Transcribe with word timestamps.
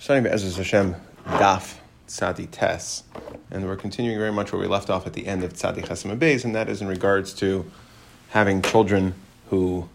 Starting 0.00 0.22
with 0.22 0.32
Ezra 0.32 0.52
Hashem, 0.52 0.94
Daf 1.26 1.74
Tzadi 2.06 2.48
Tes. 2.48 3.02
And 3.50 3.66
we're 3.66 3.74
continuing 3.74 4.16
very 4.16 4.30
much 4.30 4.52
where 4.52 4.60
we 4.60 4.68
left 4.68 4.90
off 4.90 5.08
at 5.08 5.12
the 5.12 5.26
end 5.26 5.42
of 5.42 5.54
Tzadi 5.54 5.84
Chesem 5.84 6.16
Beis, 6.16 6.44
and 6.44 6.54
that 6.54 6.68
is 6.68 6.80
in 6.80 6.86
regards 6.86 7.32
to 7.34 7.68
having 8.28 8.62
children 8.62 9.14
who 9.50 9.88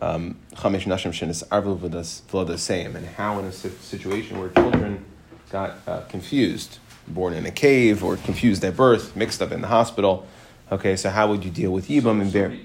um, 0.00 0.36
Chamesh 0.54 0.84
Nashim 0.84 1.10
Shenis 1.10 1.44
Arvul 1.48 1.76
V'Lodaseyim, 1.76 2.94
and 2.94 3.04
how 3.04 3.40
in 3.40 3.44
a 3.44 3.50
situation 3.50 4.38
where 4.38 4.50
children 4.50 5.04
got 5.50 5.78
uh, 5.88 6.02
confused, 6.02 6.78
born 7.08 7.32
in 7.32 7.44
a 7.44 7.50
cave, 7.50 8.04
or 8.04 8.16
confused 8.18 8.64
at 8.64 8.76
birth, 8.76 9.16
mixed 9.16 9.42
up 9.42 9.50
in 9.50 9.62
the 9.62 9.68
hospital. 9.68 10.28
Okay, 10.70 10.94
so 10.94 11.10
how 11.10 11.28
would 11.28 11.44
you 11.44 11.50
deal 11.50 11.72
with 11.72 11.88
Yibam 11.88 12.20
and 12.20 12.32
Bear? 12.32 12.56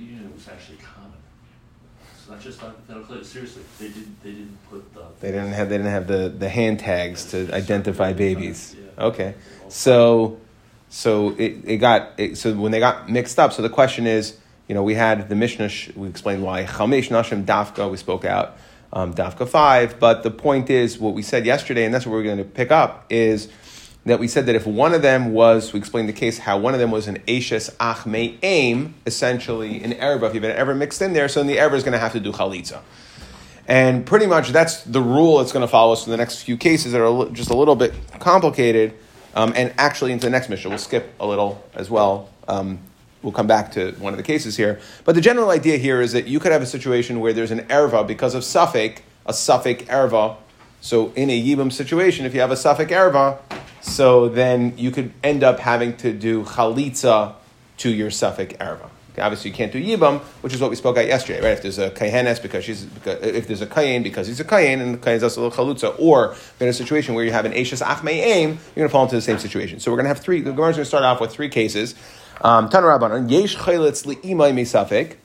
Just 2.46 2.60
hypothetical. 2.60 3.24
Seriously, 3.24 3.64
they 3.80 3.88
didn't. 3.88 4.24
They 4.24 4.32
didn't 4.32 4.58
put 4.70 4.94
the. 4.94 5.06
They 5.20 5.32
didn't 5.32 5.52
have. 5.52 5.70
They 5.70 5.78
didn't 5.78 5.92
have 5.92 6.08
the, 6.08 6.30
the 6.30 6.48
hand 6.48 6.80
tags 6.80 7.26
to 7.32 7.52
identify 7.54 8.14
babies. 8.14 8.76
Okay, 8.98 9.34
so 9.68 10.38
so 10.90 11.32
it, 11.32 11.58
it 11.66 11.78
got 11.78 12.18
it, 12.18 12.38
so 12.38 12.54
when 12.54 12.72
they 12.72 12.80
got 12.80 13.10
mixed 13.10 13.38
up. 13.40 13.52
So 13.52 13.62
the 13.62 13.70
question 13.70 14.08
is, 14.08 14.38
you 14.68 14.76
know, 14.76 14.84
we 14.84 14.94
had 14.94 15.28
the 15.28 15.36
Mishnah. 15.36 15.70
We 15.96 16.08
explained 16.08 16.44
why 16.44 16.64
Chamesh 16.64 17.10
Nashim 17.10 17.44
Dafka. 17.46 17.90
We 17.90 17.98
spoke 17.98 18.24
out 18.24 18.58
um, 18.94 19.14
Dafka 19.14 19.48
five, 19.48 20.00
but 20.00 20.24
the 20.24 20.32
point 20.32 20.70
is 20.70 20.98
what 21.00 21.14
we 21.14 21.24
said 21.24 21.46
yesterday, 21.46 21.84
and 21.84 21.94
that's 21.94 22.06
what 22.06 22.14
we're 22.14 22.24
going 22.24 22.38
to 22.38 22.46
pick 22.46 22.72
up 22.72 23.06
is 23.10 23.50
that 24.06 24.20
we 24.20 24.28
said 24.28 24.46
that 24.46 24.56
if 24.56 24.68
one 24.68 24.94
of 24.94 25.02
them 25.02 25.34
was, 25.34 25.74
we 25.74 25.80
explained 25.80 26.08
the 26.08 26.14
case 26.14 26.38
how 26.38 26.60
one 26.60 26.74
of 26.74 26.80
them 26.80 26.92
was 26.92 27.08
an 27.08 27.18
Ashes 27.28 27.76
Achme 27.80 28.38
Aim, 28.44 28.94
essentially 29.06 29.84
an 29.84 29.94
Erba, 29.94 30.28
if 30.28 30.34
you've 30.36 30.42
been 30.42 30.56
ever 30.56 30.76
mixed 30.76 31.02
in 31.02 31.14
there, 31.14 31.28
so 31.28 31.40
then 31.40 31.48
the 31.48 31.60
Erba 31.60 31.76
is 31.76 31.84
going 31.84 31.94
to 31.94 32.00
have 32.00 32.12
to 32.12 32.20
do 32.20 32.32
Chalitza. 32.32 32.82
And 33.68 34.06
pretty 34.06 34.28
much 34.28 34.50
that's 34.50 34.84
the 34.84 35.02
rule 35.02 35.40
that's 35.40 35.52
going 35.52 35.62
to 35.62 35.68
follow 35.68 35.94
us 35.94 36.04
for 36.04 36.12
the 36.12 36.18
next 36.18 36.44
few 36.44 36.56
cases 36.56 36.92
that 36.92 37.02
are 37.02 37.30
just 37.30 37.50
a 37.50 37.56
little 37.56 37.76
bit 37.76 37.94
complicated. 38.20 38.94
Um, 39.34 39.54
and 39.56 39.74
actually, 39.78 40.12
into 40.12 40.28
the 40.28 40.30
next 40.30 40.50
Mishnah, 40.50 40.70
we'll 40.70 40.78
skip 40.78 41.14
a 41.20 41.26
little 41.26 41.64
as 41.74 41.90
well. 41.90 42.30
Um, 42.48 42.78
we'll 43.24 43.34
come 43.34 43.48
back 43.48 43.72
to 43.72 43.92
one 43.94 44.14
of 44.14 44.18
the 44.18 44.24
cases 44.24 44.56
here. 44.56 44.80
But 45.04 45.16
the 45.16 45.22
general 45.22 45.50
idea 45.50 45.78
here 45.78 46.00
is 46.00 46.12
that 46.12 46.28
you 46.28 46.40
could 46.40 46.52
have 46.52 46.62
a 46.62 46.68
situation 46.68 47.20
where 47.20 47.34
there's 47.34 47.50
an 47.50 47.62
erva 47.62 48.06
because 48.06 48.36
of 48.36 48.44
suffix, 48.44 49.02
a 49.26 49.34
suffix 49.34 49.84
erva. 49.86 50.38
So 50.80 51.12
in 51.14 51.32
a 51.32 51.44
yibam 51.44 51.74
situation, 51.74 52.28
if 52.28 52.36
you 52.36 52.42
have 52.42 52.52
a 52.52 52.56
suffix 52.56 52.92
erva, 52.92 53.40
so 53.86 54.28
then 54.30 54.76
you 54.78 54.90
could 54.90 55.14
end 55.24 55.44
up 55.44 55.60
having 55.60 55.96
to 55.98 56.12
do 56.12 56.44
chalitza 56.44 57.36
to 57.78 57.90
your 57.90 58.10
suffix 58.10 58.54
erva. 58.56 58.90
Okay, 59.14 59.22
obviously, 59.22 59.52
you 59.52 59.56
can't 59.56 59.72
do 59.72 59.82
yibam, 59.82 60.20
which 60.42 60.54
is 60.54 60.60
what 60.60 60.70
we 60.70 60.76
spoke 60.76 60.96
about 60.98 61.08
yesterday, 61.08 61.40
right? 61.42 61.54
If 61.54 61.62
there's 61.62 61.78
a 61.78 61.92
kayenes 61.92 62.42
because 62.42 62.66
she's, 62.66 62.88
if 63.06 63.48
there's 63.48 63.62
a 63.62 63.68
kayen 63.68 64.04
because 64.04 64.28
he's 64.28 64.40
a 64.40 64.44
kayen, 64.44 64.82
and 64.82 64.96
the 64.96 64.98
kayen 64.98 65.16
is 65.18 65.24
also 65.24 65.46
a 65.46 65.52
chalutza, 65.52 65.98
or 66.00 66.36
in 66.60 66.68
a 66.68 66.74
situation 66.74 67.14
where 67.14 67.24
you 67.24 67.32
have 67.32 67.46
an 67.46 67.54
ashes 67.54 67.82
achmei 67.82 68.24
aim, 68.24 68.50
you're 68.50 68.58
going 68.76 68.88
to 68.88 68.92
fall 68.92 69.04
into 69.04 69.16
the 69.16 69.22
same 69.22 69.38
situation. 69.38 69.80
So 69.80 69.92
we're 69.92 69.98
going 69.98 70.06
to 70.06 70.10
have 70.10 70.20
three. 70.20 70.42
The 70.42 70.52
Gemara 70.52 70.72
is 70.72 70.76
going 70.78 70.84
to 70.84 70.90
start 70.90 71.04
off 71.04 71.22
with 71.22 71.32
three 71.32 71.48
cases. 71.48 71.96
Um, 72.42 72.70
Tanarabanan 72.70 73.30
yesh 73.32 73.56
chaylitz 73.56 74.06
li'imay 74.06 74.52
misafik. 74.52 75.18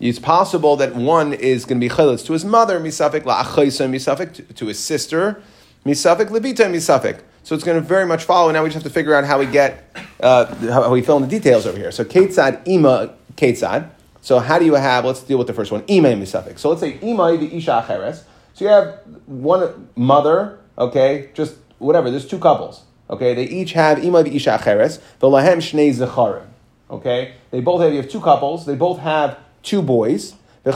It's 0.00 0.18
possible 0.18 0.76
that 0.76 0.94
one 0.96 1.32
is 1.32 1.64
going 1.64 1.80
to 1.80 1.88
be 1.88 1.94
chalitz 1.94 2.26
to 2.26 2.32
his 2.32 2.44
mother 2.44 2.80
misafik 2.80 3.22
la'achaysa 3.22 3.88
misafik 3.88 4.54
to 4.56 4.66
his 4.66 4.78
sister 4.78 5.40
misafik 5.86 6.26
libita 6.26 6.68
misafik. 6.68 7.20
So 7.44 7.54
it's 7.54 7.64
going 7.64 7.80
to 7.80 7.86
very 7.86 8.06
much 8.06 8.24
follow. 8.24 8.50
Now 8.52 8.62
we 8.62 8.68
just 8.68 8.82
have 8.82 8.84
to 8.84 8.90
figure 8.90 9.14
out 9.14 9.24
how 9.24 9.38
we 9.38 9.46
get, 9.46 9.84
uh, 10.20 10.54
how, 10.70 10.90
we 10.90 11.02
fill 11.02 11.16
in 11.16 11.22
the 11.22 11.28
details 11.28 11.66
over 11.66 11.76
here. 11.76 11.90
So 11.90 12.04
Ketzad 12.04 12.66
Ima 12.66 13.14
Ketzad. 13.36 13.90
So 14.20 14.38
how 14.38 14.58
do 14.58 14.64
you 14.64 14.74
have, 14.74 15.04
let's 15.04 15.22
deal 15.22 15.38
with 15.38 15.48
the 15.48 15.52
first 15.52 15.72
one, 15.72 15.82
Ima 15.88 16.08
Misafik. 16.10 16.58
So 16.58 16.68
let's 16.68 16.80
say 16.80 16.98
Ima 17.02 17.36
the 17.36 17.56
Isha 17.56 17.84
Acheres. 17.88 18.22
So 18.54 18.64
you 18.64 18.70
have 18.70 19.00
one 19.26 19.88
mother, 19.96 20.60
okay, 20.78 21.30
just 21.34 21.56
whatever, 21.78 22.10
there's 22.10 22.26
two 22.26 22.38
couples. 22.38 22.84
Okay, 23.10 23.34
they 23.34 23.44
each 23.44 23.72
have 23.72 24.02
Ima 24.04 24.22
the 24.22 24.36
Isha 24.36 24.60
Acheres, 24.62 25.00
the 25.18 25.26
Lahem 25.26 25.56
Shnei 25.56 25.92
Zecharim. 25.92 26.46
Okay, 26.88 27.34
they 27.50 27.60
both 27.60 27.80
have, 27.80 27.92
you 27.92 28.00
have 28.00 28.10
two 28.10 28.20
couples, 28.20 28.66
they 28.66 28.76
both 28.76 29.00
have 29.00 29.38
two 29.62 29.82
boys. 29.82 30.36
The. 30.64 30.70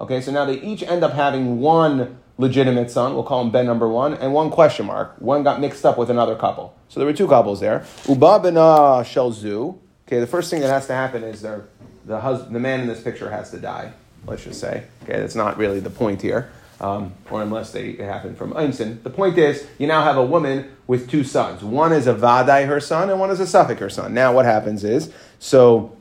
Okay, 0.00 0.20
so 0.20 0.32
now 0.32 0.44
they 0.44 0.60
each 0.60 0.82
end 0.82 1.02
up 1.02 1.12
having 1.12 1.60
one 1.60 2.18
legitimate 2.40 2.90
son, 2.90 3.14
we'll 3.14 3.22
call 3.22 3.42
him 3.42 3.50
Ben 3.50 3.66
number 3.66 3.88
one, 3.88 4.14
and 4.14 4.32
one 4.32 4.50
question 4.50 4.86
mark. 4.86 5.14
One 5.20 5.42
got 5.42 5.60
mixed 5.60 5.84
up 5.84 5.98
with 5.98 6.10
another 6.10 6.34
couple. 6.34 6.74
So 6.88 6.98
there 6.98 7.06
were 7.06 7.12
two 7.12 7.28
couples 7.28 7.60
there. 7.60 7.84
Uba 8.08 8.40
bena 8.40 8.60
shelzu. 9.04 9.78
Okay, 10.08 10.18
the 10.18 10.26
first 10.26 10.50
thing 10.50 10.60
that 10.62 10.68
has 10.68 10.86
to 10.88 10.94
happen 10.94 11.22
is 11.22 11.42
the, 11.42 11.62
the 12.06 12.58
man 12.58 12.80
in 12.80 12.86
this 12.88 13.00
picture 13.00 13.30
has 13.30 13.50
to 13.52 13.58
die, 13.58 13.92
let's 14.26 14.42
just 14.42 14.58
say. 14.58 14.84
Okay, 15.04 15.20
that's 15.20 15.36
not 15.36 15.56
really 15.56 15.78
the 15.80 15.90
point 15.90 16.22
here. 16.22 16.50
Um, 16.80 17.12
or 17.30 17.42
unless 17.42 17.72
they 17.72 17.92
happen 17.96 18.34
from 18.34 18.56
Einstein. 18.56 19.00
The 19.02 19.10
point 19.10 19.36
is, 19.36 19.66
you 19.78 19.86
now 19.86 20.02
have 20.02 20.16
a 20.16 20.24
woman 20.24 20.70
with 20.86 21.10
two 21.10 21.24
sons. 21.24 21.62
One 21.62 21.92
is 21.92 22.06
a 22.06 22.14
Vadai, 22.14 22.66
her 22.66 22.80
son, 22.80 23.10
and 23.10 23.20
one 23.20 23.30
is 23.30 23.38
a 23.38 23.46
Suffolk, 23.46 23.78
her 23.80 23.90
son. 23.90 24.14
Now 24.14 24.32
what 24.32 24.46
happens 24.46 24.82
is, 24.82 25.12
so 25.38 25.94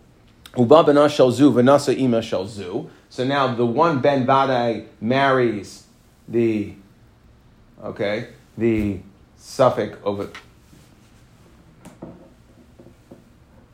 Uba 0.58 0.86
bena 0.86 1.02
shelzu, 1.02 1.52
Vanasa 1.52 1.96
ima 1.96 2.20
shelzu. 2.20 2.90
So 3.10 3.26
now 3.26 3.54
the 3.54 3.66
one 3.66 4.00
Ben 4.00 4.26
Vadai 4.26 4.88
marries 5.02 5.84
the 6.30 6.74
okay 7.84 8.30
the 8.58 9.00
suffix 9.38 9.98
it. 10.06 10.36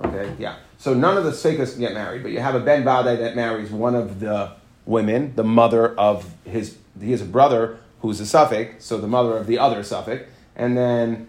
Okay, 0.03 0.35
yeah. 0.37 0.55
So 0.77 0.93
none 0.93 1.17
of 1.17 1.23
the 1.23 1.31
Sfekas 1.31 1.71
can 1.71 1.79
get 1.79 1.93
married, 1.93 2.21
but 2.21 2.31
you 2.31 2.39
have 2.39 2.53
a 2.53 2.59
Ben 2.59 2.83
Vadai 2.83 3.17
that 3.17 3.35
marries 3.35 3.71
one 3.71 3.95
of 3.95 4.19
the 4.19 4.51
women, 4.85 5.33
the 5.35 5.43
mother 5.43 5.97
of 5.97 6.31
his. 6.45 6.77
He 6.99 7.11
has 7.11 7.21
a 7.21 7.25
brother 7.25 7.79
who's 8.01 8.19
a 8.19 8.25
suffix, 8.25 8.85
so 8.85 8.97
the 8.97 9.07
mother 9.07 9.37
of 9.37 9.47
the 9.47 9.57
other 9.57 9.83
suffix, 9.83 10.29
and 10.55 10.77
then 10.77 11.27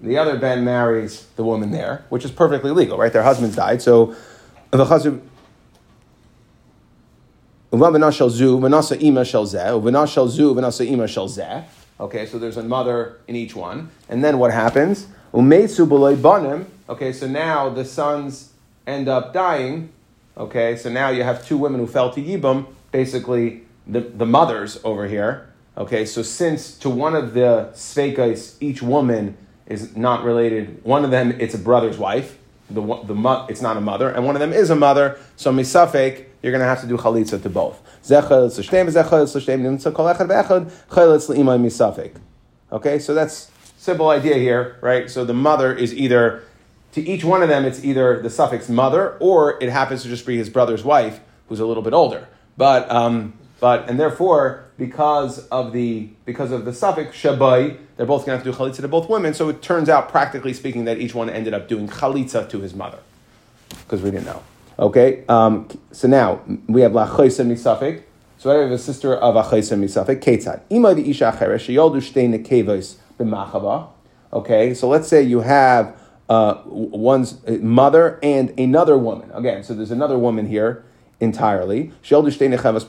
the 0.00 0.18
other 0.18 0.38
Ben 0.38 0.64
marries 0.64 1.26
the 1.36 1.44
woman 1.44 1.70
there, 1.70 2.04
which 2.08 2.24
is 2.24 2.30
perfectly 2.30 2.70
legal, 2.70 2.98
right? 2.98 3.12
Their 3.12 3.22
husbands 3.22 3.56
died, 3.56 3.80
so 3.80 4.14
the 4.70 4.84
husband 4.84 5.28
Um, 7.70 7.82
um, 7.82 8.02
okay, 12.00 12.26
so 12.26 12.38
there's 12.38 12.56
a 12.56 12.62
mother 12.62 13.18
in 13.28 13.36
each 13.36 13.54
one. 13.54 13.90
And 14.08 14.24
then 14.24 14.38
what 14.38 14.52
happens? 14.52 15.06
Okay, 16.88 17.12
so 17.12 17.26
now 17.26 17.68
the 17.68 17.84
sons 17.84 18.52
end 18.86 19.08
up 19.08 19.34
dying. 19.34 19.90
Okay, 20.38 20.76
so 20.76 20.88
now 20.88 21.10
you 21.10 21.22
have 21.24 21.46
two 21.46 21.58
women 21.58 21.80
who 21.80 21.86
fell 21.86 22.10
to 22.12 22.22
Yibam, 22.22 22.66
basically 22.90 23.62
the, 23.86 24.00
the 24.00 24.24
mothers 24.24 24.80
over 24.82 25.06
here. 25.06 25.52
Okay, 25.76 26.06
so 26.06 26.22
since 26.22 26.74
to 26.78 26.88
one 26.88 27.14
of 27.14 27.34
the 27.34 27.70
Sveikais, 27.74 28.56
each 28.60 28.80
woman 28.80 29.36
is 29.66 29.94
not 29.94 30.24
related, 30.24 30.82
one 30.84 31.04
of 31.04 31.10
them 31.10 31.32
it's 31.38 31.54
a 31.54 31.58
brother's 31.58 31.98
wife, 31.98 32.38
the, 32.70 32.80
the, 32.80 33.46
it's 33.50 33.60
not 33.60 33.76
a 33.76 33.80
mother, 33.80 34.10
and 34.10 34.24
one 34.24 34.34
of 34.34 34.40
them 34.40 34.52
is 34.52 34.70
a 34.70 34.76
mother, 34.76 35.18
so 35.36 35.52
misafek, 35.52 36.27
you're 36.42 36.52
going 36.52 36.62
to 36.62 36.68
have 36.68 36.80
to 36.80 36.86
do 36.86 36.96
chalitza 36.96 37.42
to 37.42 37.48
both. 37.48 37.82
Okay, 42.70 42.98
so 42.98 43.14
that's 43.14 43.50
simple 43.76 44.10
idea 44.10 44.34
here, 44.34 44.76
right? 44.80 45.10
So 45.10 45.24
the 45.24 45.34
mother 45.34 45.74
is 45.74 45.94
either, 45.94 46.42
to 46.92 47.00
each 47.00 47.24
one 47.24 47.42
of 47.42 47.48
them, 47.48 47.64
it's 47.64 47.84
either 47.84 48.20
the 48.20 48.30
suffix 48.30 48.68
mother, 48.68 49.16
or 49.20 49.62
it 49.62 49.70
happens 49.70 50.02
to 50.02 50.08
just 50.08 50.26
be 50.26 50.36
his 50.36 50.50
brother's 50.50 50.84
wife, 50.84 51.20
who's 51.48 51.60
a 51.60 51.66
little 51.66 51.82
bit 51.82 51.92
older. 51.92 52.28
But, 52.56 52.90
um, 52.90 53.34
but 53.60 53.88
and 53.88 53.98
therefore, 53.98 54.64
because 54.76 55.46
of 55.48 55.72
the 55.72 56.08
because 56.24 56.52
of 56.52 56.64
the 56.64 56.72
suffix 56.72 57.16
shabai, 57.16 57.76
they're 57.96 58.06
both 58.06 58.26
going 58.26 58.38
to 58.38 58.44
have 58.44 58.44
to 58.44 58.52
do 58.52 58.56
chalitza 58.56 58.82
to 58.82 58.88
both 58.88 59.08
women. 59.08 59.34
So 59.34 59.48
it 59.48 59.62
turns 59.62 59.88
out, 59.88 60.08
practically 60.08 60.52
speaking, 60.52 60.84
that 60.84 60.98
each 60.98 61.14
one 61.14 61.28
ended 61.28 61.54
up 61.54 61.68
doing 61.68 61.88
chalitza 61.88 62.48
to 62.50 62.60
his 62.60 62.74
mother, 62.74 62.98
because 63.70 64.02
we 64.02 64.10
didn't 64.10 64.26
know. 64.26 64.42
Okay, 64.80 65.24
um, 65.28 65.66
so 65.90 66.06
now 66.06 66.40
we 66.68 66.82
have 66.82 66.92
lachoisa 66.92 67.44
misafik. 67.44 68.04
So 68.36 68.52
I 68.52 68.62
have 68.62 68.70
a 68.70 68.78
sister 68.78 69.12
of 69.16 69.34
achoisa 69.34 69.76
misafik. 69.76 70.20
Ketzad. 70.22 70.60
Ima 70.70 70.94
the 70.94 71.10
isha 71.10 71.32
acheres 71.36 71.66
sheyoldu 71.66 71.96
shtei 71.96 72.28
nekevos 72.28 72.94
b'machava. 73.18 73.88
Okay, 74.32 74.74
so 74.74 74.88
let's 74.88 75.08
say 75.08 75.20
you 75.22 75.40
have 75.40 75.98
uh, 76.28 76.62
one's 76.66 77.44
mother 77.60 78.20
and 78.22 78.56
another 78.60 78.96
woman. 78.96 79.32
Again, 79.32 79.64
so 79.64 79.74
there's 79.74 79.90
another 79.90 80.16
woman 80.16 80.46
here 80.46 80.84
entirely. 81.18 81.90
Sheyoldu 82.04 82.28
shtei 82.28 82.48
nekevos 82.48 82.84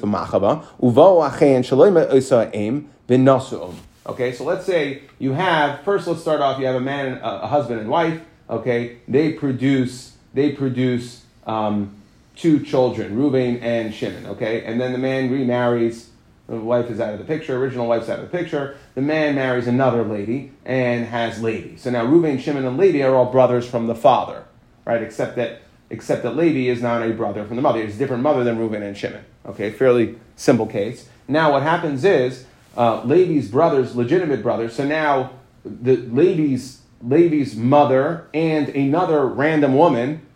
b'machava. 0.00 0.64
Uvo 0.80 1.30
achen 1.30 1.62
shaloima 1.62 2.10
oisa 2.10 2.50
aim 2.54 2.88
b'nasuum. 3.06 3.74
Okay, 4.06 4.32
so 4.32 4.44
let's 4.44 4.64
say 4.64 5.02
you 5.18 5.32
have 5.32 5.80
first. 5.82 6.06
Let's 6.06 6.22
start 6.22 6.40
off. 6.40 6.58
You 6.58 6.64
have 6.64 6.76
a 6.76 6.80
man, 6.80 7.18
a 7.22 7.46
husband 7.46 7.80
and 7.80 7.90
wife. 7.90 8.22
Okay, 8.48 8.96
they 9.06 9.34
produce 9.34 10.14
they 10.34 10.52
produce 10.52 11.24
um, 11.46 11.94
two 12.36 12.60
children, 12.64 13.16
Reuben 13.16 13.58
and 13.58 13.92
Shimon, 13.92 14.26
okay? 14.26 14.64
And 14.64 14.80
then 14.80 14.92
the 14.92 14.98
man 14.98 15.30
remarries, 15.30 16.10
the 16.48 16.56
wife 16.56 16.88
is 16.90 17.00
out 17.00 17.12
of 17.12 17.18
the 17.18 17.24
picture, 17.24 17.56
original 17.56 17.86
wife's 17.86 18.08
out 18.08 18.20
of 18.20 18.30
the 18.30 18.38
picture. 18.38 18.76
The 18.94 19.02
man 19.02 19.34
marries 19.34 19.66
another 19.66 20.04
lady 20.04 20.52
and 20.64 21.06
has 21.06 21.42
Levi. 21.42 21.76
So 21.76 21.90
now 21.90 22.04
Reuben, 22.04 22.38
Shimon, 22.38 22.64
and 22.64 22.78
Levi 22.78 23.02
are 23.02 23.14
all 23.14 23.30
brothers 23.30 23.68
from 23.68 23.86
the 23.86 23.94
father, 23.94 24.44
right? 24.84 25.02
Except 25.02 25.36
that 25.36 25.62
except 25.90 26.22
that 26.22 26.36
Levi 26.36 26.70
is 26.70 26.82
not 26.82 27.02
a 27.02 27.12
brother 27.12 27.46
from 27.46 27.56
the 27.56 27.62
mother. 27.62 27.82
He's 27.82 27.96
a 27.96 27.98
different 27.98 28.22
mother 28.22 28.44
than 28.44 28.58
Reuben 28.58 28.82
and 28.82 28.96
Shimon. 28.96 29.24
Okay, 29.46 29.70
fairly 29.70 30.18
simple 30.36 30.66
case. 30.66 31.08
Now 31.26 31.52
what 31.52 31.62
happens 31.62 32.04
is 32.04 32.44
uh, 32.76 33.02
Levi's 33.04 33.50
brothers, 33.50 33.96
legitimate 33.96 34.42
brothers. 34.42 34.74
So 34.74 34.86
now 34.86 35.30
the 35.64 35.96
Levi's 35.96 36.80
Levi's 37.02 37.56
mother 37.56 38.26
and 38.34 38.68
another 38.70 39.26
random 39.26 39.74
woman 39.74 40.26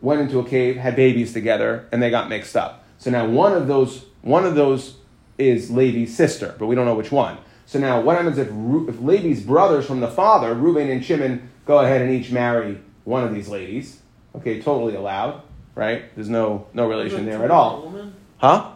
went 0.00 0.20
into 0.20 0.38
a 0.38 0.44
cave, 0.44 0.76
had 0.76 0.96
babies 0.96 1.32
together, 1.32 1.88
and 1.92 2.02
they 2.02 2.10
got 2.10 2.28
mixed 2.28 2.56
up. 2.56 2.84
So 2.98 3.10
now 3.10 3.26
one 3.26 3.52
of 3.52 3.68
those 3.68 4.06
one 4.22 4.44
of 4.44 4.54
those 4.54 4.96
is 5.38 5.70
Levi's 5.70 6.16
sister, 6.16 6.54
but 6.58 6.66
we 6.66 6.74
don't 6.74 6.84
know 6.84 6.94
which 6.94 7.12
one. 7.12 7.38
So 7.66 7.78
now 7.78 8.00
what 8.00 8.16
happens 8.16 8.38
if, 8.38 8.48
if 8.48 9.00
Levi's 9.00 9.42
brothers 9.42 9.86
from 9.86 10.00
the 10.00 10.08
father, 10.08 10.54
Reuben 10.54 10.90
and 10.90 11.04
Shimon, 11.04 11.48
go 11.66 11.78
ahead 11.78 12.02
and 12.02 12.10
each 12.10 12.30
marry 12.32 12.80
one 13.04 13.22
of 13.22 13.32
these 13.34 13.48
ladies? 13.48 14.00
Okay, 14.34 14.60
totally 14.60 14.94
allowed, 14.94 15.42
right? 15.74 16.14
There's 16.14 16.28
no 16.28 16.66
no 16.74 16.88
relation 16.88 17.24
there 17.26 17.44
at 17.44 17.50
all. 17.50 18.10
Huh? 18.38 18.72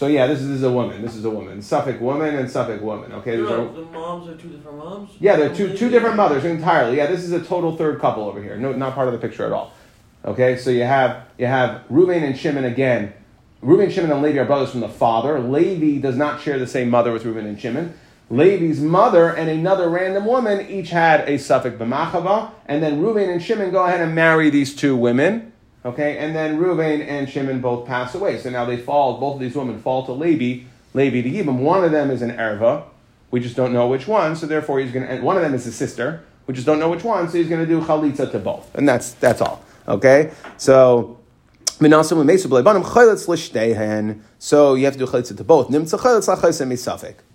So 0.00 0.06
yeah, 0.06 0.26
this 0.26 0.40
is, 0.40 0.48
this 0.48 0.56
is 0.56 0.62
a 0.62 0.72
woman. 0.72 1.02
This 1.02 1.14
is 1.14 1.26
a 1.26 1.30
woman. 1.30 1.60
Suffolk 1.60 2.00
woman 2.00 2.34
and 2.34 2.50
Suffolk 2.50 2.80
woman. 2.80 3.12
Okay, 3.12 3.36
No, 3.36 3.46
there's 3.46 3.70
a, 3.76 3.80
the 3.82 3.86
moms 3.92 4.30
are 4.30 4.34
two 4.34 4.48
different 4.48 4.78
moms. 4.78 5.10
yeah, 5.20 5.36
they're 5.36 5.54
two 5.54 5.76
two 5.76 5.90
different 5.90 6.16
mothers 6.16 6.42
entirely. 6.46 6.96
Yeah, 6.96 7.04
this 7.04 7.22
is 7.22 7.32
a 7.32 7.44
total 7.44 7.76
third 7.76 8.00
couple 8.00 8.24
over 8.24 8.42
here. 8.42 8.56
No, 8.56 8.72
not 8.72 8.94
part 8.94 9.08
of 9.08 9.12
the 9.12 9.18
picture 9.18 9.44
at 9.44 9.52
all. 9.52 9.74
Okay, 10.24 10.56
so 10.56 10.70
you 10.70 10.84
have 10.84 11.26
you 11.36 11.44
have 11.44 11.82
Reuben 11.90 12.22
and 12.22 12.34
Shimon 12.34 12.64
again. 12.64 13.12
Reuben, 13.60 13.90
Shimon, 13.90 14.10
and 14.10 14.22
Levi 14.22 14.38
are 14.38 14.46
brothers 14.46 14.70
from 14.70 14.80
the 14.80 14.88
father. 14.88 15.38
Levi 15.38 16.00
does 16.00 16.16
not 16.16 16.40
share 16.40 16.58
the 16.58 16.66
same 16.66 16.88
mother 16.88 17.12
with 17.12 17.26
Reuben 17.26 17.44
and 17.44 17.60
Shimon. 17.60 17.92
Levi's 18.30 18.80
mother 18.80 19.28
and 19.36 19.50
another 19.50 19.90
random 19.90 20.24
woman 20.24 20.66
each 20.70 20.88
had 20.88 21.28
a 21.28 21.38
Suffolk 21.38 21.76
b'machava, 21.76 22.52
and 22.64 22.82
then 22.82 23.02
Reuben 23.02 23.28
and 23.28 23.42
Shimon 23.42 23.70
go 23.70 23.84
ahead 23.84 24.00
and 24.00 24.14
marry 24.14 24.48
these 24.48 24.74
two 24.74 24.96
women. 24.96 25.49
Okay, 25.84 26.18
and 26.18 26.36
then 26.36 26.58
Reuben 26.58 27.00
and 27.00 27.28
Shimon 27.28 27.60
both 27.60 27.86
pass 27.86 28.14
away. 28.14 28.38
So 28.38 28.50
now 28.50 28.64
they 28.66 28.76
fall. 28.76 29.18
Both 29.18 29.36
of 29.36 29.40
these 29.40 29.54
women 29.54 29.80
fall 29.80 30.04
to 30.06 30.12
Levi. 30.12 30.64
Levi 30.92 31.22
to 31.22 31.30
Yibam. 31.30 31.58
One 31.58 31.84
of 31.84 31.90
them 31.90 32.10
is 32.10 32.20
an 32.20 32.32
erva. 32.32 32.84
We 33.30 33.40
just 33.40 33.56
don't 33.56 33.72
know 33.72 33.86
which 33.88 34.06
one. 34.06 34.36
So 34.36 34.46
therefore, 34.46 34.80
he's 34.80 34.92
going 34.92 35.06
to. 35.06 35.22
One 35.22 35.36
of 35.36 35.42
them 35.42 35.54
is 35.54 35.64
his 35.64 35.76
sister. 35.76 36.22
We 36.46 36.54
just 36.54 36.66
don't 36.66 36.78
know 36.78 36.90
which 36.90 37.04
one. 37.04 37.28
So 37.28 37.38
he's 37.38 37.48
going 37.48 37.60
to 37.60 37.66
do 37.66 37.80
chalitza 37.80 38.30
to 38.32 38.38
both, 38.38 38.74
and 38.74 38.88
that's 38.88 39.12
that's 39.12 39.40
all. 39.40 39.64
Okay, 39.88 40.32
so. 40.56 41.16
So 44.38 44.74
you 44.74 44.84
have 44.84 44.92
to 44.92 44.98
do 44.98 45.06
chalitza 45.06 45.34
to 45.34 45.44
both. 45.44 45.70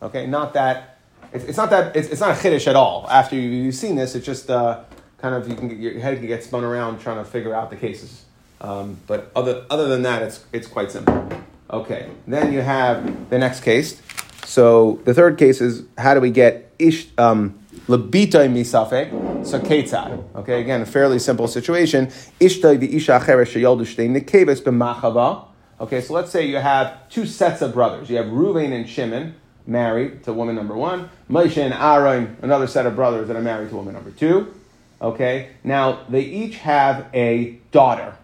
Okay, 0.04 0.28
not 0.28 0.54
that 0.54 1.00
it's, 1.34 1.46
it's 1.46 1.58
not 1.58 1.70
that 1.72 1.96
it's, 1.96 2.10
it's 2.10 2.22
not 2.22 2.32
a 2.32 2.40
chiddush 2.40 2.68
at 2.68 2.76
all. 2.76 3.08
After 3.10 3.36
you, 3.36 3.42
you've 3.42 3.76
seen 3.76 3.96
this, 3.96 4.16
it's 4.16 4.26
just 4.26 4.50
uh, 4.50 4.84
kind 5.18 5.36
of 5.36 5.50
you 5.50 5.56
can 5.56 5.68
get, 5.68 5.78
your 5.78 6.00
head 6.00 6.18
can 6.18 6.28
get 6.28 6.44
spun 6.44 6.64
around 6.64 7.00
trying 7.00 7.18
to 7.18 7.26
figure 7.26 7.54
out 7.54 7.70
the 7.70 7.76
cases. 7.76 8.25
Um, 8.66 8.98
but 9.06 9.32
other 9.36 9.64
other 9.70 9.88
than 9.88 10.02
that, 10.02 10.24
it's 10.24 10.44
it's 10.52 10.68
quite 10.68 10.92
simple. 10.92 11.30
Okay, 11.70 12.10
then 12.28 12.52
you 12.52 12.62
have 12.62 13.30
the 13.30 13.38
next 13.38 13.62
case. 13.62 14.02
So 14.46 15.00
the 15.06 15.14
third 15.14 15.38
case 15.38 15.62
is 15.62 15.84
how 16.00 16.16
do 16.16 16.20
we 16.20 16.32
get 16.32 16.74
ish 16.80 17.08
um, 17.20 17.60
lebitoi 17.88 18.50
misafek? 18.50 19.46
So 19.46 19.60
ketzad. 19.60 20.24
Okay, 20.36 20.62
again 20.62 20.82
a 20.82 20.86
fairly 20.86 21.20
simple 21.20 21.48
situation. 21.48 22.08
Ishtoi 22.40 22.80
v'isha 22.80 23.20
acheres 23.20 23.54
sheyoldu 23.54 23.86
shtei 23.86 24.10
nekebes 24.10 24.62
b'machava. 24.62 25.46
Okay, 25.80 26.02
so 26.02 26.14
let's 26.14 26.32
say 26.32 26.44
you 26.48 26.58
have 26.58 27.08
two 27.10 27.28
sets 27.28 27.62
of 27.62 27.74
brothers. 27.74 28.10
You 28.10 28.18
have 28.18 28.28
Reuven 28.28 28.72
and 28.72 28.90
Shimon 28.90 29.36
married 29.68 30.24
to 30.24 30.34
woman 30.34 30.56
number 30.56 30.76
one. 30.76 31.10
Moshe 31.30 31.58
and 31.58 31.74
Aaron, 31.74 32.38
another 32.42 32.66
set 32.66 32.86
of 32.88 32.96
brothers 32.96 33.28
that 33.28 33.36
are 33.36 33.42
married 33.42 33.70
to 33.70 33.76
woman 33.76 33.94
number 33.94 34.12
two. 34.12 34.54
Okay, 35.02 35.50
now 35.64 36.04
they 36.10 36.22
each 36.22 36.58
have 36.58 37.08
a 37.14 37.60
daughter. 37.72 38.16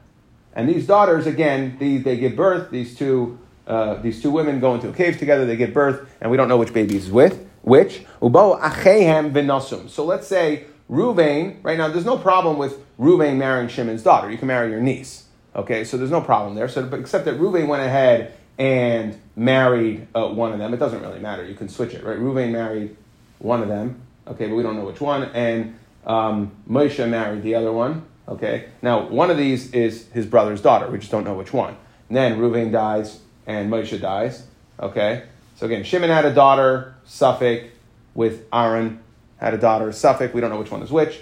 And 0.54 0.68
these 0.68 0.86
daughters, 0.86 1.28
again, 1.28 1.78
they, 1.80 1.98
they 1.98 2.18
give 2.18 2.36
birth. 2.36 2.72
These 2.72 2.96
two, 2.96 3.40
uh, 3.68 3.96
these 3.96 4.22
two 4.22 4.32
women 4.32 4.60
go 4.60 4.76
into 4.76 4.90
a 4.90 4.94
cave 4.94 5.18
together. 5.18 5.46
They 5.46 5.56
give 5.56 5.74
birth, 5.74 6.10
and 6.20 6.30
we 6.30 6.38
don't 6.38 6.50
know 6.50 6.58
which 6.58 6.74
baby 6.74 6.98
is 6.98 7.10
with 7.10 7.48
which. 7.62 8.04
Ubo 8.22 8.60
achehem 8.60 9.32
v'nosum. 9.32 9.90
So 9.90 10.06
let's 10.06 10.28
say 10.28 10.66
Ruvain. 10.90 11.58
Right 11.64 11.78
now, 11.78 11.88
there's 11.88 12.06
no 12.06 12.18
problem 12.18 12.58
with 12.58 12.80
Ruvain 13.00 13.38
marrying 13.38 13.70
Shimon's 13.70 14.04
daughter. 14.04 14.30
You 14.30 14.38
can 14.38 14.48
marry 14.48 14.72
your 14.72 14.82
niece. 14.82 15.26
Okay, 15.56 15.84
so 15.84 15.98
there's 15.98 16.12
no 16.12 16.22
problem 16.22 16.56
there. 16.56 16.68
So, 16.68 16.86
except 16.94 17.26
that 17.26 17.38
Ruvain 17.38 17.68
went 17.68 17.84
ahead 17.84 18.34
and 18.58 19.20
married 19.36 20.08
uh, 20.16 20.28
one 20.28 20.54
of 20.54 20.60
them. 20.60 20.74
It 20.74 20.78
doesn't 20.78 21.02
really 21.02 21.20
matter. 21.20 21.46
You 21.46 21.56
can 21.56 21.68
switch 21.68 21.94
it, 21.94 22.04
right? 22.04 22.18
Ruvain 22.18 22.52
married 22.52 22.96
one 23.40 23.62
of 23.62 23.68
them. 23.68 24.02
Okay, 24.28 24.48
but 24.48 24.56
we 24.56 24.64
don't 24.64 24.76
know 24.78 24.86
which 24.86 25.02
one. 25.02 25.24
And 25.24 25.78
um, 26.06 26.52
Moshe 26.70 27.08
married 27.10 27.44
the 27.44 27.56
other 27.56 27.72
one. 27.72 28.06
Okay, 28.28 28.70
now 28.82 29.08
one 29.08 29.30
of 29.30 29.38
these 29.38 29.72
is 29.74 30.08
his 30.10 30.26
brother's 30.26 30.62
daughter. 30.62 30.90
We 30.90 31.00
just 31.00 31.12
don't 31.12 31.24
know 31.24 31.34
which 31.34 31.54
one. 31.54 31.76
And 32.08 32.18
then 32.18 32.40
Reuven 32.40 32.72
dies 32.72 33.20
and 33.48 33.72
Moshe 33.72 34.00
dies. 34.00 34.46
Okay, 34.80 35.24
so 35.56 35.66
again, 35.66 35.84
Shimon 35.84 36.10
had 36.10 36.26
a 36.26 36.34
daughter, 36.34 36.96
Suffolk, 37.06 37.64
with 38.14 38.46
Aaron 38.54 39.00
had 39.38 39.54
a 39.54 39.58
daughter, 39.58 39.92
Suffolk. 39.92 40.34
We 40.34 40.42
don't 40.42 40.50
know 40.50 40.60
which 40.60 40.72
one 40.72 40.82
is 40.82 40.92
which. 40.92 41.20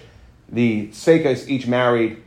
The 0.48 0.88
Sekas 0.88 1.48
each 1.48 1.66
married 1.66 2.22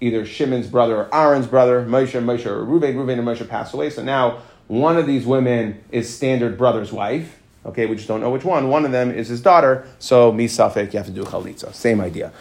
either 0.00 0.26
Shimon's 0.26 0.66
brother 0.66 0.96
or 0.96 1.14
Aaron's 1.14 1.46
brother, 1.46 1.84
Moshe, 1.84 2.20
Moshe, 2.22 2.46
or 2.46 2.64
Reuven. 2.64 2.94
Reuven 2.94 3.18
and 3.18 3.26
Moshe 3.26 3.48
passed 3.48 3.72
away. 3.72 3.88
So 3.90 4.02
now 4.02 4.42
one 4.66 4.96
of 4.96 5.06
these 5.06 5.24
women 5.24 5.82
is 5.90 6.12
standard 6.12 6.58
brother's 6.58 6.92
wife. 6.92 7.38
Okay, 7.64 7.86
we 7.86 7.94
just 7.94 8.08
don't 8.08 8.20
know 8.20 8.30
which 8.30 8.44
one. 8.44 8.68
One 8.68 8.84
of 8.84 8.90
them 8.90 9.12
is 9.12 9.28
his 9.28 9.40
daughter, 9.40 9.86
so 10.00 10.32
mi 10.32 10.46
safek, 10.46 10.92
you 10.92 10.98
have 10.98 11.06
to 11.06 11.12
do 11.12 11.22
chalitza. 11.22 11.72
Same 11.72 12.00
idea. 12.00 12.32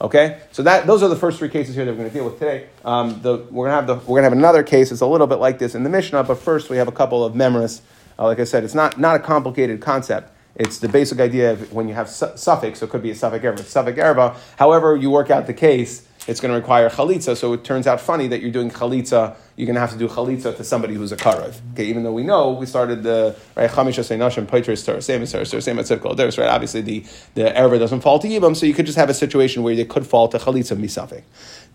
Okay, 0.00 0.38
so 0.52 0.62
that 0.62 0.86
those 0.86 1.02
are 1.02 1.08
the 1.08 1.16
first 1.16 1.38
three 1.38 1.48
cases 1.48 1.74
here 1.74 1.84
that 1.84 1.90
we're 1.92 1.98
going 1.98 2.08
to 2.10 2.14
deal 2.14 2.24
with 2.24 2.38
today. 2.38 2.68
Um, 2.84 3.20
the, 3.22 3.38
we're 3.50 3.68
going 3.68 3.70
to 3.70 3.74
have 3.74 3.86
the 3.86 3.94
we're 3.94 4.20
going 4.20 4.22
to 4.22 4.30
have 4.30 4.32
another 4.32 4.62
case. 4.62 4.90
It's 4.92 5.00
a 5.00 5.06
little 5.06 5.26
bit 5.26 5.36
like 5.36 5.58
this 5.58 5.74
in 5.74 5.82
the 5.84 5.90
Mishnah, 5.90 6.24
but 6.24 6.38
first 6.38 6.70
we 6.70 6.76
have 6.78 6.88
a 6.88 6.92
couple 6.92 7.24
of 7.24 7.34
memories. 7.34 7.82
Uh, 8.18 8.24
like 8.24 8.40
I 8.40 8.44
said, 8.44 8.64
it's 8.64 8.74
not 8.74 8.98
not 8.98 9.16
a 9.16 9.20
complicated 9.20 9.80
concept. 9.80 10.32
It's 10.54 10.78
the 10.78 10.88
basic 10.88 11.20
idea 11.20 11.52
of 11.52 11.72
when 11.72 11.86
you 11.88 11.94
have 11.94 12.08
su- 12.08 12.32
suffix, 12.34 12.80
so 12.80 12.86
it 12.86 12.90
could 12.90 13.02
be 13.02 13.12
a 13.12 13.14
suffix 13.14 13.44
erva, 13.44 13.64
suffix 13.64 13.98
erva. 13.98 14.36
However, 14.56 14.96
you 14.96 15.10
work 15.10 15.30
out 15.30 15.46
the 15.46 15.54
case, 15.54 16.07
it's 16.28 16.40
going 16.40 16.52
to 16.52 16.58
require 16.58 16.90
chalitza. 16.90 17.36
So 17.36 17.54
it 17.54 17.64
turns 17.64 17.86
out 17.86 18.00
funny 18.00 18.28
that 18.28 18.42
you're 18.42 18.52
doing 18.52 18.70
chalitza. 18.70 19.34
You're 19.56 19.66
going 19.66 19.74
to 19.74 19.80
have 19.80 19.92
to 19.92 19.98
do 19.98 20.06
chalitza 20.06 20.56
to 20.56 20.62
somebody 20.62 20.94
who's 20.94 21.10
a 21.10 21.16
karev. 21.16 21.60
Okay, 21.72 21.86
even 21.86 22.04
though 22.04 22.12
we 22.12 22.22
know 22.22 22.52
we 22.52 22.66
started 22.66 23.02
the 23.02 23.34
right 23.56 23.70
chamisha 23.70 24.04
seinashim 24.04 24.46
poitris 24.46 25.02
same 25.02 25.22
as 25.22 25.64
same 25.64 25.78
as 25.78 26.38
right. 26.38 26.48
Obviously, 26.48 26.82
the 26.82 27.04
the 27.34 27.44
erva 27.44 27.78
doesn't 27.78 28.02
fall 28.02 28.18
to 28.18 28.28
yibam, 28.28 28.54
so 28.54 28.66
you 28.66 28.74
could 28.74 28.86
just 28.86 28.98
have 28.98 29.08
a 29.08 29.14
situation 29.14 29.62
where 29.62 29.74
they 29.74 29.86
could 29.86 30.06
fall 30.06 30.28
to 30.28 30.38
chalitza 30.38 30.76
misafik. 30.76 31.22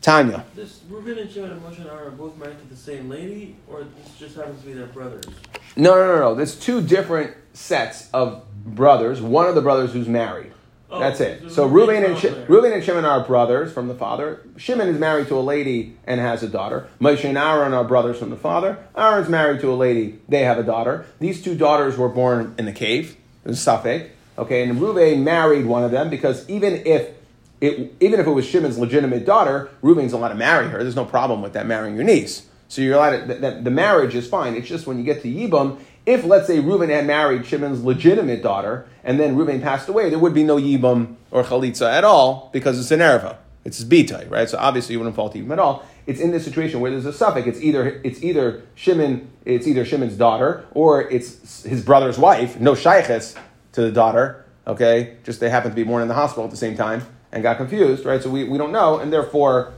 Tanya. 0.01 0.45
This 0.53 0.81
Reuben 0.89 1.17
and 1.17 1.31
Shimon 1.31 1.51
and 1.51 1.61
Moshe 1.61 1.77
and 1.77 1.87
Aaron 1.87 2.07
are 2.07 2.11
both 2.11 2.37
married 2.37 2.59
to 2.59 2.67
the 2.67 2.75
same 2.75 3.09
lady, 3.09 3.55
or 3.67 3.83
this 3.83 4.15
just 4.19 4.35
happens 4.35 4.61
to 4.61 4.67
be 4.67 4.73
their 4.73 4.87
brothers? 4.87 5.25
No, 5.75 5.95
no, 5.95 6.15
no, 6.15 6.19
no. 6.19 6.35
There's 6.35 6.59
two 6.59 6.81
different 6.81 7.35
sets 7.53 8.09
of 8.13 8.43
brothers. 8.65 9.21
One 9.21 9.47
of 9.47 9.55
the 9.55 9.61
brothers 9.61 9.93
who's 9.93 10.07
married. 10.07 10.51
Oh, 10.93 10.99
That's 10.99 11.19
it. 11.21 11.49
so 11.51 11.65
Reuben 11.65 12.03
and 12.03 12.15
there. 12.17 12.45
Reuben 12.47 12.71
and 12.71 12.83
Shimon 12.83 13.03
are 13.03 13.25
brothers 13.25 13.73
from 13.73 13.87
the 13.87 13.95
father. 13.95 14.41
Shimon 14.57 14.87
is 14.89 14.99
married 14.99 15.27
to 15.29 15.35
a 15.35 15.41
lady 15.41 15.95
and 16.05 16.19
has 16.21 16.43
a 16.43 16.47
daughter. 16.47 16.87
Moshe 17.01 17.23
and 17.27 17.35
Aaron 17.37 17.73
are 17.73 17.83
brothers 17.83 18.19
from 18.19 18.29
the 18.29 18.35
father. 18.35 18.77
Aaron's 18.95 19.27
married 19.27 19.59
to 19.61 19.71
a 19.71 19.75
lady. 19.75 20.19
They 20.29 20.43
have 20.43 20.59
a 20.59 20.63
daughter. 20.63 21.05
These 21.19 21.41
two 21.41 21.55
daughters 21.55 21.97
were 21.97 22.09
born 22.09 22.53
in 22.59 22.65
the 22.65 22.71
cave. 22.71 23.17
in 23.43 23.53
Safek. 23.53 24.09
Okay, 24.37 24.63
and 24.67 24.79
Reuben 24.79 25.23
married 25.23 25.65
one 25.65 25.83
of 25.83 25.89
them 25.91 26.09
because 26.11 26.47
even 26.49 26.83
if 26.85 27.09
it, 27.59 27.95
even 27.99 28.19
if 28.19 28.27
it 28.27 28.31
was 28.31 28.45
Shimon's 28.45 28.77
legitimate 28.77 29.25
daughter, 29.25 29.69
Reuben's 29.81 30.13
allowed 30.13 30.29
to 30.29 30.35
marry 30.35 30.67
her. 30.69 30.83
There's 30.83 30.95
no 30.95 31.05
problem 31.05 31.41
with 31.41 31.53
that 31.53 31.65
marrying 31.65 31.95
your 31.95 32.03
niece. 32.03 32.45
So 32.67 32.81
you're 32.81 32.95
allowed 32.95 33.27
to, 33.27 33.33
that- 33.35 33.63
the 33.63 33.71
marriage 33.71 34.13
is 34.15 34.27
fine. 34.27 34.55
It's 34.55 34.67
just 34.67 34.85
when 34.87 34.97
you 34.97 35.03
get 35.03 35.21
to 35.23 35.27
Yibam, 35.27 35.79
if 36.05 36.25
let's 36.25 36.47
say 36.47 36.59
Reuben 36.59 36.89
had 36.89 37.05
married 37.05 37.45
Shimon's 37.45 37.83
legitimate 37.83 38.43
daughter 38.43 38.87
and 39.03 39.19
then 39.19 39.35
Reuben 39.35 39.61
passed 39.61 39.87
away, 39.87 40.09
there 40.09 40.19
would 40.19 40.33
be 40.33 40.43
no 40.43 40.57
Yibam 40.57 41.15
or 41.31 41.43
Chalitza 41.43 41.91
at 41.91 42.03
all 42.03 42.49
because 42.53 42.79
it's 42.79 42.91
an 42.91 42.99
Erva. 42.99 43.37
It's 43.65 43.77
his 43.77 43.87
Bitai, 43.87 44.29
right? 44.29 44.49
So 44.49 44.57
obviously 44.57 44.93
you 44.93 44.99
wouldn't 44.99 45.15
fall 45.15 45.29
to 45.29 45.39
Yibam 45.39 45.51
at 45.51 45.59
all. 45.59 45.85
It's 46.05 46.19
in 46.19 46.31
this 46.31 46.43
situation 46.43 46.81
where 46.81 46.91
there's 46.91 47.05
a 47.05 47.13
suffix. 47.13 47.47
It's 47.47 47.61
either 47.61 48.01
it's 48.03 48.21
either 48.21 48.63
Shimon, 48.75 49.29
it's 49.45 49.67
either 49.67 49.85
Shimon's 49.85 50.17
daughter 50.17 50.65
or 50.73 51.09
it's 51.09 51.63
his 51.63 51.83
brother's 51.83 52.17
wife. 52.17 52.59
No 52.59 52.75
shaykhs 52.75 53.35
to 53.71 53.81
the 53.81 53.91
daughter. 53.91 54.45
Okay, 54.65 55.17
just 55.23 55.39
they 55.39 55.49
happen 55.49 55.71
to 55.71 55.75
be 55.75 55.83
born 55.83 56.01
in 56.01 56.07
the 56.07 56.13
hospital 56.13 56.45
at 56.45 56.51
the 56.51 56.57
same 56.57 56.75
time 56.75 57.05
and 57.31 57.43
got 57.43 57.57
confused, 57.57 58.05
right? 58.05 58.21
So 58.21 58.29
we, 58.29 58.43
we 58.45 58.57
don't 58.57 58.71
know, 58.71 58.99
and 58.99 59.11
therefore 59.11 59.73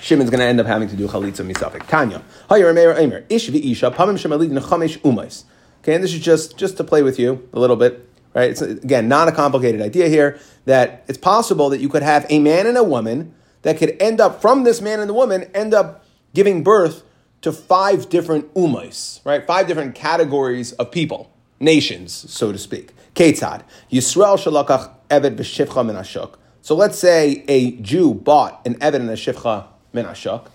Shimon's 0.00 0.30
going 0.30 0.40
to 0.40 0.46
end 0.46 0.60
up 0.60 0.66
having 0.66 0.88
to 0.88 0.96
do 0.96 1.08
chalitza 1.08 1.50
misafik. 1.50 1.86
Tanya, 1.88 2.22
Hayir 2.50 2.74
Meir 2.74 2.94
Eimer 2.94 3.24
Ish 3.30 3.50
v'isha 3.50 3.94
pamim 3.94 4.14
shemalid 4.14 4.50
nechamesh 4.50 4.98
umais. 4.98 5.44
Okay, 5.82 5.94
and 5.94 6.02
this 6.02 6.14
is 6.14 6.20
just 6.20 6.56
just 6.56 6.76
to 6.76 6.84
play 6.84 7.02
with 7.02 7.18
you 7.18 7.48
a 7.52 7.58
little 7.58 7.76
bit, 7.76 8.08
right? 8.34 8.50
It's 8.50 8.62
again 8.62 9.08
not 9.08 9.28
a 9.28 9.32
complicated 9.32 9.80
idea 9.80 10.08
here. 10.08 10.38
That 10.64 11.04
it's 11.08 11.18
possible 11.18 11.68
that 11.70 11.80
you 11.80 11.88
could 11.88 12.02
have 12.02 12.26
a 12.30 12.38
man 12.38 12.66
and 12.66 12.76
a 12.76 12.84
woman 12.84 13.34
that 13.62 13.78
could 13.78 13.96
end 14.00 14.20
up 14.20 14.40
from 14.40 14.64
this 14.64 14.80
man 14.80 15.00
and 15.00 15.08
the 15.08 15.14
woman 15.14 15.50
end 15.54 15.74
up 15.74 16.04
giving 16.34 16.62
birth 16.62 17.02
to 17.42 17.52
five 17.52 18.08
different 18.08 18.52
umais, 18.54 19.24
right? 19.24 19.46
Five 19.46 19.66
different 19.66 19.94
categories 19.94 20.72
of 20.72 20.90
people, 20.90 21.30
nations, 21.60 22.12
so 22.12 22.52
to 22.52 22.58
speak. 22.58 22.92
Ketzad 23.14 23.62
Yisrael 23.92 24.38
shalakach 24.38 24.90
eved 25.10 25.36
v'shivcha 25.36 25.84
min. 25.84 26.02
So 26.62 26.74
let's 26.74 26.98
say 26.98 27.44
a 27.46 27.72
Jew 27.72 28.14
bought 28.14 28.66
an 28.66 28.76
eved 28.76 28.94
and 28.94 29.10
a 29.10 29.14
shivcha 29.14 29.66
min 29.94 30.04
ashuk. 30.04 30.48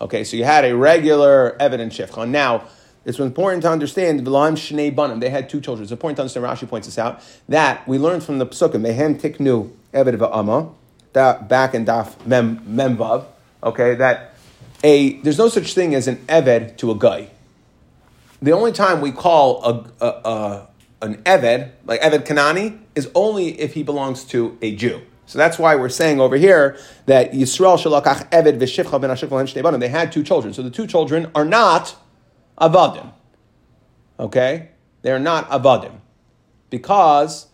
Okay, 0.00 0.24
so 0.24 0.36
you 0.36 0.44
had 0.44 0.64
a 0.64 0.76
regular 0.76 1.56
evidence 1.60 1.96
shifcha. 1.96 2.28
Now, 2.28 2.64
it's 3.04 3.18
important 3.18 3.62
to 3.62 3.70
understand 3.70 4.20
V'lam 4.26 4.52
Shnei 4.52 4.94
Banim. 4.94 5.20
They 5.20 5.30
had 5.30 5.48
two 5.48 5.60
children. 5.60 5.84
It's 5.84 5.92
important 5.92 6.16
to 6.16 6.22
understand. 6.22 6.46
Rashi 6.46 6.68
points 6.68 6.86
this 6.86 6.98
out 6.98 7.22
that 7.48 7.86
we 7.88 7.98
learned 7.98 8.22
from 8.22 8.38
the 8.38 8.46
Pesukim. 8.46 8.82
Mehem 8.82 9.20
Tiknu 9.20 9.70
Eved 9.94 10.18
Va'ama. 10.18 10.74
That 11.12 11.48
back 11.48 11.74
in 11.74 11.86
Daf 11.86 12.24
Mem 12.26 12.58
Memvav. 12.60 13.24
Okay, 13.62 13.94
that 13.94 14.34
a 14.84 15.14
there's 15.20 15.38
no 15.38 15.48
such 15.48 15.74
thing 15.74 15.94
as 15.94 16.08
an 16.08 16.16
Eved 16.28 16.76
to 16.78 16.90
a 16.90 16.94
guy. 16.94 17.30
The 18.42 18.52
only 18.52 18.72
time 18.72 19.00
we 19.00 19.12
call 19.12 19.64
a, 19.64 19.84
a, 20.00 20.06
a 20.06 20.68
an 21.02 21.22
Eved 21.24 21.70
like 21.86 22.00
Eved 22.00 22.26
Kanani 22.26 22.78
is 22.94 23.10
only 23.14 23.60
if 23.60 23.74
he 23.74 23.82
belongs 23.82 24.24
to 24.24 24.56
a 24.62 24.74
Jew. 24.74 25.02
So 25.30 25.38
that's 25.38 25.60
why 25.60 25.76
we're 25.76 25.90
saying 25.90 26.20
over 26.20 26.34
here 26.34 26.76
that 27.06 27.30
Yisrael 27.30 27.78
shalakach 27.78 28.28
Eved 28.30 28.58
v'shivcha 28.58 29.00
ben 29.00 29.62
Banim. 29.62 29.78
They 29.78 29.86
had 29.86 30.10
two 30.10 30.24
children, 30.24 30.52
so 30.52 30.60
the 30.60 30.70
two 30.70 30.88
children 30.88 31.30
are 31.36 31.44
not 31.44 31.94
avadim. 32.60 33.12
Okay? 34.18 34.70
They're 35.02 35.20
not 35.20 35.48
avadim. 35.48 36.00
Because 36.68 37.46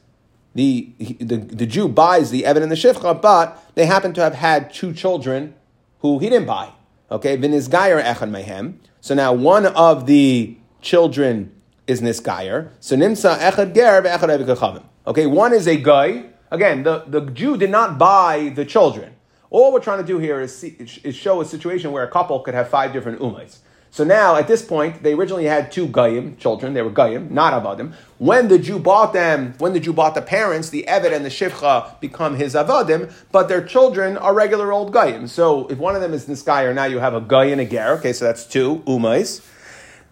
the, 0.55 0.95
the, 0.99 1.37
the 1.37 1.67
Jew 1.67 1.87
buys 1.87 2.31
the 2.31 2.47
Evan 2.47 2.63
and 2.63 2.73
the 2.73 2.77
Shifcha, 2.77 3.21
but 3.21 3.63
they 3.75 3.85
happen 3.85 4.15
to 4.15 4.23
have 4.23 4.37
had 4.37 4.73
two 4.73 4.95
children 4.95 5.55
who 5.99 6.19
he 6.19 6.31
didn't 6.31 6.47
buy. 6.47 6.71
Okay? 7.11 7.37
Vinizgayer 7.37 8.03
echad 8.03 8.31
mehem. 8.31 8.77
So 9.03 9.15
now 9.15 9.35
one 9.35 9.67
of 9.67 10.07
the 10.07 10.57
children 10.81 11.53
is 11.87 12.01
Nisgayer. 12.01 12.71
So 12.81 12.97
Nimsa 12.97 13.37
echad 13.37 13.75
ger 13.75 14.01
echad 14.01 14.83
Okay, 15.07 15.27
one 15.27 15.53
is 15.53 15.67
a 15.69 15.77
guy. 15.77 16.31
Again, 16.51 16.83
the, 16.83 17.05
the 17.07 17.21
Jew 17.23 17.57
did 17.57 17.71
not 17.71 17.99
buy 17.99 18.53
the 18.55 18.65
children. 18.65 19.15
All 19.51 19.73
we're 19.73 19.81
trying 19.81 19.99
to 20.01 20.07
do 20.07 20.19
here 20.19 20.41
is, 20.41 20.57
see, 20.57 20.77
is 20.79 21.15
show 21.15 21.41
a 21.41 21.45
situation 21.45 21.93
where 21.93 22.05
a 22.05 22.11
couple 22.11 22.39
could 22.41 22.55
have 22.55 22.69
five 22.69 22.93
different 22.93 23.21
umays. 23.21 23.59
So 23.91 24.05
now, 24.05 24.37
at 24.37 24.47
this 24.47 24.63
point, 24.63 25.03
they 25.03 25.15
originally 25.15 25.47
had 25.47 25.73
two 25.73 25.87
Goyim 25.87 26.37
children. 26.37 26.75
They 26.75 26.83
were 26.83 26.91
Goyim, 26.91 27.33
not 27.33 27.55
Avadim. 27.55 27.95
When 28.19 28.49
the 28.49 28.59
Jew 28.59 28.79
bought 28.79 29.15
them, 29.15 29.55
when 29.57 29.73
the 29.73 29.81
Jew 29.81 29.95
bought 29.95 30.15
the 30.15 30.21
parents, 30.21 30.69
the 30.69 30.85
Eved 30.87 31.15
and 31.15 31.25
the 31.25 31.31
Shivcha 31.31 31.99
become 32.01 32.35
his 32.35 32.55
Avadim, 32.55 33.11
but 33.33 33.49
their 33.49 33.65
children 33.65 34.19
are 34.19 34.35
regular 34.35 34.71
old 34.71 34.93
Goyim. 34.93 35.27
So 35.27 35.67
if 35.69 35.79
one 35.79 35.95
of 35.95 36.03
them 36.03 36.13
is 36.13 36.27
Niskayer, 36.27 36.75
now 36.75 36.85
you 36.85 36.99
have 36.99 37.15
a 37.15 37.23
Goy 37.23 37.53
and 37.53 37.61
a 37.61 37.65
Ger. 37.65 37.93
Okay, 37.99 38.13
so 38.13 38.27
that's 38.27 38.45
two 38.45 38.83
Umais. 38.87 39.41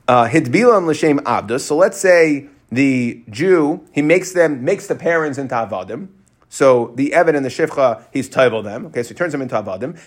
Uh, 0.08 0.28
Hidbilam 0.28 0.86
L'Shem 0.86 1.18
Abdus. 1.20 1.60
So 1.60 1.76
let's 1.76 1.98
say 1.98 2.48
the 2.72 3.22
Jew, 3.28 3.86
he 3.92 4.00
makes 4.00 4.32
them, 4.32 4.64
makes 4.64 4.86
the 4.86 4.94
parents 4.94 5.36
into 5.36 5.54
Avadim. 5.54 6.08
So 6.54 6.92
the 6.94 7.12
Evan 7.12 7.34
and 7.34 7.44
the 7.44 7.48
Shifcha, 7.50 8.04
he's 8.12 8.28
table 8.28 8.62
them. 8.62 8.86
Okay, 8.86 9.02
so 9.02 9.08
he 9.08 9.14
turns 9.16 9.32
them 9.32 9.42
into 9.42 9.56
Avadim. 9.60 9.98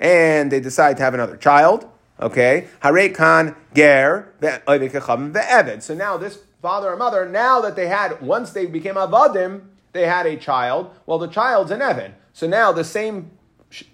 And 0.00 0.50
they 0.50 0.58
decide 0.58 0.96
to 0.96 1.04
have 1.04 1.14
another 1.14 1.36
child. 1.36 1.88
Okay, 2.20 2.66
Hare 2.80 3.08
Khan 3.10 3.54
Ger 3.76 4.32
ve'eved. 4.40 5.82
So 5.82 5.94
now 5.94 6.16
this 6.16 6.40
father 6.60 6.90
and 6.90 6.98
mother, 6.98 7.28
now 7.28 7.60
that 7.60 7.76
they 7.76 7.86
had, 7.86 8.20
once 8.20 8.50
they 8.50 8.66
became 8.66 8.96
avadim, 8.96 9.66
they 9.92 10.04
had 10.04 10.26
a 10.26 10.36
child. 10.36 10.90
Well, 11.06 11.18
the 11.18 11.28
child's 11.28 11.70
an 11.70 11.80
Evan. 11.80 12.16
So 12.32 12.48
now 12.48 12.72
the 12.72 12.82
same 12.82 13.30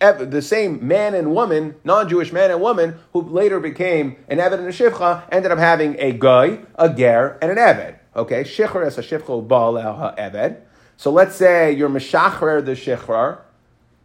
the 0.01 0.41
same 0.41 0.87
man 0.87 1.13
and 1.15 1.35
woman, 1.35 1.75
non-Jewish 1.85 2.33
man 2.33 2.51
and 2.51 2.63
woman, 2.63 2.99
who 3.13 3.21
later 3.21 3.61
became 3.61 4.17
an 4.29 4.39
Eved 4.39 4.55
and 4.55 4.69
a 4.69 4.73
Shivcha, 4.73 5.25
ended 5.31 5.53
up 5.53 5.59
having 5.59 5.97
a 5.99 6.13
guy, 6.13 6.61
a 6.77 6.89
Ger, 6.89 7.37
and 7.43 7.51
an 7.51 7.59
Eved. 7.59 7.99
Okay, 8.17 8.43
Shichar 8.45 8.87
as 8.87 8.97
a 8.97 9.03
Shivcha 9.03 9.47
Baal 9.47 9.75
Eved. 9.75 10.63
So 10.97 11.11
let's 11.11 11.37
say 11.37 11.73
you're 11.73 11.89
Meshachrer 11.89 12.65
the 12.65 12.73
Shichar, 12.73 13.39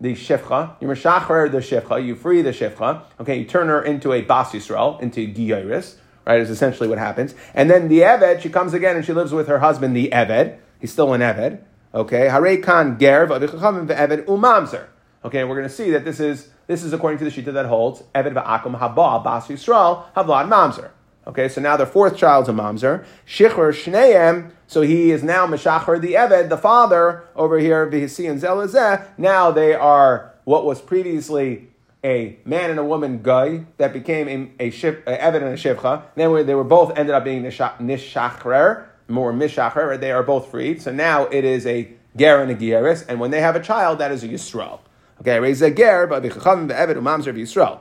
the 0.01 0.13
shifcha, 0.13 0.75
you 0.79 0.87
meshacher 0.87 1.51
the 1.51 1.57
shifcha, 1.57 2.03
you 2.03 2.15
free 2.15 2.41
the 2.41 2.51
shifcha, 2.51 3.03
okay, 3.19 3.37
you 3.37 3.45
turn 3.45 3.67
her 3.67 3.81
into 3.81 4.13
a 4.13 4.21
bas 4.21 4.51
Yisrael, 4.51 4.99
into 5.01 5.27
Giyaris, 5.27 5.95
right, 6.25 6.39
is 6.39 6.49
essentially 6.49 6.87
what 6.87 6.97
happens. 6.97 7.35
And 7.53 7.69
then 7.69 7.89
the 7.89 7.99
Eved, 7.99 8.41
she 8.41 8.49
comes 8.49 8.73
again 8.73 8.95
and 8.95 9.05
she 9.05 9.13
lives 9.13 9.33
with 9.33 9.47
her 9.47 9.59
husband, 9.59 9.95
the 9.95 10.09
Eved, 10.09 10.57
he's 10.79 10.91
still 10.91 11.13
an 11.13 11.21
Eved, 11.21 11.61
okay, 11.93 12.29
Hare 12.29 12.57
Kan 12.61 12.97
Ger, 12.97 13.27
Eved 13.27 14.25
Umamzer. 14.25 14.87
Okay, 15.25 15.43
we're 15.43 15.55
going 15.55 15.67
to 15.67 15.73
see 15.73 15.91
that 15.91 16.05
this 16.05 16.21
is 16.21 16.47
this 16.67 16.81
is 16.81 16.93
according 16.93 17.17
to 17.19 17.25
the 17.25 17.31
shita 17.31 17.51
that 17.51 17.65
holds 17.65 18.03
Eved 18.15 18.33
va'akum 18.35 18.79
haba 18.79 19.21
bas 19.21 19.47
Yisrael 19.47 20.05
havlad 20.13 20.47
mamzer. 20.47 20.91
Okay, 21.29 21.47
so 21.47 21.61
now 21.61 21.77
their 21.77 21.85
fourth 21.85 22.17
child's 22.17 22.49
a 22.49 22.51
mamzer. 22.51 23.05
Shichur 23.25 23.71
shneim 23.71 24.51
so 24.69 24.81
he 24.81 25.09
is 25.09 25.23
now 25.23 25.47
Meshachar 25.47 25.97
the 25.97 26.13
Eved, 26.13 26.49
the 26.49 26.57
father 26.57 27.23
over 27.35 27.57
here, 27.57 27.87
Vihisi 27.87 28.29
and 28.29 28.39
Zelazeh. 28.39 29.03
Now 29.17 29.49
they 29.49 29.73
are 29.73 30.31
what 30.43 30.63
was 30.63 30.79
previously 30.79 31.69
a 32.03 32.37
man 32.45 32.69
and 32.69 32.77
a 32.77 32.85
woman 32.85 33.23
guy 33.23 33.65
that 33.77 33.93
became 33.93 34.27
a, 34.27 34.65
a, 34.67 34.71
shif, 34.71 35.01
a 35.07 35.17
Eved 35.17 35.37
and 35.37 35.45
a 35.45 35.53
Shivcha. 35.53 36.03
Then 36.13 36.45
they 36.45 36.53
were 36.53 36.63
both 36.63 36.95
ended 36.95 37.15
up 37.15 37.23
being 37.23 37.41
Nishachrer, 37.41 38.85
more 39.07 39.33
Mishacher. 39.33 39.99
They 39.99 40.11
are 40.11 40.21
both 40.21 40.51
freed. 40.51 40.83
So 40.83 40.91
now 40.91 41.25
it 41.25 41.43
is 41.45 41.65
a 41.65 41.91
Ger 42.15 42.43
and 42.43 42.51
a 42.51 42.55
Gieris. 42.55 43.03
And 43.09 43.19
when 43.19 43.31
they 43.31 43.41
have 43.41 43.55
a 43.55 43.61
child, 43.61 43.97
that 43.97 44.11
is 44.11 44.23
a 44.23 44.27
Yisrael. 44.27 44.81
Okay, 45.21 45.39
raise 45.39 45.63
a 45.63 45.71
Ger, 45.71 46.05
but 46.05 46.21
Eved, 46.21 46.95
Umamzer, 46.95 47.33
Yisrael. 47.33 47.79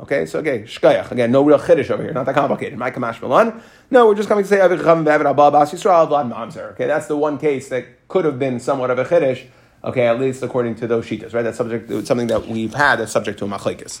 Okay, 0.00 0.26
so 0.26 0.38
again, 0.38 0.62
shkayach. 0.62 1.10
Again, 1.10 1.32
no 1.32 1.42
real 1.42 1.58
chiddush 1.58 1.90
over 1.90 2.02
here, 2.02 2.12
not 2.12 2.24
that 2.26 2.34
complicated. 2.34 2.78
My 2.78 2.90
kamash. 2.90 3.62
No, 3.90 4.06
we're 4.06 4.14
just 4.14 4.28
coming 4.28 4.44
to 4.44 4.48
say 4.48 4.60
Avid 4.60 4.78
Chacham 4.78 5.06
Abba 5.06 5.34
Bas 5.34 5.72
Yisrael 5.72 6.08
Vlad. 6.08 6.56
Okay, 6.72 6.86
that's 6.86 7.08
the 7.08 7.16
one 7.16 7.36
case 7.36 7.68
that 7.70 8.06
could 8.06 8.24
have 8.24 8.38
been 8.38 8.60
somewhat 8.60 8.90
of 8.90 8.98
a 8.98 9.04
chiddush. 9.04 9.46
Okay, 9.82 10.06
at 10.06 10.20
least 10.20 10.42
according 10.42 10.76
to 10.76 10.86
those 10.86 11.04
shitas, 11.06 11.34
right? 11.34 11.42
That's 11.42 11.56
subject 11.56 11.90
something 12.06 12.28
that 12.28 12.46
we've 12.46 12.74
had 12.74 12.96
that's 12.96 13.12
subject 13.12 13.38
to 13.40 13.44
a 13.44 13.48
machlekes. 13.48 14.00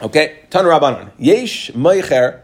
Okay, 0.00 0.40
Tan 0.48 0.64
Rabbanon. 0.64 1.10
Yesh 1.18 1.70
Meicher. 1.72 2.42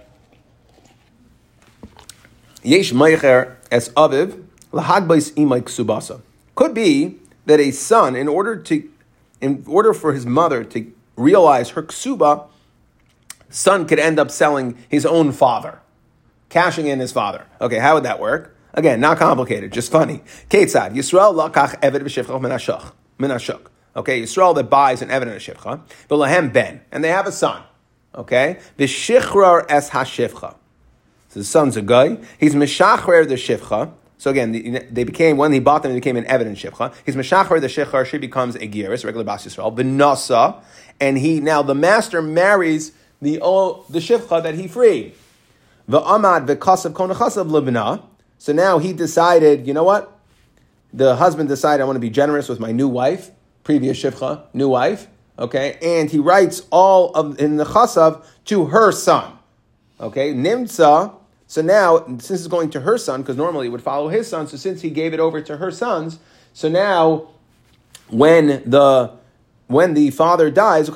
Yesh 2.63 2.93
Meicher 2.93 3.57
as 3.71 3.89
Aviv 3.91 4.45
Lahagbais 4.73 5.33
Imai 5.35 5.63
Ksubasa. 5.63 6.21
Could 6.55 6.75
be 6.75 7.19
that 7.47 7.61
a 7.61 7.71
son, 7.71 8.15
in 8.15 8.29
order 8.29 8.57
to, 8.57 8.89
in 9.41 9.65
order 9.67 9.95
for 9.95 10.13
his 10.13 10.27
mother 10.27 10.65
to 10.65 10.93
realize 11.17 11.71
her 11.71 11.83
ksuba, 11.83 12.49
son 13.49 13.87
could 13.87 13.99
end 13.99 14.19
up 14.19 14.31
selling 14.31 14.77
his 14.89 15.07
own 15.07 15.33
father, 15.33 15.81
cashing 16.49 16.87
in 16.87 17.01
his 17.01 17.13
father. 17.13 17.47
Okay, 17.61 17.79
how 17.79 17.95
would 17.95 18.05
that 18.05 18.21
work? 18.21 18.57
Again, 18.75 19.01
not 19.01 19.19
complicated, 19.19 19.73
just 19.73 19.91
funny. 19.91 20.23
Ketzad, 20.51 20.95
Yisrael 20.95 21.35
lakach 21.35 21.81
eved 21.81 22.03
v'shivcha 22.03 22.41
minashach, 22.41 22.93
minashuk. 23.19 23.67
Okay, 23.97 24.23
Yisrael 24.23 24.55
that 24.55 24.69
buys 24.69 25.01
an 25.01 25.09
eved 25.09 25.23
and 25.23 25.31
a 25.31 25.37
shivcha, 25.37 25.81
but 26.09 26.53
ben, 26.53 26.83
and 26.93 27.03
they 27.03 27.09
have 27.09 27.27
a 27.27 27.33
son. 27.33 27.63
Okay, 28.15 28.59
v'shichrar 28.79 29.65
es 29.71 29.91
hashivcha. 29.91 30.55
So 31.29 31.41
the 31.41 31.45
son's 31.45 31.77
a 31.77 31.83
guy. 31.83 32.19
He's 32.39 32.55
mishachrer 32.55 33.27
the 33.29 33.35
shivcha. 33.35 33.93
So 34.19 34.31
again, 34.31 34.53
they 34.91 35.05
became 35.05 35.37
when 35.37 35.53
he 35.53 35.61
bought 35.61 35.83
them, 35.83 35.93
they 35.93 35.99
became 35.99 36.17
an 36.17 36.25
evident 36.27 36.57
shivcha. 36.57 36.95
He's 37.05 37.15
mishachar 37.15 37.61
the 37.61 37.67
shechar. 37.67 38.07
She 38.07 38.17
becomes 38.17 38.55
a 38.57 38.61
giris, 38.61 39.05
regular 39.05 39.25
bas 39.25 39.47
yisrael. 39.47 39.77
V'nasa, 39.77 40.63
and 41.01 41.19
he 41.19 41.41
now 41.41 41.63
the 41.63 41.75
master 41.75 42.23
marries 42.23 42.93
the 43.21 43.41
old, 43.41 43.87
the 43.89 43.99
shivcha 43.99 44.43
that 44.43 44.55
he 44.55 44.69
freed. 44.69 45.15
The 45.89 46.01
amad 46.01 46.47
v'kasav 46.47 46.93
konachasav 46.93 47.49
libna. 47.49 48.03
So 48.39 48.53
now 48.53 48.79
he 48.79 48.93
decided, 48.93 49.67
you 49.67 49.75
know 49.75 49.85
what? 49.85 50.13
The 50.93 51.17
husband 51.17 51.49
decided, 51.49 51.83
I 51.83 51.87
want 51.87 51.97
to 51.97 52.01
be 52.01 52.11
generous 52.11 52.49
with 52.49 52.61
my 52.61 52.73
new 52.73 52.89
wife, 52.89 53.31
previous 53.65 54.03
shivcha, 54.03 54.45
new 54.53 54.69
wife. 54.69 55.09
Okay, 55.39 55.79
and 55.83 56.11
he 56.11 56.19
writes 56.19 56.63
all 56.71 57.13
of 57.15 57.39
in 57.39 57.57
the 57.57 57.65
chasav 57.65 58.25
to 58.47 58.67
her 58.67 58.91
son. 58.93 59.33
Okay, 60.01 60.33
nimtza. 60.33 61.15
So 61.47 61.63
now, 61.63 62.05
since 62.19 62.31
it's 62.31 62.47
going 62.49 62.71
to 62.71 62.81
her 62.81 62.99
son, 62.99 63.23
because 63.23 63.37
normally 63.37 63.67
it 63.67 63.71
would 63.71 63.83
follow 63.83 64.09
his 64.09 64.27
son, 64.27 64.49
so 64.49 64.57
since 64.57 64.83
he 64.83 64.91
gave 64.91 65.15
it 65.15 65.21
over 65.21 65.41
to 65.43 65.59
her 65.59 65.71
sons, 65.71 66.19
so 66.53 66.69
now 66.69 67.29
when 68.09 68.63
the 68.69 69.13
when 69.69 69.95
the 69.95 70.11
father 70.11 70.51
dies, 70.51 70.87
so 70.87 70.93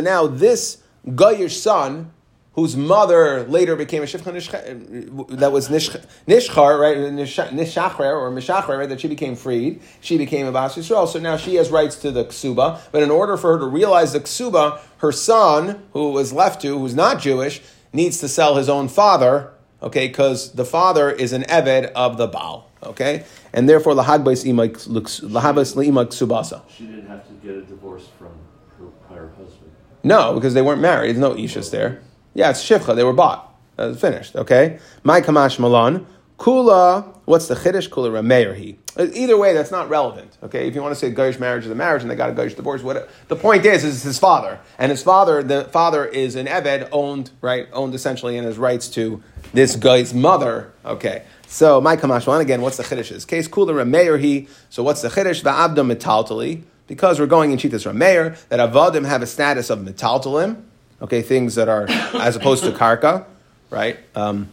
now 0.00 0.26
this 0.26 0.78
Goyish 1.06 1.60
son, 1.60 2.12
whose 2.54 2.76
mother 2.76 3.44
later 3.44 3.76
became 3.76 4.02
a 4.02 4.06
Shifcha 4.06 4.28
uh, 4.28 5.36
that 5.36 5.52
was 5.52 5.68
Nishchar, 5.68 6.80
right? 6.80 6.96
Nishachrer 6.96 8.16
or 8.16 8.30
Mishachrer, 8.30 8.78
right? 8.78 8.88
That 8.88 9.00
she 9.00 9.08
became 9.08 9.34
freed. 9.34 9.82
She 10.00 10.16
became 10.16 10.46
a 10.46 10.52
Bas 10.52 10.76
Yisrael. 10.76 11.08
So 11.08 11.18
now 11.18 11.36
she 11.36 11.56
has 11.56 11.70
rights 11.70 11.96
to 11.96 12.12
the 12.12 12.24
Ksuba. 12.24 12.80
But 12.92 13.02
in 13.02 13.10
order 13.10 13.36
for 13.36 13.54
her 13.54 13.58
to 13.58 13.66
realize 13.66 14.12
the 14.12 14.20
Ksuba, 14.20 14.80
her 14.98 15.12
son, 15.12 15.82
who 15.92 16.12
was 16.12 16.32
left 16.32 16.62
to, 16.62 16.78
who's 16.78 16.94
not 16.94 17.20
Jewish, 17.20 17.60
needs 17.92 18.18
to 18.20 18.28
sell 18.28 18.54
his 18.54 18.68
own 18.68 18.88
father, 18.88 19.50
okay, 19.82 20.06
because 20.06 20.52
the 20.52 20.64
father 20.64 21.10
is 21.10 21.32
an 21.32 21.42
Eved 21.42 21.90
of 21.92 22.18
the 22.18 22.28
Baal. 22.28 22.70
Okay? 22.84 23.24
And 23.54 23.68
therefore, 23.68 23.94
lahagbais 23.94 24.44
imak 24.44 24.74
subasa. 26.10 26.62
She 26.68 26.86
didn't 26.86 27.06
have 27.06 27.26
to 27.26 27.32
get 27.34 27.56
a 27.56 27.62
divorce 27.62 28.08
from 28.18 28.32
her 28.78 28.86
prior 29.06 29.28
husband. 29.28 29.70
No, 30.02 30.34
because 30.34 30.54
they 30.54 30.60
weren't 30.60 30.80
married. 30.80 31.16
There's 31.16 31.18
no 31.18 31.34
ishas 31.34 31.70
there. 31.70 32.02
Yeah, 32.34 32.50
it's 32.50 32.62
shivcha. 32.62 32.96
They 32.96 33.04
were 33.04 33.12
bought. 33.12 33.56
Uh, 33.78 33.94
finished. 33.94 34.34
Okay? 34.36 34.80
My 35.04 35.20
kamash 35.20 35.58
malan. 35.58 36.06
Kula, 36.36 37.16
what's 37.26 37.46
the 37.46 37.54
chiddush? 37.54 37.88
Kula 37.88 38.10
rameir 38.10 38.56
he. 38.56 38.76
Either 38.98 39.38
way, 39.38 39.54
that's 39.54 39.70
not 39.70 39.88
relevant. 39.88 40.36
Okay, 40.42 40.66
if 40.66 40.74
you 40.74 40.82
want 40.82 40.92
to 40.92 40.98
say 40.98 41.08
a 41.08 41.10
Garish 41.10 41.38
marriage 41.38 41.64
is 41.64 41.70
a 41.70 41.76
marriage 41.76 42.02
and 42.02 42.10
they 42.10 42.16
got 42.16 42.30
a 42.30 42.32
Garish 42.32 42.54
divorce, 42.54 42.82
what 42.82 43.08
the 43.28 43.36
point 43.36 43.64
is 43.64 43.84
is 43.84 44.02
his 44.02 44.18
father, 44.18 44.58
and 44.78 44.90
his 44.90 45.02
father, 45.02 45.42
the 45.42 45.64
father 45.64 46.04
is 46.04 46.34
an 46.34 46.46
Eved 46.46 46.88
owned, 46.90 47.30
right, 47.40 47.68
owned 47.72 47.94
essentially 47.94 48.36
in 48.36 48.44
his 48.44 48.58
rights 48.58 48.88
to 48.88 49.22
this 49.52 49.76
guy's 49.76 50.12
mother. 50.12 50.72
Okay, 50.84 51.22
so 51.46 51.80
my 51.80 51.96
kamashwan 51.96 52.40
again, 52.40 52.60
what's 52.60 52.76
the 52.76 52.82
chiddush? 52.82 53.26
Case 53.26 53.48
Kula 53.48 53.70
rameir 53.70 54.20
he. 54.20 54.48
So 54.70 54.82
what's 54.82 55.02
the 55.02 55.08
chiddush? 55.08 55.42
Va'abdam 55.42 55.92
metaltali. 55.92 56.62
Because 56.86 57.18
we're 57.18 57.26
going 57.26 57.50
in 57.50 57.56
Chitas 57.56 57.90
Rameir, 57.90 58.46
that 58.48 58.60
avadim 58.60 59.06
have 59.06 59.22
a 59.22 59.26
status 59.26 59.70
of 59.70 59.78
metaltalim, 59.78 60.60
okay, 61.00 61.22
things 61.22 61.54
that 61.54 61.66
are 61.66 61.86
as 61.88 62.36
opposed 62.36 62.62
to 62.64 62.72
karka, 62.72 63.24
right? 63.70 63.98
Um, 64.14 64.50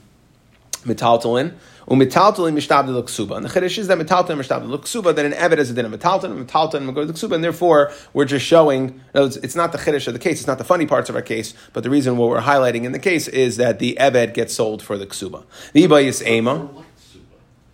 metaltalin. 0.86 1.54
Umitaltalin 1.92 2.54
mishtabdil 2.54 3.04
ksuba. 3.04 3.36
And 3.36 3.46
the 3.46 3.50
chiddush 3.50 3.78
is 3.78 3.88
that 3.88 3.98
metaltalin 3.98 4.40
mishtabdil 4.40 4.80
ksuba, 4.80 5.14
that 5.14 5.26
an 5.26 5.34
eved 5.34 5.58
is 5.58 5.72
a 5.72 5.74
din 5.74 5.86
of 5.86 5.92
metaltalin 5.92 6.46
magod 6.48 7.12
ksuba, 7.12 7.36
and 7.36 7.44
therefore 7.44 7.92
we're 8.14 8.24
just 8.24 8.46
showing, 8.46 9.02
no, 9.14 9.26
it's, 9.26 9.56
not 9.56 9.74
the 9.74 9.78
chiddush 9.78 10.08
of 10.08 10.14
the 10.14 10.20
case, 10.20 10.40
it's 10.40 10.48
not 10.48 10.58
the 10.58 10.64
funny 10.64 10.86
parts 10.86 11.10
of 11.10 11.18
our 11.18 11.22
case, 11.22 11.54
but 11.74 11.84
the 11.84 11.90
reason 11.90 12.16
what 12.16 12.30
we're 12.30 12.40
highlighting 12.40 12.86
in 12.86 12.94
the 12.94 13.00
case 13.00 13.28
is 13.28 13.58
that 13.58 13.80
the 13.80 13.98
eved 14.00 14.34
gets 14.34 14.56
sold 14.56 14.82
for 14.82 14.98
the 14.98 15.06
ksuba. 15.06 15.44
The 15.74 15.86
iba 15.86 16.02
is 16.02 16.26
ema. 16.26 16.70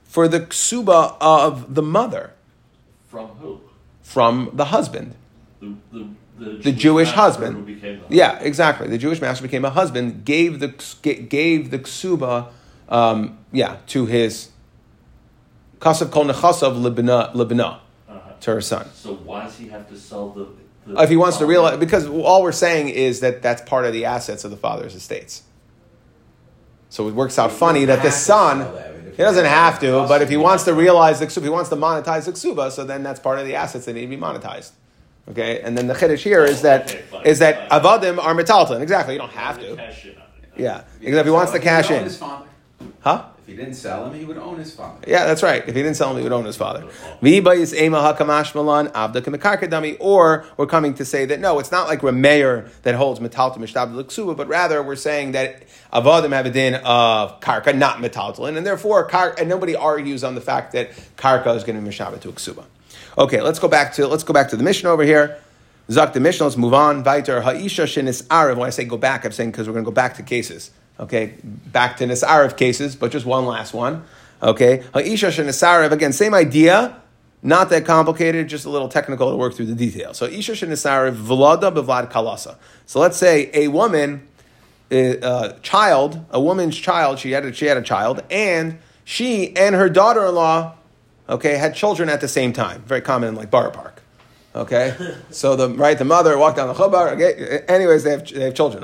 For 0.05 0.27
the 0.27 0.39
ksuba 0.39 1.15
of 1.21 1.75
the 1.75 1.83
mother. 1.83 2.31
From 3.09 3.27
who? 3.27 3.61
From 4.01 4.49
the 4.51 4.65
husband. 4.65 5.13
The, 5.59 5.75
the, 5.91 6.09
the, 6.39 6.49
the 6.63 6.71
Jewish 6.71 7.11
husband. 7.11 7.67
The 7.67 7.99
yeah, 8.09 8.39
exactly. 8.39 8.87
The 8.87 8.97
Jewish 8.97 9.21
master 9.21 9.43
became 9.43 9.63
a 9.63 9.69
husband, 9.69 10.25
gave 10.25 10.59
the 10.59 10.69
gave 11.03 11.69
the 11.69 11.77
ksuba 11.77 12.47
um, 12.89 13.37
yeah, 13.51 13.77
to 13.87 14.05
his 14.05 14.49
kasav 15.79 16.11
kol 16.11 16.25
nechasav 16.25 16.79
libna 16.81 17.33
libna 17.33 17.79
uh-huh. 18.07 18.33
to 18.39 18.51
her 18.51 18.61
son. 18.61 18.89
So 18.93 19.15
why 19.15 19.43
does 19.43 19.57
he 19.57 19.67
have 19.69 19.87
to 19.89 19.97
sell 19.97 20.29
the? 20.29 20.47
the 20.85 21.01
if 21.01 21.09
he 21.09 21.17
wants 21.17 21.37
to 21.37 21.45
realize, 21.45 21.77
because 21.77 22.07
all 22.07 22.41
we're 22.43 22.51
saying 22.51 22.89
is 22.89 23.19
that 23.19 23.41
that's 23.41 23.61
part 23.61 23.85
of 23.85 23.93
the 23.93 24.05
assets 24.05 24.43
of 24.43 24.51
the 24.51 24.57
father's 24.57 24.95
estates. 24.95 25.43
So 26.89 27.07
it 27.07 27.13
works 27.13 27.37
out 27.37 27.51
funny 27.51 27.85
that 27.85 28.03
the 28.03 28.11
son. 28.11 28.67
He 29.17 29.23
doesn't 29.23 29.45
have 29.45 29.79
to, 29.79 30.05
but 30.07 30.21
if 30.21 30.29
he 30.29 30.37
wants 30.37 30.65
to 30.65 30.75
realize 30.75 31.19
the 31.19 31.25
ksuba, 31.25 31.41
he 31.41 31.49
wants 31.49 31.71
to 31.71 31.75
monetize 31.75 32.25
the 32.25 32.33
ksuba, 32.33 32.69
so 32.69 32.85
then 32.85 33.01
that's 33.01 33.19
part 33.19 33.39
of 33.39 33.47
the 33.47 33.55
assets 33.55 33.85
that 33.85 33.93
need 33.93 34.01
to 34.01 34.07
be 34.07 34.15
monetized. 34.15 34.73
Okay, 35.29 35.59
and 35.61 35.77
then 35.77 35.87
the 35.87 35.93
chiddush 35.93 36.19
here 36.19 36.45
is 36.45 36.61
that 36.61 36.93
okay, 36.93 37.29
is 37.29 37.39
that 37.39 37.67
avadim 37.69 38.17
are 38.17 38.33
metalton. 38.35 38.79
Exactly, 38.81 39.15
you 39.15 39.19
don't 39.19 39.31
have 39.31 39.59
to. 39.59 39.75
Yeah, 40.55 40.83
because 40.99 41.17
if 41.17 41.25
he 41.25 41.31
wants 41.31 41.51
to 41.51 41.59
cash 41.59 41.89
in. 41.89 42.09
Huh? 43.07 43.23
If 43.39 43.47
he 43.47 43.55
didn't 43.55 43.75
sell 43.75 44.05
him, 44.05 44.19
he 44.19 44.25
would 44.25 44.37
own 44.37 44.59
his 44.59 44.75
father. 44.75 44.99
Yeah, 45.07 45.25
that's 45.25 45.41
right. 45.41 45.65
If 45.65 45.73
he 45.73 45.81
didn't 45.81 45.95
sell 45.95 46.11
him, 46.11 46.17
he 46.17 46.23
would 46.23 46.33
own 46.33 46.43
his 46.43 46.57
father. 46.57 46.83
Or 49.99 50.45
we're 50.57 50.65
coming 50.65 50.93
to 50.95 51.05
say 51.05 51.25
that 51.25 51.39
no, 51.39 51.59
it's 51.59 51.71
not 51.71 51.87
like 51.87 52.01
Rameir 52.01 52.69
that 52.81 52.95
holds 52.95 53.21
metaltal 53.21 53.59
mishtab 53.59 54.35
but 54.35 54.47
rather 54.49 54.83
we're 54.83 54.97
saying 54.97 55.31
that 55.31 55.63
avodim 55.93 56.33
have 56.33 56.45
a 56.47 56.49
din 56.49 56.75
of 56.83 57.39
karka, 57.39 57.73
not 57.73 57.99
metaltalin, 57.99 58.57
and 58.57 58.67
therefore 58.67 59.05
kar- 59.05 59.35
and 59.39 59.47
nobody 59.47 59.73
argues 59.73 60.25
on 60.25 60.35
the 60.35 60.41
fact 60.41 60.73
that 60.73 60.91
karka 61.15 61.55
is 61.55 61.63
going 61.63 61.81
to 61.81 61.89
be 61.89 61.95
to 61.95 62.31
ksuba. 62.33 62.65
Okay, 63.17 63.41
let's 63.41 63.59
go 63.59 63.69
back 63.69 63.93
to 63.93 64.05
let's 64.07 64.23
go 64.23 64.33
back 64.33 64.49
to 64.49 64.57
the 64.57 64.63
Mishnah 64.63 64.89
over 64.89 65.03
here. 65.03 65.39
Zak 65.89 66.11
the 66.11 66.19
Mishnah. 66.19 66.47
Let's 66.47 66.57
move 66.57 66.73
on. 66.73 67.01
Viter 67.05 67.41
ha'isha 67.41 67.85
shenis 67.85 68.23
arav. 68.23 68.57
When 68.57 68.67
I 68.67 68.71
say 68.71 68.83
go 68.83 68.97
back, 68.97 69.23
I'm 69.23 69.31
saying 69.31 69.51
because 69.51 69.67
we're 69.67 69.73
going 69.73 69.85
to 69.85 69.91
go 69.91 69.95
back 69.95 70.15
to 70.15 70.23
cases. 70.23 70.71
Okay, 70.99 71.35
back 71.43 71.97
to 71.97 72.05
Nisarav 72.05 72.57
cases, 72.57 72.95
but 72.95 73.11
just 73.11 73.25
one 73.25 73.45
last 73.45 73.73
one. 73.73 74.03
Okay, 74.41 74.83
Ha'isha 74.93 75.29
Nisarav, 75.43 75.91
again, 75.91 76.11
same 76.13 76.33
idea, 76.33 76.99
not 77.43 77.69
that 77.69 77.85
complicated, 77.85 78.47
just 78.47 78.65
a 78.65 78.69
little 78.69 78.89
technical 78.89 79.29
to 79.29 79.37
work 79.37 79.53
through 79.53 79.67
the 79.67 79.75
details. 79.75 80.17
So 80.17 80.25
Isha 80.25 80.53
Nisarav, 80.53 81.15
Vlada 81.15 81.73
Bevlad 81.73 82.11
Kalasa. 82.11 82.55
So 82.85 82.99
let's 82.99 83.17
say 83.17 83.51
a 83.53 83.67
woman, 83.67 84.27
a 84.89 85.19
uh, 85.19 85.53
child, 85.59 86.25
a 86.31 86.41
woman's 86.41 86.77
child, 86.77 87.19
she 87.19 87.31
had 87.31 87.45
a, 87.45 87.53
she 87.53 87.65
had 87.65 87.77
a 87.77 87.81
child, 87.81 88.23
and 88.31 88.79
she 89.03 89.55
and 89.55 89.75
her 89.75 89.89
daughter-in-law, 89.89 90.75
okay, 91.29 91.57
had 91.57 91.75
children 91.75 92.09
at 92.09 92.21
the 92.21 92.27
same 92.27 92.53
time. 92.53 92.81
Very 92.81 93.01
common 93.01 93.29
in 93.29 93.35
like 93.35 93.51
Borough 93.51 93.71
Park. 93.71 93.96
Okay, 94.57 94.95
so 95.29 95.55
the 95.55 95.69
right 95.69 95.97
the 95.97 96.05
mother 96.05 96.37
walked 96.37 96.57
down 96.57 96.67
the 96.67 96.73
chubar. 96.73 97.13
Okay? 97.13 97.63
Anyways, 97.67 98.03
they 98.03 98.11
have 98.11 98.27
they 98.27 98.45
have 98.45 98.55
children. 98.55 98.83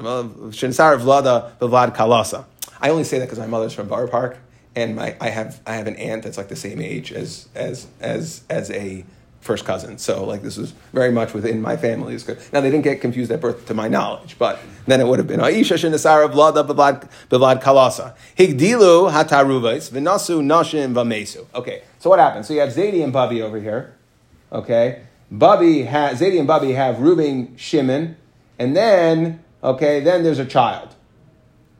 Shinsar 0.52 1.00
Vlada 1.00 1.58
Vlad 1.58 1.96
Kalasa. 1.96 2.46
I 2.80 2.90
only 2.90 3.04
say 3.04 3.18
that 3.20 3.26
because 3.26 3.40
my 3.40 3.48
mother's 3.48 3.74
from 3.74 3.88
Borough 3.88 4.08
Park, 4.08 4.38
and 4.76 4.96
my 4.96 5.16
I 5.20 5.30
have 5.30 5.62
I 5.66 5.76
have 5.76 5.88
an 5.88 5.96
aunt 5.96 6.24
that's 6.24 6.38
like 6.38 6.50
the 6.50 6.56
same 6.56 6.80
age 6.80 7.12
as 7.12 7.48
as 7.56 7.88
as 8.00 8.44
as 8.50 8.70
a 8.70 9.04
first 9.42 9.66
cousin. 9.66 9.98
So 9.98 10.24
like 10.26 10.44
this 10.44 10.58
was 10.58 10.74
very 10.94 11.12
much 11.12 11.34
within 11.34 11.62
my 11.62 11.76
family. 11.76 12.18
Now 12.54 12.62
they 12.62 12.70
didn't 12.70 12.84
get 12.84 13.02
confused 13.02 13.32
at 13.32 13.42
birth, 13.42 13.66
to 13.66 13.74
my 13.74 13.88
knowledge, 13.88 14.38
but 14.38 14.60
then 14.86 15.02
it 15.02 15.08
would 15.08 15.20
have 15.20 15.28
been 15.28 15.40
Aisha 15.40 15.76
Shinsar 15.76 16.32
Vlada 16.32 16.66
Vlad 16.68 17.62
Kalasa. 17.62 18.16
Higdilu 18.38 19.12
Hataruvais 19.12 19.92
Vinasu 19.92 20.42
Nashim 20.42 20.94
Vamesu. 20.94 21.46
Okay, 21.56 21.82
so 22.00 22.10
what 22.10 22.20
happened? 22.20 22.46
So 22.46 22.54
you 22.54 22.60
have 22.60 22.70
Zaidi 22.70 23.04
and 23.04 23.12
Bubby 23.12 23.42
over 23.42 23.60
here. 23.60 23.96
Okay. 24.52 25.02
Bubby 25.34 25.82
has 25.82 26.22
Zadie 26.22 26.38
and 26.38 26.48
Bubby 26.48 26.74
have 26.74 27.00
Reuben, 27.00 27.58
Shimon, 27.58 28.16
and 28.60 28.76
then 28.76 29.44
okay, 29.64 30.00
then 30.00 30.24
there's 30.24 30.38
a 30.38 30.46
child. 30.46 30.94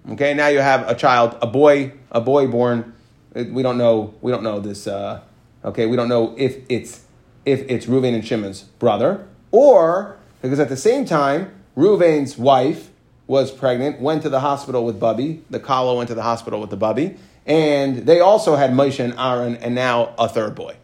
Okay, 0.10 0.34
now 0.34 0.48
you 0.48 0.58
have 0.58 0.90
a 0.90 0.96
child, 0.96 1.38
a 1.40 1.46
boy, 1.46 1.94
a 2.12 2.20
boy 2.20 2.48
born. 2.48 2.94
We 3.36 3.62
don't 3.62 3.78
know. 3.78 4.16
We 4.22 4.32
don't 4.32 4.42
know 4.42 4.60
this. 4.60 4.88
Uh, 4.88 5.22
okay, 5.64 5.86
we 5.86 5.96
don't 5.96 6.10
know 6.10 6.34
if 6.36 6.58
it's 6.68 7.06
if 7.46 7.62
it's 7.70 7.86
Reuven 7.86 8.16
and 8.16 8.26
Shimon's 8.26 8.64
brother, 8.64 9.28
or 9.52 10.18
because 10.42 10.60
at 10.60 10.70
the 10.70 10.78
same 10.78 11.06
time, 11.06 11.54
Reuven's 11.76 12.40
wife 12.40 12.90
was 13.28 13.52
pregnant, 13.52 14.02
went 14.02 14.24
to 14.24 14.30
the 14.30 14.40
hospital 14.40 14.84
with 14.84 15.00
Bubby. 15.00 15.44
The 15.52 15.60
Kala 15.60 15.96
went 15.96 16.08
to 16.08 16.16
the 16.16 16.24
hospital 16.24 16.60
with 16.60 16.72
the 16.72 16.78
Bubby, 16.78 17.18
and 17.46 18.08
they 18.08 18.20
also 18.20 18.56
had 18.56 18.72
Moshe 18.72 19.00
and 19.00 19.14
Aaron, 19.14 19.58
and 19.58 19.76
now 19.76 20.16
a 20.18 20.28
third 20.28 20.56
boy. 20.56 20.76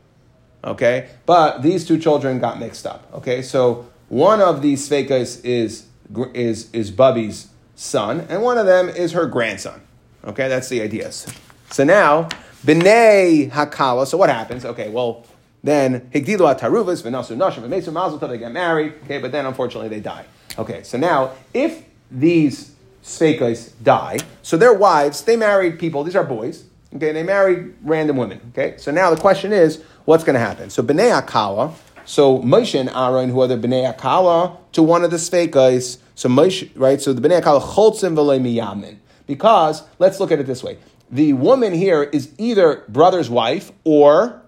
Okay, 0.63 1.09
but 1.25 1.61
these 1.61 1.85
two 1.85 1.97
children 1.97 2.39
got 2.39 2.59
mixed 2.59 2.85
up. 2.85 3.09
Okay, 3.13 3.41
so 3.41 3.87
one 4.09 4.41
of 4.41 4.61
these 4.61 4.87
Sveikas 4.87 5.43
is 5.45 5.87
is 6.33 6.69
is 6.73 6.91
Bubby's 6.91 7.49
son, 7.75 8.25
and 8.29 8.41
one 8.41 8.57
of 8.57 8.65
them 8.65 8.89
is 8.89 9.13
her 9.13 9.25
grandson. 9.25 9.81
Okay, 10.25 10.49
that's 10.49 10.67
the 10.67 10.81
idea. 10.81 11.11
So 11.11 11.83
now, 11.83 12.27
B'nei 12.65 13.49
Hakala. 13.51 14.05
So 14.05 14.17
what 14.17 14.29
happens? 14.29 14.65
Okay, 14.65 14.89
well 14.89 15.25
then 15.63 16.01
Higdilu 16.11 16.57
Ataruvas 16.57 17.03
V'nasu 17.03 17.37
Nashim 17.37 17.63
V'mesu 17.67 17.93
Mazel 17.93 18.17
They 18.17 18.37
get 18.37 18.51
married. 18.51 18.95
Okay, 19.05 19.19
but 19.19 19.31
then 19.31 19.45
unfortunately 19.45 19.89
they 19.89 20.01
die. 20.01 20.25
Okay, 20.57 20.83
so 20.83 20.97
now 20.97 21.31
if 21.53 21.85
these 22.11 22.75
Sveikas 23.01 23.71
die, 23.81 24.17
so 24.41 24.57
their 24.57 24.73
wives 24.73 25.21
they 25.21 25.37
married 25.37 25.79
people. 25.79 26.03
These 26.03 26.17
are 26.17 26.23
boys. 26.23 26.65
Okay, 26.95 27.11
they 27.11 27.23
married 27.23 27.75
random 27.83 28.17
women. 28.17 28.41
Okay, 28.51 28.75
so 28.77 28.91
now 28.91 29.09
the 29.13 29.21
question 29.21 29.53
is, 29.53 29.83
what's 30.09 30.23
going 30.23 30.33
to 30.33 30.39
happen? 30.39 30.71
So 30.71 30.81
Bnei 30.81 31.21
Akala, 31.21 31.71
so 32.03 32.39
Moshe 32.39 32.77
and 32.77 32.89
Aaron, 32.89 33.29
who 33.29 33.41
are 33.41 33.47
the 33.47 33.57
Bnei 33.57 33.95
Akala, 33.95 34.57
to 34.71 34.81
one 34.81 35.03
of 35.03 35.11
the 35.11 35.17
Sveikas. 35.17 35.99
So 36.15 36.27
Moshe, 36.27 36.71
right? 36.75 36.99
So 36.99 37.13
the 37.13 37.21
Bnei 37.21 37.39
Akala 37.39 37.61
choltzim 37.61 38.15
v'le 38.15 38.41
miyamin. 38.41 38.97
Because 39.27 39.83
let's 39.99 40.19
look 40.19 40.31
at 40.31 40.39
it 40.39 40.47
this 40.47 40.63
way: 40.63 40.79
the 41.11 41.33
woman 41.33 41.73
here 41.73 42.01
is 42.01 42.33
either 42.39 42.83
brother's 42.89 43.29
wife 43.29 43.71
or 43.83 44.41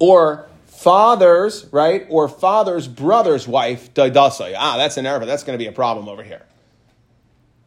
or 0.00 0.48
father's 0.66 1.66
right 1.70 2.04
or 2.08 2.28
father's 2.28 2.88
brother's 2.88 3.46
wife. 3.46 3.90
Ah, 3.96 4.74
that's 4.76 4.96
an 4.96 5.06
error. 5.06 5.24
That's 5.24 5.44
going 5.44 5.56
to 5.56 5.62
be 5.62 5.68
a 5.68 5.72
problem 5.72 6.08
over 6.08 6.24
here. 6.24 6.44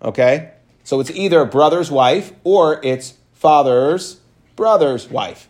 Okay, 0.01 0.51
so 0.83 0.99
it's 0.99 1.11
either 1.11 1.45
brother's 1.45 1.89
wife 1.89 2.33
or 2.43 2.81
it's 2.83 3.13
father's 3.31 4.19
brother's 4.57 5.09
wife. 5.09 5.47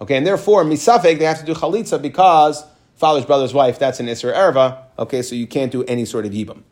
Okay, 0.00 0.16
and 0.16 0.26
therefore, 0.26 0.64
misafek, 0.64 1.18
they 1.18 1.24
have 1.24 1.40
to 1.40 1.44
do 1.44 1.54
chalitza 1.54 2.00
because 2.00 2.64
father's 2.94 3.24
brother's 3.24 3.54
wife, 3.54 3.78
that's 3.78 4.00
an 4.00 4.06
Isra 4.06 4.34
Erva. 4.34 4.78
Okay, 4.98 5.22
so 5.22 5.34
you 5.34 5.46
can't 5.46 5.72
do 5.72 5.84
any 5.84 6.04
sort 6.04 6.26
of 6.26 6.32
yibam. 6.32 6.62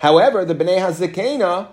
However, 0.00 0.44
the 0.44 0.54
bnei 0.54 0.78
hazekena, 0.78 1.68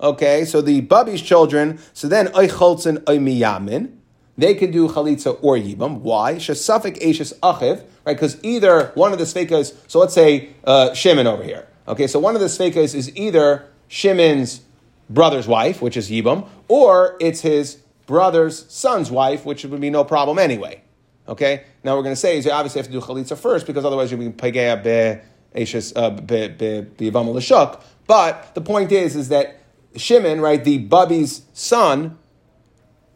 okay, 0.00 0.44
so 0.44 0.62
the 0.62 0.80
bubby's 0.80 1.20
children, 1.20 1.78
so 1.92 2.08
then 2.08 2.28
oicholzen 2.28 2.98
oimiyamin, 3.04 3.92
they 4.38 4.54
can 4.54 4.70
do 4.70 4.88
chalitza 4.88 5.38
or 5.42 5.56
yibam. 5.56 6.00
Why? 6.00 6.36
Shesafik 6.36 6.98
eshes 7.00 7.38
achiv, 7.40 7.84
right? 8.04 8.14
Because 8.14 8.42
either 8.42 8.92
one 8.94 9.12
of 9.12 9.18
the 9.18 9.24
sveikas, 9.24 9.74
so 9.86 9.98
let's 9.98 10.14
say 10.14 10.50
uh, 10.64 10.94
Shimon 10.94 11.26
over 11.26 11.42
here. 11.42 11.66
Okay, 11.88 12.06
so 12.06 12.18
one 12.18 12.34
of 12.34 12.40
the 12.40 12.48
sveikas 12.48 12.94
is 12.94 13.14
either 13.16 13.66
Shimon's 13.88 14.60
brother's 15.08 15.46
wife, 15.46 15.80
which 15.80 15.96
is 15.96 16.10
Yibam, 16.10 16.48
or 16.68 17.16
it's 17.20 17.40
his 17.40 17.76
brother's 18.06 18.70
son's 18.72 19.10
wife, 19.10 19.44
which 19.44 19.64
would 19.64 19.80
be 19.80 19.90
no 19.90 20.04
problem 20.04 20.38
anyway. 20.38 20.82
Okay? 21.28 21.64
Now 21.84 21.96
we're 21.96 22.02
going 22.02 22.14
to 22.14 22.20
say 22.20 22.38
is 22.38 22.44
you 22.44 22.52
obviously 22.52 22.80
have 22.80 22.86
to 22.86 22.92
do 22.92 23.00
chalitza 23.00 23.36
first 23.36 23.66
because 23.66 23.84
otherwise 23.84 24.10
you'll 24.10 24.20
be 24.20 24.30
pagea 24.30 24.82
be 24.82 25.94
uh, 25.96 26.10
Yavam 26.10 27.26
Lashuk. 27.34 27.80
But 28.06 28.54
the 28.54 28.60
point 28.60 28.92
is, 28.92 29.16
is 29.16 29.28
that 29.30 29.60
Shimon, 29.96 30.40
right, 30.40 30.62
the 30.62 30.78
Bubby's 30.78 31.42
son, 31.52 32.18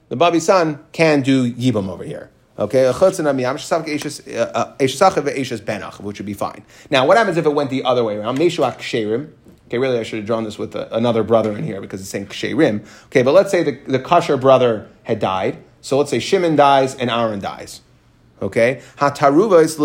the 0.09 0.17
Bubby's 0.17 0.47
son 0.47 0.85
can 0.93 1.23
do 1.23 1.53
Yibam 1.53 1.89
over 1.89 2.05
here. 2.05 2.31
Okay, 2.59 2.87
uh, 2.87 2.93
uh, 2.93 4.77
which 6.01 6.19
would 6.19 6.27
be 6.27 6.35
fine. 6.35 6.63
Now, 6.91 7.07
what 7.07 7.17
happens 7.17 7.39
if 7.39 7.47
it 7.47 7.55
went 7.55 7.71
the 7.71 7.85
other 7.85 8.05
way 8.05 8.17
around? 8.17 8.39
Okay, 9.71 9.79
really, 9.79 10.01
I 10.01 10.03
should 10.03 10.17
have 10.17 10.27
drawn 10.27 10.43
this 10.43 10.59
with 10.59 10.75
uh 10.75 10.89
another 10.91 11.23
brother 11.23 11.57
in 11.57 11.63
here 11.63 11.81
because 11.81 12.01
it's 12.01 12.11
saying 12.11 12.27
ksherim. 12.27 12.85
Okay, 13.07 13.23
but 13.23 13.31
let's 13.31 13.53
say 13.53 13.63
the, 13.63 13.79
the 13.87 14.01
kosher 14.01 14.37
brother 14.37 14.89
had 15.05 15.21
died. 15.21 15.63
So 15.81 15.97
let's 15.97 16.11
say 16.11 16.19
Shimon 16.19 16.57
dies 16.57 16.97
and 16.97 17.09
Aaron 17.09 17.39
dies. 17.39 17.81
Okay, 18.43 18.83
hataruvais 18.97 19.77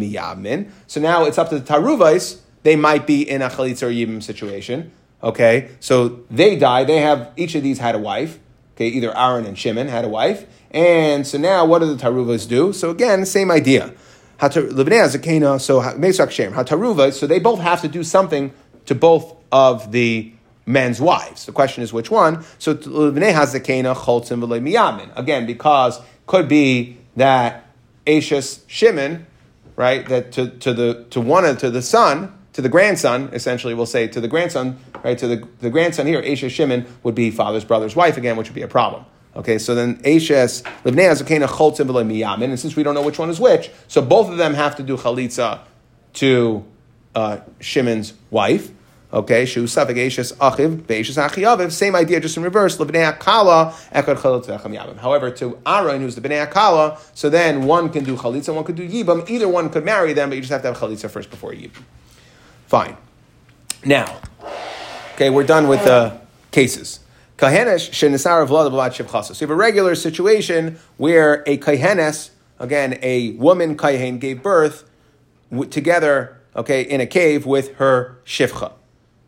miyamin. 0.00 0.70
So 0.88 1.00
now 1.00 1.24
it's 1.24 1.38
up 1.38 1.50
to 1.50 1.60
the 1.60 1.64
taruvais. 1.64 2.40
They 2.64 2.74
might 2.74 3.06
be 3.06 3.22
in 3.22 3.42
a 3.42 3.48
chalitza 3.48 3.84
or 3.84 3.90
yibam 3.90 4.20
situation. 4.20 4.90
Okay, 5.22 5.70
so 5.78 6.24
they 6.32 6.56
die. 6.56 6.82
They 6.82 6.98
have 6.98 7.30
each 7.36 7.54
of 7.54 7.62
these 7.62 7.78
had 7.78 7.94
a 7.94 8.00
wife. 8.00 8.40
Okay, 8.74 8.88
either 8.88 9.16
Aaron 9.16 9.46
and 9.46 9.56
Shimon 9.56 9.86
had 9.86 10.04
a 10.04 10.08
wife, 10.08 10.46
and 10.72 11.24
so 11.24 11.38
now 11.38 11.64
what 11.64 11.78
do 11.78 11.94
the 11.94 12.02
taruvas 12.02 12.48
do? 12.48 12.72
So 12.72 12.90
again, 12.90 13.24
same 13.24 13.52
idea. 13.52 13.94
Livnei. 14.38 15.60
So 15.60 15.80
mesak 15.80 16.30
shem 16.30 16.52
hataruvais. 16.52 17.14
So 17.14 17.26
they 17.26 17.38
both 17.38 17.60
have 17.60 17.80
to 17.82 17.88
do 17.88 18.04
something 18.04 18.52
to 18.86 18.94
both 18.94 19.34
of 19.52 19.92
the 19.92 20.32
men's 20.66 21.00
wives. 21.00 21.46
The 21.46 21.52
question 21.52 21.82
is 21.82 21.92
which 21.92 22.10
one. 22.10 22.44
So 22.58 22.74
livnei 22.74 23.32
hazekena 23.32 23.94
choltzim 23.94 24.42
miyamin. 24.42 25.10
Again, 25.16 25.46
because 25.46 26.00
could 26.26 26.48
be 26.48 26.98
that 27.16 27.66
Ashes 28.06 28.64
Shimon, 28.66 29.26
right? 29.76 30.06
That 30.08 30.32
to, 30.32 30.48
to 30.48 30.74
the 30.74 31.04
to 31.10 31.20
one 31.20 31.56
to 31.56 31.70
the 31.70 31.82
son, 31.82 32.32
to 32.52 32.62
the 32.62 32.68
grandson, 32.68 33.30
essentially 33.32 33.74
we'll 33.74 33.86
say 33.86 34.06
to 34.08 34.20
the 34.20 34.28
grandson, 34.28 34.78
right? 35.02 35.16
To 35.18 35.26
the, 35.26 35.48
the 35.60 35.70
grandson 35.70 36.06
here, 36.06 36.22
Ashes 36.24 36.52
Shimon 36.52 36.86
would 37.02 37.14
be 37.14 37.30
father's 37.30 37.64
brother's 37.64 37.96
wife 37.96 38.16
again, 38.16 38.36
which 38.36 38.48
would 38.48 38.54
be 38.54 38.62
a 38.62 38.68
problem. 38.68 39.04
Okay, 39.36 39.58
so 39.58 39.74
then 39.74 40.00
Ashes 40.04 40.62
Livnei 40.84 41.10
Hazakena 41.10 41.48
Choltzim 41.48 41.86
v'loy 41.88 42.06
miyamin, 42.06 42.50
and 42.50 42.60
since 42.60 42.76
we 42.76 42.82
don't 42.82 42.94
know 42.94 43.02
which 43.02 43.18
one 43.18 43.30
is 43.30 43.40
which, 43.40 43.70
so 43.88 44.00
both 44.00 44.30
of 44.30 44.36
them 44.36 44.54
have 44.54 44.76
to 44.76 44.82
do 44.82 44.96
chalitza 44.96 45.60
to 46.14 46.64
uh, 47.14 47.38
Shimon's 47.60 48.14
wife. 48.30 48.70
Okay, 49.12 49.44
shu 49.44 49.64
safik 49.64 49.96
eshes 49.96 50.32
achiv 50.34 50.82
beishes 50.82 51.16
achiyaviv. 51.16 51.70
Same 51.70 51.94
idea, 51.94 52.18
just 52.20 52.36
in 52.36 52.42
reverse. 52.42 52.78
Lebnei 52.78 53.12
akala 53.16 53.72
ekad 53.92 54.18
chalitza 54.18 54.60
yavim. 54.60 54.98
However, 54.98 55.30
to 55.30 55.58
Aaron, 55.66 56.00
who's 56.00 56.16
the 56.16 56.20
bnei 56.20 56.44
akala, 56.44 56.98
so 57.14 57.30
then 57.30 57.64
one 57.64 57.90
can 57.90 58.02
do 58.02 58.16
chalitza, 58.16 58.52
one 58.52 58.64
could 58.64 58.74
do 58.74 58.88
yibam. 58.88 59.28
Either 59.30 59.48
one 59.48 59.70
could 59.70 59.84
marry 59.84 60.12
them, 60.14 60.30
but 60.30 60.34
you 60.34 60.40
just 60.40 60.52
have 60.52 60.62
to 60.62 60.68
have 60.68 60.78
chalitza 60.78 61.08
first 61.08 61.30
before 61.30 61.52
yibam. 61.52 61.82
Fine. 62.66 62.96
Now, 63.84 64.20
okay, 65.14 65.30
we're 65.30 65.44
done 65.44 65.68
with 65.68 65.84
the 65.84 66.18
cases. 66.50 66.98
Kahenesh 67.36 67.90
shenisar 67.90 68.46
vlad 68.46 68.70
b'vat. 68.70 69.24
So 69.24 69.32
you 69.32 69.48
have 69.48 69.50
a 69.50 69.54
regular 69.54 69.94
situation 69.94 70.78
where 70.96 71.42
a 71.46 71.58
kahenes, 71.58 72.30
again, 72.58 72.98
a 73.02 73.32
woman 73.32 73.76
kahen 73.76 74.20
gave 74.20 74.42
birth 74.42 74.88
together, 75.70 76.40
okay, 76.54 76.82
in 76.82 77.00
a 77.00 77.06
cave 77.06 77.44
with 77.44 77.74
her 77.76 78.18
shivcha. 78.24 78.72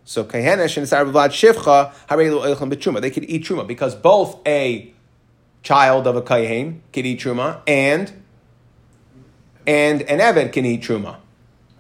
So 0.05 0.25
kahenesh 0.25 0.77
shenisar 0.77 1.11
b'vat 1.11 1.31
shivcha 1.31 1.92
harelu. 2.09 3.01
They 3.01 3.11
could 3.11 3.25
eat 3.25 3.45
truma 3.45 3.66
because 3.66 3.95
both 3.97 4.38
a 4.47 4.92
child 5.62 6.07
of 6.07 6.14
a 6.14 6.23
kahen 6.23 6.81
could 6.92 7.07
eat 7.07 7.21
truma 7.21 7.61
and 7.66 8.23
and 9.66 10.03
an 10.03 10.21
eved 10.21 10.53
can 10.53 10.64
eat 10.64 10.83
truma 10.83 11.16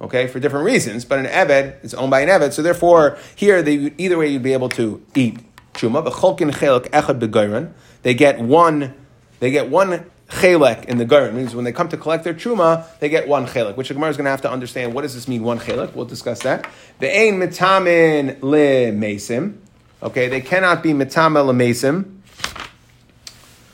okay, 0.00 0.26
for 0.26 0.40
different 0.40 0.64
reasons. 0.66 1.04
But 1.04 1.20
an 1.20 1.26
Eved 1.26 1.84
is 1.84 1.94
owned 1.94 2.10
by 2.10 2.20
an 2.20 2.28
Eved, 2.28 2.52
so 2.52 2.62
therefore 2.62 3.18
here 3.34 3.62
they 3.62 3.92
either 3.98 4.18
way 4.18 4.28
you'd 4.28 4.42
be 4.42 4.52
able 4.52 4.68
to 4.70 5.02
eat 5.14 5.38
truma. 5.76 6.02
But 6.02 6.14
cholkin 6.14 6.50
chelek 6.50 6.90
echad 6.90 7.20
begoyran, 7.20 7.72
they 8.02 8.14
get 8.14 8.40
one, 8.40 8.94
they 9.40 9.50
get 9.50 9.68
one 9.70 10.06
chelek 10.28 10.84
in 10.86 10.98
the 10.98 11.06
goyran. 11.06 11.34
Means 11.34 11.54
when 11.54 11.64
they 11.64 11.72
come 11.72 11.88
to 11.88 11.96
collect 11.96 12.24
their 12.24 12.34
truma, 12.34 12.86
they 12.98 13.08
get 13.08 13.28
one 13.28 13.46
chelek. 13.46 13.76
Which 13.76 13.88
the 13.88 13.94
Gemara 13.94 14.10
is 14.10 14.16
going 14.16 14.24
to 14.24 14.30
have 14.30 14.42
to 14.42 14.50
understand. 14.50 14.94
What 14.94 15.02
does 15.02 15.14
this 15.14 15.28
mean? 15.28 15.42
One 15.42 15.58
chelek. 15.58 15.94
We'll 15.94 16.06
discuss 16.06 16.40
that. 16.40 16.66
The 16.98 17.14
ein 17.14 17.38
mitamin 17.38 18.42
le 18.42 18.92
mesim. 18.92 19.58
Okay, 20.02 20.28
they 20.28 20.40
cannot 20.40 20.82
be 20.82 20.92
mitama 20.92 21.46
le 21.46 21.52
mesim. 21.52 22.20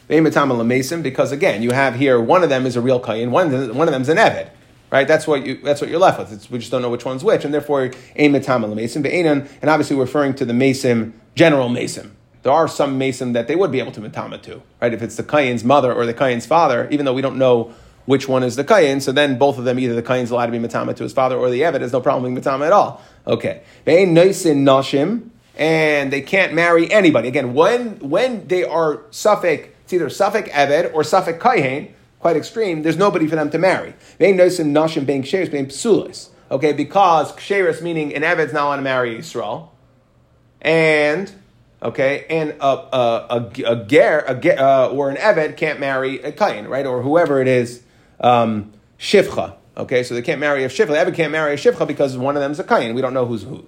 They 0.08 0.18
mitama 0.20 0.56
le 0.56 0.64
mesim 0.64 1.02
because 1.02 1.32
again, 1.32 1.62
you 1.62 1.70
have 1.70 1.94
here 1.94 2.20
one 2.20 2.42
of 2.42 2.48
them 2.48 2.66
is 2.66 2.76
a 2.76 2.80
real 2.80 3.00
kayin, 3.00 3.30
one 3.30 3.74
one 3.74 3.88
of 3.88 3.92
them 3.92 4.02
is 4.02 4.08
an 4.08 4.18
Eved 4.18 4.50
right? 4.92 5.08
That's 5.08 5.26
what 5.26 5.44
you 5.44 5.56
that's 5.56 5.80
what 5.80 5.90
you're 5.90 5.98
left 5.98 6.20
with. 6.20 6.32
It's, 6.32 6.50
we 6.50 6.58
just 6.58 6.70
don't 6.70 6.82
know 6.82 6.90
which 6.90 7.04
one's 7.04 7.24
which, 7.24 7.44
and 7.44 7.52
therefore 7.52 7.90
aim 8.14 8.32
mason 8.32 9.02
be'enan, 9.02 9.48
and 9.60 9.70
obviously 9.70 9.96
referring 9.96 10.34
to 10.34 10.44
the 10.44 10.54
mason 10.54 11.18
general 11.34 11.68
mason. 11.68 12.14
There 12.42 12.52
are 12.52 12.68
some 12.68 12.98
mason 12.98 13.32
that 13.32 13.48
they 13.48 13.56
would 13.56 13.72
be 13.72 13.78
able 13.78 13.92
to 13.92 14.00
matama 14.00 14.38
to, 14.38 14.62
right? 14.80 14.92
If 14.92 15.00
it's 15.02 15.16
the 15.16 15.22
kayin's 15.22 15.64
mother 15.64 15.92
or 15.92 16.06
the 16.06 16.14
kayin's 16.14 16.44
father, 16.44 16.88
even 16.90 17.06
though 17.06 17.14
we 17.14 17.22
don't 17.22 17.38
know 17.38 17.72
which 18.04 18.28
one 18.28 18.42
is 18.42 18.56
the 18.56 18.64
kayin, 18.64 19.00
so 19.00 19.12
then 19.12 19.38
both 19.38 19.58
of 19.58 19.64
them 19.64 19.78
either 19.78 19.94
the 19.94 20.02
kayin's 20.02 20.30
allowed 20.30 20.46
to 20.46 20.52
be 20.52 20.58
matama 20.58 20.92
to 20.92 21.04
his 21.04 21.12
father 21.12 21.36
or 21.36 21.50
the 21.50 21.62
evet 21.62 21.80
has 21.80 21.92
no 21.92 22.00
problem 22.00 22.24
being 22.24 22.34
matama 22.34 22.66
at 22.66 22.72
all. 22.72 23.00
Okay, 23.26 23.62
be'ein 23.84 24.14
noisin 24.14 24.64
nashim, 24.64 25.30
and 25.56 26.12
they 26.12 26.20
can't 26.20 26.52
marry 26.52 26.90
anybody. 26.92 27.28
Again, 27.28 27.54
when 27.54 27.98
when 28.00 28.46
they 28.48 28.64
are 28.64 29.02
suffix, 29.10 29.68
it's 29.84 29.92
either 29.92 30.10
suffix 30.10 30.50
evet 30.50 30.92
or 30.92 31.04
suffix 31.04 31.38
kayin 31.38 31.92
quite 32.22 32.36
extreme, 32.36 32.82
there's 32.82 32.96
nobody 32.96 33.26
for 33.26 33.36
them 33.36 33.50
to 33.50 33.58
marry. 33.58 33.94
Okay, 36.50 36.72
because 36.72 37.32
ksheris 37.32 37.82
meaning 37.82 38.14
an 38.14 38.22
Eved's 38.22 38.52
not 38.52 38.66
allowed 38.66 38.76
to 38.76 38.82
marry 38.82 39.18
Yisrael, 39.18 39.70
and 40.60 41.32
okay, 41.82 42.24
and 42.30 42.50
a 42.60 42.64
a 42.64 43.26
a, 43.30 43.72
a 43.72 43.84
ger, 43.84 44.24
a 44.26 44.34
ger 44.36 44.56
uh, 44.58 44.88
or 44.88 45.10
an 45.10 45.16
Eved 45.16 45.56
can't 45.56 45.80
marry 45.80 46.22
a 46.22 46.30
kain, 46.30 46.66
right, 46.66 46.86
or 46.86 47.02
whoever 47.02 47.42
it 47.42 47.48
is, 47.48 47.82
um, 48.20 48.72
shivcha. 48.98 49.56
Okay, 49.76 50.02
so 50.04 50.14
they 50.14 50.22
can't 50.22 50.40
marry 50.40 50.62
a 50.62 50.68
shivcha. 50.68 50.88
The 50.88 51.10
Eved 51.10 51.16
can't 51.16 51.32
marry 51.32 51.54
a 51.54 51.56
shivcha 51.56 51.86
because 51.86 52.16
one 52.16 52.36
of 52.36 52.42
them 52.42 52.52
is 52.52 52.60
a 52.60 52.64
kain. 52.64 52.94
We 52.94 53.02
don't 53.02 53.14
know 53.14 53.26
who's 53.26 53.42
who. 53.42 53.66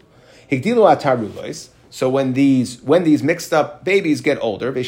Higdilu 0.50 0.96
ataruvos. 0.96 1.70
So 1.90 2.08
when 2.08 2.34
these 2.34 2.80
when 2.82 3.02
these 3.04 3.22
mixed 3.22 3.52
up 3.52 3.84
babies 3.84 4.20
get 4.20 4.38
older, 4.40 4.70
they 4.70 4.84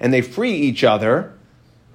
and 0.00 0.12
they 0.12 0.20
free 0.20 0.54
each 0.54 0.84
other. 0.84 1.32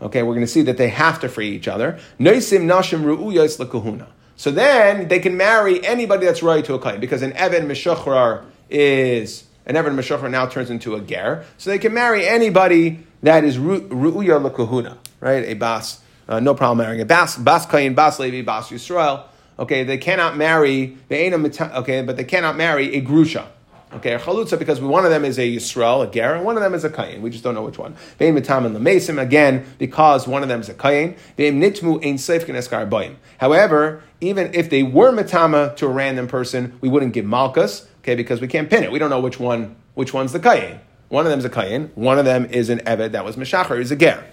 Okay, 0.02 0.24
we're 0.24 0.34
going 0.34 0.46
to 0.46 0.52
see 0.52 0.62
that 0.64 0.78
they 0.78 0.90
have 0.90 1.20
to 1.22 1.30
free 1.30 1.50
each 1.50 1.68
other. 1.68 2.00
Noisim. 2.20 4.08
So 4.36 4.52
then 4.52 5.08
they 5.10 5.20
can 5.20 5.36
marry 5.36 5.86
anybody 5.86 6.26
that's 6.26 6.42
right 6.42 6.64
to 6.64 6.74
a 6.74 6.80
kain 6.80 7.02
because 7.02 7.22
an 7.22 7.34
Evan 7.34 7.68
Meshuchrar 7.68 8.46
is 8.70 9.44
an 9.66 9.76
Evan 9.76 9.98
Meshuchrar 9.98 10.32
now 10.32 10.46
turns 10.46 10.70
into 10.70 10.96
a 10.96 11.02
ger. 11.02 11.44
So 11.58 11.70
they 11.70 11.78
can 11.78 11.94
marry 11.94 12.26
anybody 12.26 13.06
that 13.22 13.44
is 13.44 13.58
ru'uya 13.58 14.50
lekahuna, 14.50 14.98
right? 15.20 15.44
A 15.44 15.56
bas, 15.56 16.00
uh, 16.30 16.40
no 16.40 16.56
problem 16.56 16.78
marrying 16.78 17.02
a 17.02 17.06
bas, 17.06 17.36
bas 17.36 17.66
kain, 17.66 17.94
bas 17.94 18.18
levi, 18.20 18.42
bas 18.42 18.70
Yisrael. 18.70 19.26
Okay, 19.60 19.84
they 19.84 19.98
cannot 19.98 20.38
marry 20.38 20.98
the 21.10 21.18
ain't 21.18 21.62
okay, 21.62 22.02
but 22.02 22.16
they 22.16 22.24
cannot 22.24 22.56
marry 22.56 22.96
a 22.96 23.02
grusha. 23.02 23.46
Okay, 23.92 24.14
a 24.14 24.20
chalutza 24.20 24.60
because 24.60 24.80
one 24.80 25.04
of 25.04 25.10
them 25.10 25.26
is 25.26 25.40
a 25.40 25.56
Yisrael, 25.56 26.08
a 26.08 26.12
ger, 26.12 26.36
and 26.36 26.46
one 26.46 26.56
of 26.56 26.62
them 26.62 26.76
is 26.76 26.84
a 26.84 26.92
kain. 26.92 27.24
We 27.24 27.32
just 27.32 27.44
don't 27.44 27.56
know 27.56 27.64
which 27.64 27.80
one. 27.80 27.96
Ve'im 28.20 28.40
mitam 28.40 28.68
and 28.68 28.76
lemesim 28.76 29.20
again 29.20 29.66
because 29.80 30.28
one 30.28 30.44
of 30.44 30.50
them 30.50 30.62
is 30.62 30.70
a 30.70 30.76
kain. 30.76 31.16
Ve'im 31.40 31.58
nitmu 31.58 32.06
ein 32.06 32.18
seifkin 32.18 32.56
eskar 32.56 32.88
boim. 32.88 33.16
However, 33.40 34.04
even 34.22 34.54
if 34.54 34.70
they 34.70 34.84
were 34.84 35.12
mitama 35.12 35.76
to 35.78 35.88
a 35.88 35.90
random 35.90 36.28
person, 36.28 36.78
we 36.82 36.90
wouldn't 36.90 37.14
give 37.14 37.26
malchus. 37.26 37.88
Okay, 38.02 38.14
because 38.14 38.40
we 38.40 38.48
can't 38.48 38.70
pin 38.70 38.84
it. 38.84 38.92
We 38.92 39.00
don't 39.00 39.10
know 39.10 39.22
which 39.22 39.40
one 39.40 39.76
which 39.96 40.14
one's 40.14 40.34
the 40.34 40.40
kain. 40.40 40.80
One 41.08 41.26
of 41.26 41.32
them 41.32 41.40
is 41.40 41.46
a 41.46 41.50
kain. 41.50 41.90
One 41.96 42.20
of 42.20 42.26
them 42.26 42.46
is 42.46 42.70
an 42.70 42.82
eved 42.82 43.14
that 43.14 43.26
was 43.26 43.38
meshachar. 43.38 43.82
Is 43.82 43.92
a 43.92 43.96
ger. 43.96 44.24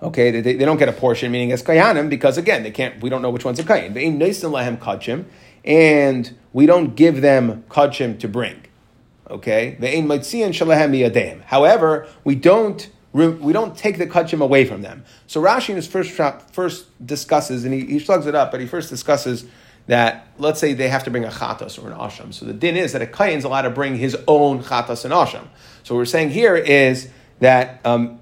Okay, 0.00 0.30
they, 0.30 0.40
they, 0.54 0.64
don't 0.64 0.76
get 0.76 0.88
a 0.88 0.92
portion, 0.92 1.32
meaning 1.32 1.50
as 1.50 1.62
kayanim, 1.62 2.08
because 2.08 2.38
again, 2.38 2.62
they 2.62 2.70
can't. 2.70 3.02
We 3.02 3.10
don't 3.10 3.22
know 3.22 3.30
which 3.30 3.44
one's 3.44 3.58
a 3.58 3.64
kayin. 3.64 3.94
lehem 3.94 4.76
kachim, 4.76 5.24
and 5.64 6.36
we 6.52 6.66
don't 6.66 6.94
give 6.94 7.20
them 7.20 7.64
kachim 7.68 8.18
to 8.20 8.28
bring. 8.28 8.62
Okay, 9.30 9.76
However, 11.46 12.06
we 12.24 12.34
don't 12.34 12.90
we 13.12 13.52
don't 13.52 13.76
take 13.76 13.98
the 13.98 14.06
kachim 14.06 14.42
away 14.42 14.64
from 14.64 14.82
them. 14.82 15.04
So 15.26 15.40
Rashi 15.40 15.70
in 15.70 15.76
his 15.76 15.86
first 15.86 16.10
first 16.52 17.06
discusses, 17.06 17.64
and 17.64 17.72
he, 17.72 17.86
he 17.86 17.98
slugs 17.98 18.26
it 18.26 18.34
up, 18.34 18.50
but 18.50 18.60
he 18.60 18.66
first 18.66 18.90
discusses 18.90 19.46
that 19.86 20.28
let's 20.38 20.60
say 20.60 20.74
they 20.74 20.88
have 20.88 21.04
to 21.04 21.10
bring 21.10 21.24
a 21.24 21.28
chatas 21.28 21.82
or 21.82 21.90
an 21.90 21.96
asham. 21.96 22.34
So 22.34 22.44
the 22.44 22.52
din 22.52 22.76
is 22.76 22.92
that 22.92 23.02
a 23.02 23.06
kayin 23.06 23.36
is 23.36 23.44
allowed 23.44 23.62
to 23.62 23.70
bring 23.70 23.96
his 23.96 24.16
own 24.26 24.62
chatas 24.62 25.04
and 25.04 25.14
asham. 25.14 25.46
So 25.84 25.94
what 25.94 26.00
we're 26.00 26.04
saying 26.04 26.30
here 26.30 26.56
is 26.56 27.08
that. 27.40 27.80
Um, 27.84 28.20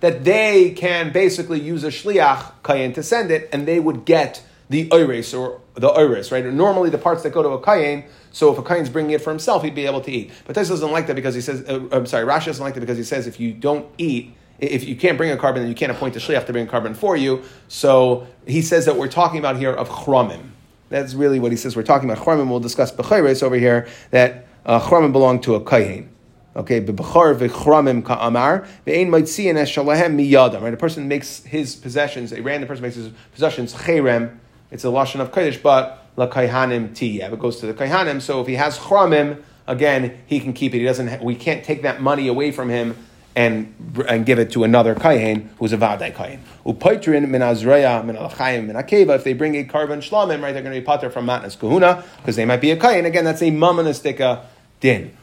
that 0.00 0.24
they 0.24 0.70
can 0.70 1.12
basically 1.12 1.60
use 1.60 1.84
a 1.84 1.88
shliach 1.88 2.52
kayin 2.62 2.94
to 2.94 3.02
send 3.02 3.30
it, 3.30 3.48
and 3.52 3.66
they 3.66 3.80
would 3.80 4.04
get 4.04 4.42
the 4.70 4.90
iris 4.92 5.34
or 5.34 5.60
the 5.74 5.88
iris, 5.88 6.32
right? 6.32 6.44
Normally, 6.44 6.90
the 6.90 6.98
parts 6.98 7.22
that 7.22 7.30
go 7.30 7.42
to 7.42 7.50
a 7.50 7.60
kayin 7.60 8.04
so 8.34 8.52
if 8.52 8.58
a 8.58 8.62
kain's 8.62 8.90
bringing 8.90 9.12
it 9.12 9.20
for 9.20 9.30
himself, 9.30 9.62
he'd 9.62 9.76
be 9.76 9.86
able 9.86 10.00
to 10.02 10.10
eat. 10.10 10.32
But 10.44 10.56
this 10.56 10.68
doesn't 10.68 10.90
like 10.90 11.06
that 11.06 11.14
because 11.14 11.36
he 11.36 11.40
says, 11.40 11.64
uh, 11.68 11.88
I'm 11.92 12.04
sorry, 12.04 12.26
Rashi 12.26 12.46
doesn't 12.46 12.62
like 12.62 12.74
that 12.74 12.80
because 12.80 12.98
he 12.98 13.04
says 13.04 13.28
if 13.28 13.38
you 13.38 13.52
don't 13.52 13.86
eat, 13.96 14.34
if 14.58 14.84
you 14.84 14.96
can't 14.96 15.16
bring 15.16 15.30
a 15.30 15.36
korban, 15.36 15.56
then 15.56 15.68
you 15.68 15.74
can't 15.74 15.92
appoint 15.92 16.16
a 16.16 16.18
shliach 16.18 16.44
to 16.46 16.52
bring 16.52 16.66
a 16.66 16.70
korban 16.70 16.96
for 16.96 17.16
you. 17.16 17.44
So 17.68 18.26
he 18.44 18.60
says 18.60 18.86
that 18.86 18.96
we're 18.96 19.08
talking 19.08 19.38
about 19.38 19.56
here 19.56 19.70
of 19.70 19.88
chromim. 19.88 20.50
That's 20.90 21.14
really 21.14 21.38
what 21.38 21.52
he 21.52 21.56
says. 21.56 21.76
We're 21.76 21.84
talking 21.84 22.10
about 22.10 22.24
chromim. 22.24 22.50
We'll 22.50 22.58
discuss 22.58 22.90
bechayres 22.90 23.42
over 23.42 23.56
here 23.56 23.86
that 24.10 24.48
uh, 24.66 24.80
chromim 24.80 25.12
belong 25.12 25.40
to 25.40 25.54
a 25.54 25.64
kain. 25.64 26.10
Okay, 26.56 26.80
bebechar 26.80 27.36
v'chramim 27.36 28.04
ka'amar 28.04 28.66
ve'ein 28.86 29.08
maitzian 29.08 29.56
es 29.56 29.70
shalahem 29.70 30.14
miyadam. 30.14 30.62
Right, 30.62 30.74
a 30.74 30.76
person 30.76 31.08
makes 31.08 31.42
his 31.44 31.74
possessions. 31.74 32.32
A 32.32 32.40
random 32.40 32.68
person 32.68 32.82
makes 32.82 32.94
his 32.96 33.10
possessions 33.32 33.74
cherem. 33.74 34.38
It's 34.70 34.84
a 34.84 34.88
lashon 34.88 35.20
of 35.20 35.32
kodesh, 35.32 35.60
but 35.60 36.06
la 36.16 36.28
kaihanim 36.28 36.90
tiyah. 36.90 37.32
It 37.32 37.38
goes 37.38 37.58
to 37.60 37.66
the 37.66 37.74
kaihanim. 37.74 38.22
So 38.22 38.40
if 38.40 38.46
he 38.46 38.54
has 38.54 38.78
chramim, 38.78 39.42
again, 39.66 40.18
he 40.26 40.38
can 40.38 40.52
keep 40.52 40.74
it. 40.74 40.78
He 40.78 40.84
doesn't. 40.84 41.22
We 41.22 41.34
can't 41.34 41.64
take 41.64 41.82
that 41.82 42.00
money 42.00 42.28
away 42.28 42.52
from 42.52 42.68
him 42.68 42.96
and 43.36 43.74
and 44.08 44.24
give 44.24 44.38
it 44.38 44.52
to 44.52 44.64
another 44.64 44.94
kayin 44.94 45.48
who's 45.58 45.72
a 45.72 45.76
vadai 45.76 46.14
kayin. 46.14 46.38
Upaitrin 46.64 47.28
min 47.28 47.40
azraya 47.40 48.04
min 48.04 48.16
alachayim 48.16 48.66
min 48.66 48.76
akeva. 48.76 49.16
If 49.16 49.24
they 49.24 49.32
bring 49.32 49.56
a 49.56 49.64
korban 49.64 49.98
shlamim, 49.98 50.40
right, 50.42 50.52
they're 50.52 50.62
going 50.62 50.74
to 50.74 50.80
be 50.80 50.84
pater 50.84 51.10
from 51.10 51.26
matnas 51.26 51.58
kahuna 51.58 52.04
because 52.18 52.36
they 52.36 52.44
might 52.44 52.60
be 52.60 52.70
a 52.70 52.76
kayin. 52.76 53.06
Again, 53.06 53.24
that's 53.24 53.42
a 53.42 53.50
mamanistika 53.50 54.44
din. 54.84 55.16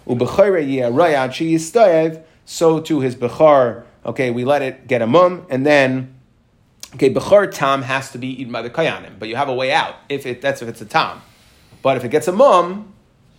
So 2.46 2.80
to 2.82 3.00
his 3.00 3.16
bechar. 3.16 3.84
Okay, 4.04 4.32
we 4.32 4.44
let 4.44 4.62
it 4.64 4.88
get 4.88 5.02
a 5.04 5.08
mum, 5.08 5.46
and 5.50 5.64
then 5.64 6.16
Okay, 6.96 7.14
Bechor 7.14 7.50
Tam 7.50 7.84
has 7.84 8.12
to 8.12 8.18
be 8.18 8.28
eaten 8.28 8.52
by 8.52 8.62
the 8.62 8.70
Kayanim, 8.70 9.18
but 9.18 9.30
you 9.30 9.38
have 9.38 9.48
a 9.48 9.54
way 9.54 9.72
out 9.72 9.96
if 10.10 10.26
it, 10.26 10.42
that's 10.42 10.62
if 10.62 10.68
it's 10.68 10.82
a 10.82 10.86
Tam. 10.86 11.22
But 11.82 11.96
if 11.98 12.04
it 12.04 12.10
gets 12.10 12.28
a 12.28 12.34
Mum, 12.34 12.94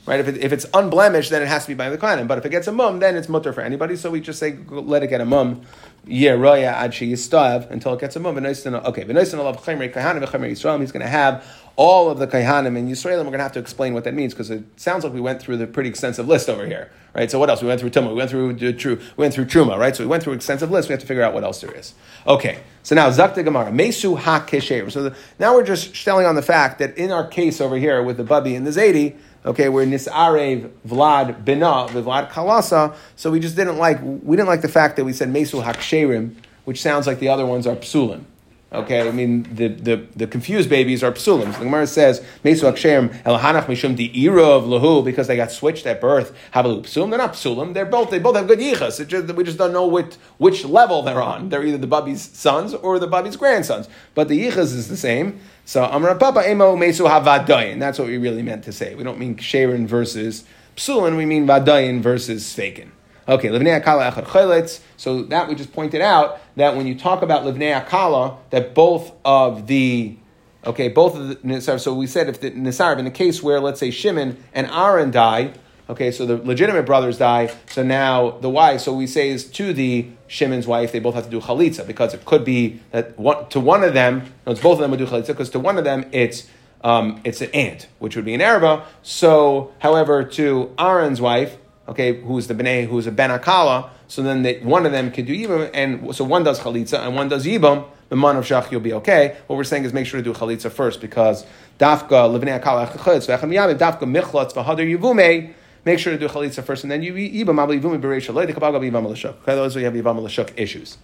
right, 0.06 0.20
if, 0.20 0.28
it, 0.28 0.38
if 0.38 0.52
it's 0.52 0.66
unblemished, 0.74 1.30
then 1.30 1.42
it 1.42 1.48
has 1.48 1.64
to 1.64 1.68
be 1.68 1.74
by 1.74 1.90
the 1.90 1.98
Kayanim. 1.98 2.26
But 2.26 2.38
if 2.38 2.46
it 2.46 2.50
gets 2.50 2.66
a 2.66 2.72
Mum, 2.72 2.98
then 2.98 3.16
it's 3.16 3.28
mutter 3.28 3.52
for 3.52 3.60
anybody, 3.60 3.96
so 3.96 4.10
we 4.10 4.20
just 4.20 4.38
say 4.38 4.58
let 4.68 5.02
it 5.02 5.08
get 5.08 5.20
a 5.20 5.24
Mum. 5.24 5.62
Yeah, 6.04 6.32
roya 6.32 6.66
ad 6.66 6.90
yistav 6.92 7.70
until 7.70 7.94
it 7.94 8.00
gets 8.00 8.16
a 8.16 8.20
mum. 8.20 8.36
Okay, 8.36 8.44
love 8.44 9.64
chaymer 9.64 9.92
kahanim 9.92 10.24
v'chaymer 10.24 10.50
Yisrael. 10.50 10.80
He's 10.80 10.90
going 10.90 11.04
to 11.04 11.08
have 11.08 11.46
all 11.76 12.10
of 12.10 12.18
the 12.18 12.26
kahanim 12.26 12.76
in 12.76 12.88
Yisrael, 12.88 13.18
and 13.18 13.20
we're 13.20 13.30
going 13.30 13.34
to 13.34 13.44
have 13.44 13.52
to 13.52 13.60
explain 13.60 13.94
what 13.94 14.02
that 14.02 14.12
means 14.12 14.34
because 14.34 14.50
it 14.50 14.64
sounds 14.74 15.04
like 15.04 15.12
we 15.12 15.20
went 15.20 15.40
through 15.40 15.58
the 15.58 15.66
pretty 15.68 15.88
extensive 15.88 16.26
list 16.26 16.48
over 16.48 16.66
here, 16.66 16.90
right? 17.14 17.30
So 17.30 17.38
what 17.38 17.50
else? 17.50 17.62
We 17.62 17.68
went 17.68 17.80
through 17.80 17.90
Tumah, 17.90 18.08
we 18.08 18.14
went 18.14 18.30
through 18.30 18.72
True, 18.72 18.96
we 18.96 19.22
went 19.22 19.32
through 19.32 19.44
Truma, 19.44 19.78
right? 19.78 19.94
So 19.94 20.02
we 20.02 20.08
went 20.08 20.24
through 20.24 20.32
extensive 20.32 20.72
list. 20.72 20.88
We 20.88 20.94
have 20.94 21.00
to 21.00 21.06
figure 21.06 21.22
out 21.22 21.34
what 21.34 21.44
else 21.44 21.60
there 21.60 21.72
is. 21.72 21.94
Okay, 22.26 22.58
so 22.82 22.96
now 22.96 23.08
Zakta 23.08 23.44
Gemara 23.44 23.70
Mesu 23.70 24.16
Ha. 24.16 24.44
So 24.88 25.04
the, 25.04 25.16
now 25.38 25.54
we're 25.54 25.64
just 25.64 25.94
telling 26.04 26.26
on 26.26 26.34
the 26.34 26.42
fact 26.42 26.80
that 26.80 26.98
in 26.98 27.12
our 27.12 27.28
case 27.28 27.60
over 27.60 27.76
here 27.76 28.02
with 28.02 28.16
the 28.16 28.24
Bubby 28.24 28.56
and 28.56 28.66
the 28.66 28.72
Zaidi 28.72 29.16
okay, 29.44 29.68
we're 29.68 29.87
Nisarev 29.87 30.70
Vlad 30.87 31.44
Bina 31.44 31.87
Vlad 31.88 32.31
Kalasa. 32.31 32.94
So 33.16 33.31
we 33.31 33.40
just 33.40 33.57
didn't 33.57 33.78
like 33.78 34.00
we 34.02 34.37
didn't 34.37 34.48
like 34.48 34.62
the 34.62 34.68
fact 34.68 34.96
that 34.96 35.05
we 35.05 35.12
said 35.12 35.28
Mesul 35.28 35.64
Haksherim, 35.64 36.35
which 36.64 36.81
sounds 36.81 37.07
like 37.07 37.18
the 37.18 37.28
other 37.28 37.46
ones 37.46 37.66
are 37.66 37.76
Psulim. 37.76 38.24
Okay, 38.72 39.06
I 39.06 39.11
mean 39.11 39.42
the, 39.54 39.68
the, 39.68 40.06
the 40.16 40.26
confused 40.26 40.70
babies 40.70 41.02
are 41.02 41.12
psulim. 41.12 41.52
So 41.52 41.58
the 41.58 41.64
Gemara 41.64 41.87
says 41.87 42.24
Mesu 42.42 42.64
Akshem 42.64 43.11
Elhanach 43.24 43.66
Mishum 43.66 43.92
of 43.92 44.64
Lahu 44.64 45.04
because 45.04 45.26
they 45.26 45.37
got 45.37 45.52
switched 45.52 45.85
at 45.87 46.00
birth. 46.00 46.35
Havalu 46.54 46.82
psulim. 46.82 47.11
They're 47.11 47.18
not 47.18 47.35
psulim. 47.35 47.74
They're 47.74 47.85
both 47.85 48.08
they 48.11 48.18
both 48.18 48.35
have 48.37 48.48
good 48.48 48.61
yichas. 48.61 49.06
Just, 49.06 49.35
we 49.35 49.44
just 49.44 49.58
don't 49.58 49.74
know 49.74 49.87
which 49.87 50.14
which 50.38 50.64
level 50.64 51.02
they're 51.02 51.20
on. 51.20 51.50
They're 51.50 51.62
either 51.62 51.76
the 51.76 51.87
Bubby's 51.87 52.22
sons 52.22 52.72
or 52.72 52.98
the 52.98 53.06
Bubby's 53.06 53.37
grandsons. 53.37 53.90
But 54.14 54.28
the 54.28 54.40
yichas 54.42 54.74
is 54.74 54.88
the 54.88 54.96
same. 54.96 55.40
So 55.66 55.85
Amar 55.85 56.14
Papa 56.14 56.50
Emo 56.50 56.74
Mesu 56.74 57.04
Havadayin. 57.04 57.78
That's 57.78 57.98
what 57.98 58.08
we 58.08 58.16
really 58.16 58.42
meant 58.42 58.64
to 58.64 58.72
say. 58.72 58.94
We 58.94 59.04
don't 59.04 59.18
mean 59.18 59.37
Sharon 59.37 59.87
versus 59.87 60.44
psulim. 60.76 61.18
We 61.18 61.26
mean 61.26 61.46
Vadayin 61.46 62.00
versus 62.00 62.54
Fakin. 62.54 62.90
Okay, 63.28 63.48
livnei 63.48 63.80
akala 63.80 64.12
echad 64.12 64.26
chayletz. 64.26 64.80
So 64.96 65.22
that 65.24 65.48
we 65.48 65.54
just 65.54 65.72
pointed 65.72 66.00
out 66.00 66.40
that 66.56 66.76
when 66.76 66.87
you 66.87 66.96
talk 66.96 67.22
about 67.22 67.44
livnei 67.44 67.85
akala, 67.85 68.38
that 68.50 68.74
both 68.74 69.12
of 69.24 69.66
the 69.68 70.16
okay, 70.64 70.88
both 70.88 71.16
of 71.16 71.28
the 71.28 71.37
nisar. 71.37 71.78
So 71.78 71.94
we 71.94 72.06
said 72.06 72.28
if 72.28 72.40
the 72.40 72.50
nisar 72.50 72.98
in 72.98 73.04
the 73.04 73.11
case 73.11 73.42
where 73.42 73.61
let's 73.61 73.78
say 73.78 73.90
Shimon 73.90 74.42
and 74.52 74.66
Aaron 74.68 75.12
die, 75.12 75.54
okay, 75.88 76.11
so 76.11 76.26
the 76.26 76.37
legitimate 76.37 76.85
brothers 76.85 77.18
die. 77.18 77.54
So 77.70 77.85
now 77.85 78.32
the 78.32 78.50
wife. 78.50 78.80
So 78.80 78.92
we 78.92 79.06
say 79.06 79.28
is 79.28 79.44
to 79.52 79.72
the 79.72 80.08
Shimon's 80.26 80.66
wife, 80.66 80.90
they 80.90 81.00
both 81.00 81.14
have 81.14 81.24
to 81.24 81.30
do 81.30 81.40
chalitza 81.40 81.87
because 81.87 82.14
it 82.14 82.24
could 82.24 82.44
be 82.44 82.80
that 82.90 83.16
one, 83.18 83.48
to 83.50 83.61
one 83.61 83.85
of 83.85 83.94
them, 83.94 84.32
no, 84.46 84.52
it's 84.52 84.61
both 84.61 84.74
of 84.74 84.78
them 84.80 84.90
would 84.90 84.98
do 84.98 85.06
chalitza 85.06 85.28
because 85.28 85.50
to 85.50 85.61
one 85.61 85.78
of 85.78 85.85
them 85.85 86.06
it's. 86.12 86.48
Um, 86.85 87.20
it's 87.22 87.40
an 87.40 87.50
aunt, 87.54 87.87
which 88.00 88.16
would 88.16 88.24
be 88.24 88.35
an 88.35 88.40
Araba. 88.40 88.85
So, 89.02 89.72
however, 89.78 90.24
to 90.24 90.74
Aaron's 90.76 91.20
wife, 91.20 91.56
okay, 91.92 92.20
who's 92.20 92.46
the 92.48 92.55
bnei, 92.55 92.87
who's 92.87 93.07
a 93.07 93.12
ben 93.12 93.31
akala, 93.31 93.88
so 94.09 94.22
then 94.22 94.42
they, 94.42 94.59
one 94.61 94.85
of 94.85 94.92
them 94.92 95.11
can 95.11 95.24
do 95.24 95.35
yibam, 95.35 95.70
and 95.72 96.14
so 96.14 96.24
one 96.24 96.44
does 96.44 96.61
chalitza 96.61 97.00
and 97.07 97.14
one 97.14 97.28
does 97.28 97.46
yibam. 97.46 97.87
The 98.11 98.16
man 98.16 98.37
of 98.37 98.44
shach, 98.44 98.70
you'll 98.70 98.83
be 98.83 98.92
okay. 98.92 99.38
What 99.46 99.57
we're 99.57 99.64
saying 99.64 99.85
is 99.85 99.94
make 99.94 100.07
sure 100.07 100.20
to 100.20 100.24
do 100.24 100.35
chalitza 100.35 100.70
first 100.70 101.00
because 101.00 101.46
dafka 101.78 102.28
levnei 102.28 102.61
akala 102.61 102.87
dafka 102.92 104.05
michlotz 104.05 104.52
v'hader 104.52 104.98
yivume. 104.98 105.55
Make 105.87 105.98
sure 105.98 106.12
to 106.12 106.18
do 106.18 106.28
chalitza 106.28 106.62
first, 106.62 106.85
and 106.85 106.90
then 106.92 107.02
you 107.02 107.14
yibam 107.14 107.57
abli 107.57 107.81
yivume 107.81 108.00
b'reish 108.02 108.26
shalei 108.31 108.46
dekabal 108.46 108.72
gabi 108.72 108.90
yivam 108.90 109.07
l'shuk. 109.09 109.40
Okay, 109.42 109.55
those 109.55 109.74
we 109.74 109.85
have 109.85 109.94
yivam 109.94 110.20
l'shuk 110.22 110.52
issues. 110.57 110.98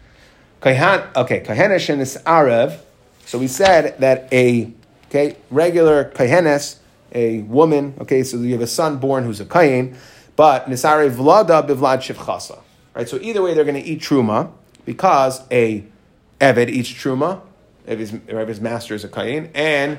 Okay, 0.61 0.75
kahenesh 0.77 1.89
and 1.89 2.03
arev. 2.03 2.79
So 3.25 3.39
we 3.39 3.47
said 3.49 3.99
that 4.01 4.29
a 4.33 4.71
okay 5.07 5.37
regular 5.51 6.11
kahenes, 6.15 6.77
a 7.13 7.39
woman. 7.41 7.95
Okay, 8.03 8.23
so 8.23 8.37
you 8.37 8.53
have 8.53 8.61
a 8.61 8.67
son 8.67 8.99
born 8.99 9.25
who's 9.25 9.41
a 9.41 9.47
kayin 9.47 9.97
but 10.39 10.67
nisare 10.71 11.11
vlada 11.11 11.69
bivlad 11.69 11.99
shivchasa. 11.99 12.61
Right. 12.95 13.09
So 13.09 13.19
either 13.21 13.43
way, 13.43 13.53
they're 13.53 13.65
going 13.65 13.83
to 13.83 13.89
eat 13.89 14.01
truma 14.01 14.51
because 14.87 15.43
a 15.51 15.85
eved 16.41 16.69
eats 16.71 16.89
truma 16.89 17.43
if 17.87 17.99
his, 17.99 18.15
if 18.15 18.49
his 18.49 18.61
master 18.61 18.95
is 18.95 19.05
a 19.05 19.09
kain, 19.09 19.51
and 19.55 19.99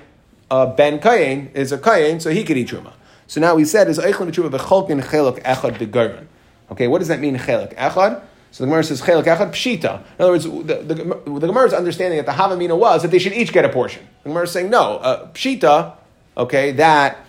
uh, 0.51 0.65
Ben 0.65 0.99
Kayin 0.99 1.53
is 1.53 1.71
a 1.71 1.77
Kayin, 1.77 2.21
so 2.21 2.29
he 2.29 2.43
could 2.43 2.57
eat 2.57 2.69
Truma. 2.69 2.93
So 3.27 3.39
now 3.39 3.55
we 3.55 3.65
said 3.65 3.87
is 3.87 3.99
Eichlin 3.99 4.31
Truma 4.31 4.49
v'cholkin 4.49 5.01
chelok 5.03 5.41
echad 5.43 5.77
begorin. 5.77 6.25
Okay, 6.71 6.87
what 6.87 6.99
does 6.99 7.07
that 7.07 7.19
mean 7.19 7.37
chelok 7.37 7.75
echad? 7.75 8.21
So 8.51 8.63
the 8.63 8.67
Gemara 8.67 8.83
says 8.83 9.01
chelok 9.01 9.25
echad 9.25 9.51
pshita. 9.51 9.99
In 9.99 10.21
other 10.21 10.31
words, 10.31 10.45
the, 10.45 10.75
the, 10.75 11.39
the 11.39 11.47
Gemara's 11.47 11.73
understanding 11.73 12.17
that 12.17 12.25
the 12.25 12.31
Havamina 12.31 12.77
was 12.77 13.03
that 13.03 13.11
they 13.11 13.19
should 13.19 13.33
each 13.33 13.53
get 13.53 13.65
a 13.65 13.69
portion. 13.69 14.07
The 14.23 14.29
Gemara 14.29 14.45
is 14.45 14.51
saying 14.51 14.69
no, 14.69 14.97
uh, 14.97 15.27
pshita. 15.29 15.95
Okay, 16.35 16.71
that 16.73 17.25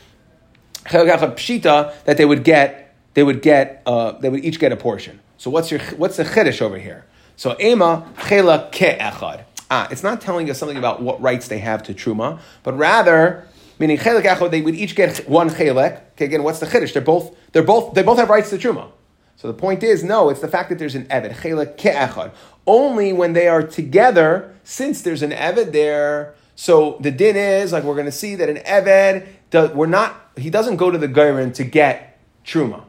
chelok 0.85 1.16
echad 1.16 1.35
pshita 1.35 2.05
that 2.05 2.16
they 2.16 2.25
would 2.25 2.42
get, 2.42 2.80
they 3.14 3.23
would 3.23 3.42
get, 3.42 3.83
uh, 3.87 4.12
they 4.12 4.29
would 4.29 4.44
each 4.44 4.59
get 4.59 4.73
a 4.73 4.77
portion. 4.77 5.20
So 5.40 5.51
what's 5.51 5.70
your 5.70 5.81
what's 5.96 6.18
the 6.18 6.25
chiddush 6.25 6.61
over 6.61 6.79
here? 6.79 7.07
So 7.37 7.57
ema 7.59 8.07
chela 8.29 8.68
ke 8.70 8.99
echad. 9.01 9.44
Ah, 9.70 9.88
it's 9.90 10.03
not 10.03 10.20
telling 10.20 10.51
us 10.51 10.59
something 10.59 10.77
about 10.77 11.01
what 11.01 11.18
rights 11.23 11.49
they 11.49 11.61
have 11.61 11.83
to 11.85 11.94
truma, 11.94 12.40
but 12.62 12.77
rather 12.77 13.49
meaning 13.79 13.96
chelek 13.96 14.25
echad 14.25 14.51
they 14.51 14.61
would 14.61 14.75
each 14.75 14.94
get 14.94 15.27
one 15.27 15.49
chelek. 15.49 16.03
Okay, 16.12 16.27
again, 16.27 16.42
what's 16.42 16.59
the 16.59 16.66
chiddush? 16.66 16.92
They're 16.92 17.01
both 17.01 17.35
they're 17.53 17.62
both 17.62 17.94
they 17.94 18.03
both 18.03 18.18
have 18.18 18.29
rights 18.29 18.51
to 18.51 18.59
truma. 18.59 18.90
So 19.37 19.49
the 19.49 19.55
point 19.55 19.83
is, 19.83 20.05
no, 20.05 20.29
it's 20.29 20.42
the 20.42 20.49
fact 20.49 20.68
that 20.68 20.79
there's 20.79 20.94
an 20.94 21.07
eved 21.07 21.35
ke 21.35 21.94
echad. 21.94 22.33
Only 22.66 23.14
when 23.14 23.33
they 23.33 23.49
are 23.49 23.62
together, 23.62 24.55
since 24.62 25.01
there's 25.01 25.23
an 25.23 25.31
eved 25.31 25.73
there. 25.73 26.35
So 26.55 26.99
the 27.01 27.11
din 27.11 27.37
is 27.37 27.73
like 27.73 27.85
we're 27.85 27.94
going 27.94 28.05
to 28.05 28.12
see 28.12 28.35
that 28.35 28.51
an 28.51 28.59
eved 28.59 29.27
does, 29.49 29.70
we're 29.70 29.87
not 29.87 30.33
he 30.37 30.51
doesn't 30.51 30.77
go 30.77 30.90
to 30.90 30.99
the 30.99 31.09
gairin 31.09 31.55
to 31.55 31.64
get 31.64 32.18
truma. 32.44 32.85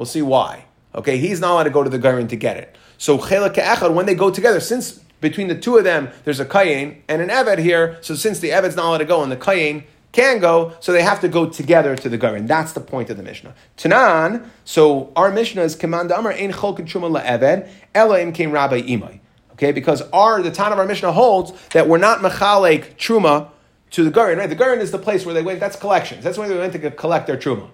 We'll 0.00 0.06
see 0.06 0.22
why. 0.22 0.64
Okay, 0.94 1.18
he's 1.18 1.40
not 1.40 1.52
allowed 1.52 1.64
to 1.64 1.70
go 1.70 1.84
to 1.84 1.90
the 1.90 1.98
gairin 1.98 2.26
to 2.30 2.36
get 2.36 2.56
it. 2.56 2.74
So 2.96 3.18
when 3.18 4.06
they 4.06 4.14
go 4.14 4.30
together, 4.30 4.58
since 4.58 4.92
between 5.20 5.48
the 5.48 5.54
two 5.54 5.76
of 5.76 5.84
them 5.84 6.08
there's 6.24 6.40
a 6.40 6.46
kayin 6.46 7.02
and 7.06 7.20
an 7.20 7.28
eved 7.28 7.58
here, 7.58 7.98
so 8.00 8.14
since 8.14 8.38
the 8.40 8.48
eved's 8.48 8.76
not 8.76 8.86
allowed 8.86 8.98
to 8.98 9.04
go 9.04 9.22
and 9.22 9.30
the 9.30 9.36
kayin 9.36 9.84
can 10.12 10.40
go, 10.40 10.72
so 10.80 10.90
they 10.92 11.02
have 11.02 11.20
to 11.20 11.28
go 11.28 11.50
together 11.50 11.96
to 11.96 12.08
the 12.08 12.16
gairin. 12.16 12.46
That's 12.46 12.72
the 12.72 12.80
point 12.80 13.10
of 13.10 13.18
the 13.18 13.22
Mishnah. 13.22 13.54
Tanan, 13.76 14.48
so 14.64 15.12
our 15.16 15.30
Mishnah 15.30 15.60
is 15.60 15.74
command 15.74 16.10
amar 16.12 16.32
ein 16.32 16.52
cholkin 16.52 16.86
truma 16.88 17.10
laeved 17.14 17.68
ela 17.94 18.20
im 18.20 18.32
came 18.32 18.52
rabbi 18.52 18.80
imai. 18.80 19.20
Okay, 19.52 19.70
because 19.70 20.00
our 20.14 20.40
the 20.40 20.50
Tan 20.50 20.72
of 20.72 20.78
our 20.78 20.86
Mishnah 20.86 21.12
holds 21.12 21.52
that 21.74 21.88
we're 21.88 21.98
not 21.98 22.20
mechalek 22.20 22.96
truma 22.96 23.50
to 23.90 24.02
the 24.02 24.10
gairin. 24.10 24.38
Right, 24.38 24.48
the 24.48 24.56
gairin 24.56 24.78
is 24.78 24.92
the 24.92 24.98
place 24.98 25.26
where 25.26 25.34
they 25.34 25.42
went. 25.42 25.60
That's 25.60 25.76
collections. 25.76 26.24
That's 26.24 26.38
where 26.38 26.48
they 26.48 26.56
went 26.56 26.72
to 26.72 26.90
collect 26.90 27.26
their 27.26 27.36
truma. 27.36 27.68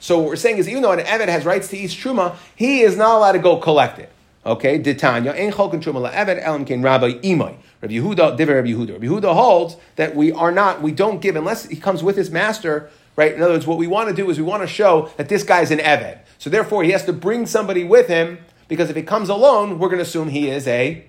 So 0.00 0.18
what 0.18 0.28
we're 0.28 0.36
saying 0.36 0.58
is, 0.58 0.68
even 0.68 0.82
though 0.82 0.92
an 0.92 1.00
Eved 1.00 1.28
has 1.28 1.44
rights 1.44 1.68
to 1.68 1.76
eat 1.76 1.90
truma, 1.90 2.36
he 2.54 2.80
is 2.80 2.96
not 2.96 3.16
allowed 3.16 3.32
to 3.32 3.38
go 3.38 3.56
collect 3.56 3.98
it. 3.98 4.10
Okay, 4.46 4.78
Ditanya, 4.78 5.34
ein 5.34 5.52
cholkin 5.52 5.82
truma 5.82 6.10
la'eved 6.10 6.42
elam 6.42 6.64
ken 6.64 6.80
rabbi 6.80 7.12
imai. 7.14 7.56
Rabbi 7.82 7.94
Yehuda, 7.94 8.36
diver 8.36 8.54
Rabbi 8.54 8.68
Yehuda. 8.68 8.92
Rabbi 8.92 9.06
Yehuda 9.06 9.34
holds 9.34 9.76
that 9.96 10.16
we 10.16 10.32
are 10.32 10.50
not, 10.50 10.80
we 10.80 10.92
don't 10.92 11.20
give 11.20 11.36
unless 11.36 11.66
he 11.66 11.76
comes 11.76 12.02
with 12.02 12.16
his 12.16 12.30
master. 12.30 12.90
Right. 13.16 13.34
In 13.34 13.42
other 13.42 13.54
words, 13.54 13.66
what 13.66 13.78
we 13.78 13.88
want 13.88 14.08
to 14.08 14.14
do 14.14 14.30
is 14.30 14.38
we 14.38 14.44
want 14.44 14.62
to 14.62 14.68
show 14.68 15.10
that 15.16 15.28
this 15.28 15.42
guy's 15.42 15.72
an 15.72 15.78
Eved. 15.78 16.20
So 16.38 16.48
therefore, 16.50 16.84
he 16.84 16.92
has 16.92 17.04
to 17.06 17.12
bring 17.12 17.46
somebody 17.46 17.82
with 17.82 18.06
him 18.06 18.38
because 18.68 18.90
if 18.90 18.96
he 18.96 19.02
comes 19.02 19.28
alone, 19.28 19.80
we're 19.80 19.88
going 19.88 19.98
to 19.98 20.04
assume 20.04 20.28
he 20.28 20.48
is 20.48 20.68
a 20.68 21.04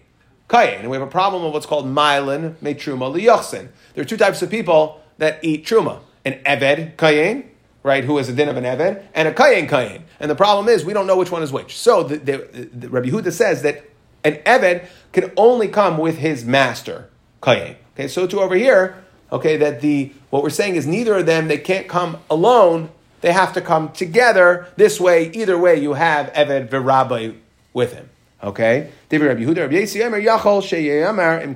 kayin. 0.49 0.79
And 0.79 0.89
we 0.89 0.97
have 0.97 1.07
a 1.07 1.11
problem 1.11 1.43
of 1.43 1.53
what's 1.53 1.67
called 1.67 1.85
mylin 1.85 2.55
metruma 2.55 3.15
liyochsin. 3.15 3.67
There 3.93 4.01
are 4.01 4.07
two 4.07 4.17
types 4.17 4.41
of 4.41 4.49
people 4.49 4.99
that 5.19 5.37
eat 5.43 5.65
truma: 5.65 5.99
an 6.25 6.41
Eved 6.45 6.95
kayin 6.95 7.45
right, 7.89 8.05
who 8.05 8.17
is 8.19 8.29
a 8.29 8.33
din 8.33 8.47
of 8.47 8.55
an 8.55 8.63
Eved, 8.63 9.03
and 9.15 9.27
a 9.27 9.33
Kayin 9.33 9.67
Kayin. 9.67 10.03
And 10.19 10.29
the 10.29 10.35
problem 10.35 10.69
is, 10.69 10.85
we 10.85 10.93
don't 10.93 11.07
know 11.07 11.17
which 11.17 11.31
one 11.31 11.43
is 11.43 11.51
which. 11.51 11.75
So 11.75 12.03
the, 12.03 12.17
the, 12.17 12.69
the 12.71 12.89
Rabbi 12.89 13.09
Huda 13.09 13.33
says 13.33 13.63
that 13.63 13.83
an 14.23 14.35
Eved 14.45 14.87
can 15.11 15.31
only 15.35 15.67
come 15.67 15.97
with 15.97 16.19
his 16.19 16.45
master, 16.45 17.09
Kayin. 17.41 17.75
Okay, 17.95 18.07
so 18.07 18.27
to 18.27 18.39
over 18.39 18.55
here, 18.55 19.03
okay, 19.31 19.57
that 19.57 19.81
the, 19.81 20.13
what 20.29 20.43
we're 20.43 20.51
saying 20.51 20.75
is 20.75 20.85
neither 20.85 21.17
of 21.17 21.25
them, 21.25 21.47
they 21.47 21.57
can't 21.57 21.87
come 21.87 22.19
alone, 22.29 22.91
they 23.21 23.33
have 23.33 23.53
to 23.53 23.61
come 23.61 23.91
together. 23.91 24.67
This 24.77 24.99
way, 24.99 25.31
either 25.31 25.57
way, 25.57 25.81
you 25.81 25.93
have 25.93 26.31
Eved 26.33 26.69
V'Rabbi 26.69 27.37
with 27.73 27.93
him. 27.93 28.09
Okay? 28.41 28.91
David 29.09 29.25
Rabbi 29.27 29.41
Yehuda, 29.41 29.57
Rabbi 29.63 29.75
Yachol, 29.75 30.61
Sheyamar, 30.61 31.43
Im 31.43 31.55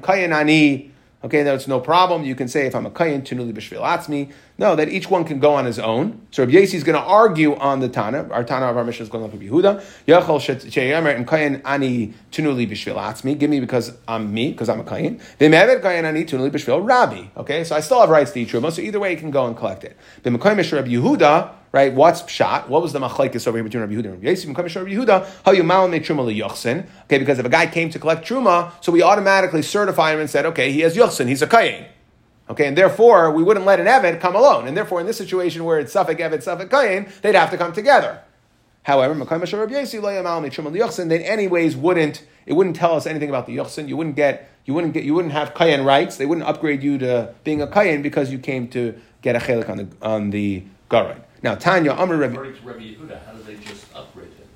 Okay, 1.24 1.44
that's 1.44 1.70
no 1.70 1.80
problem. 1.80 2.24
You 2.26 2.36
can 2.36 2.50
say 2.50 2.68
if 2.68 2.76
I'm 2.76 2.86
a 2.86 2.92
kayin 2.92 3.22
tunuli 3.22 3.54
b'shvil 3.54 3.82
atzmi. 3.82 4.30
No, 4.58 4.76
that 4.76 4.90
each 4.90 5.10
one 5.10 5.24
can 5.24 5.40
go 5.40 5.54
on 5.54 5.64
his 5.64 5.80
own. 5.80 6.28
So 6.32 6.44
Rabbi 6.44 6.58
Yesi 6.58 6.74
is 6.74 6.84
going 6.84 7.02
to 7.02 7.06
argue 7.06 7.56
on 7.56 7.80
the 7.80 7.88
Tana. 7.88 8.28
Our 8.30 8.44
Tana 8.44 8.66
of 8.66 8.76
our 8.76 8.84
Mishnah 8.84 9.04
is 9.04 9.10
going 9.10 9.32
to 9.32 9.38
be 9.38 9.48
Yehuda. 9.48 9.82
Yachol 10.06 10.40
sheyamer 10.70 11.16
and 11.16 11.26
kayin 11.26 11.62
ani 11.64 12.14
tunuli 12.32 12.70
b'shvil 12.70 12.96
atzmi. 12.96 13.38
Give 13.40 13.50
me 13.50 13.62
because 13.62 13.96
I'm 14.06 14.34
me 14.34 14.52
because 14.52 14.68
I'm 14.68 14.82
a 14.82 14.84
kayin. 14.84 15.22
V'mevet 15.40 15.82
kayin 15.82 16.04
ani 16.04 16.26
tunuli 16.26 16.52
b'shvil 16.52 16.86
rabbi. 16.86 17.28
Okay, 17.38 17.64
so 17.64 17.74
I 17.76 17.80
still 17.80 18.02
have 18.02 18.10
rights 18.10 18.32
to 18.32 18.42
each 18.42 18.52
truma. 18.52 18.74
So 18.74 18.82
either 18.82 19.00
way, 19.00 19.12
you 19.12 19.18
can 19.18 19.32
go 19.32 19.48
and 19.48 19.56
collect 19.56 19.86
it. 19.86 19.96
B'mekayim 20.24 20.72
Rabbi 20.74 20.90
Yehuda. 20.90 21.63
Right, 21.74 21.92
what's 21.92 22.22
pshat? 22.22 22.70
What 22.70 22.84
was 22.84 22.94
the 22.94 23.00
machlekes 23.00 23.48
over 23.48 23.58
here 23.58 23.64
between 23.64 23.82
Rabbi 23.82 23.94
Yehuda 23.94 24.06
and 24.06 24.14
Rabbi 24.14 24.30
Yosef? 24.30 24.56
Rabbi 24.56 24.92
Yehuda, 24.92 25.28
how 25.44 25.54
you 25.54 25.64
mal 25.64 25.88
make 25.88 26.04
truma 26.04 26.24
liyochsin? 26.24 26.86
Okay, 27.06 27.18
because 27.18 27.40
if 27.40 27.48
a 27.48 27.50
guy 27.50 27.66
came 27.66 27.90
to 27.90 27.98
collect 27.98 28.28
truma, 28.28 28.72
so 28.80 28.92
we 28.92 29.02
automatically 29.02 29.64
certify 29.64 30.14
him 30.14 30.20
and 30.20 30.30
said, 30.30 30.46
okay, 30.46 30.72
he 30.72 30.82
has 30.82 30.96
yochsin, 30.96 31.28
he's 31.28 31.42
a 31.42 31.48
kayin. 31.48 31.88
Okay, 32.48 32.68
and 32.68 32.78
therefore 32.78 33.32
we 33.32 33.42
wouldn't 33.42 33.66
let 33.66 33.80
an 33.80 33.88
Eved 33.88 34.20
come 34.20 34.36
alone. 34.36 34.68
And 34.68 34.78
therefore, 34.78 35.02
in 35.02 35.08
this 35.08 35.18
situation 35.18 35.64
where 35.64 35.80
it's 35.80 35.92
Suffolk 35.92 36.20
Eved, 36.20 36.44
Suffolk 36.44 36.70
Kayin, 36.70 37.10
they'd 37.22 37.34
have 37.34 37.50
to 37.50 37.58
come 37.58 37.74
together. 37.74 38.22
However, 38.84 39.16
then 39.16 41.22
anyways 41.22 41.76
wouldn't 41.76 42.24
it 42.46 42.54
wouldn't 42.54 42.76
tell 42.76 42.96
us 42.96 43.08
anything 43.08 43.30
about 43.30 43.48
the 43.48 43.58
Yochsin. 43.58 43.88
You 43.88 43.98
wouldn't 43.98 44.18
get 44.18 44.48
you 44.66 44.76
wouldn't 44.76 44.94
get 44.94 45.06
you 45.06 45.16
wouldn't 45.16 45.34
have 45.34 45.56
Kayan 45.56 45.86
rights. 45.86 46.18
They 46.18 46.28
wouldn't 46.28 46.46
upgrade 46.46 46.84
you 46.84 47.00
to 47.00 47.34
being 47.44 47.64
a 47.64 47.68
Kayan 47.68 48.04
because 48.04 48.32
you 48.32 48.38
came 48.38 48.68
to 48.68 48.94
get 49.24 49.36
a 49.36 49.40
chelik 49.40 49.70
on 49.70 49.78
the 49.78 49.88
on 50.04 50.30
the 50.30 50.64
Garin. 50.90 51.24
Now 51.44 51.56
Tanya 51.56 51.92
Amr 51.92 52.18
Rabbi. 52.18 52.34
According 52.34 52.56
to 52.56 52.62
Rabbi 52.66 52.80
Yehuda, 52.80 53.26
how 53.26 53.34
do 53.34 53.44
they 53.44 53.56
just 53.58 53.86
upgrade 53.94 54.28
him? 54.28 54.48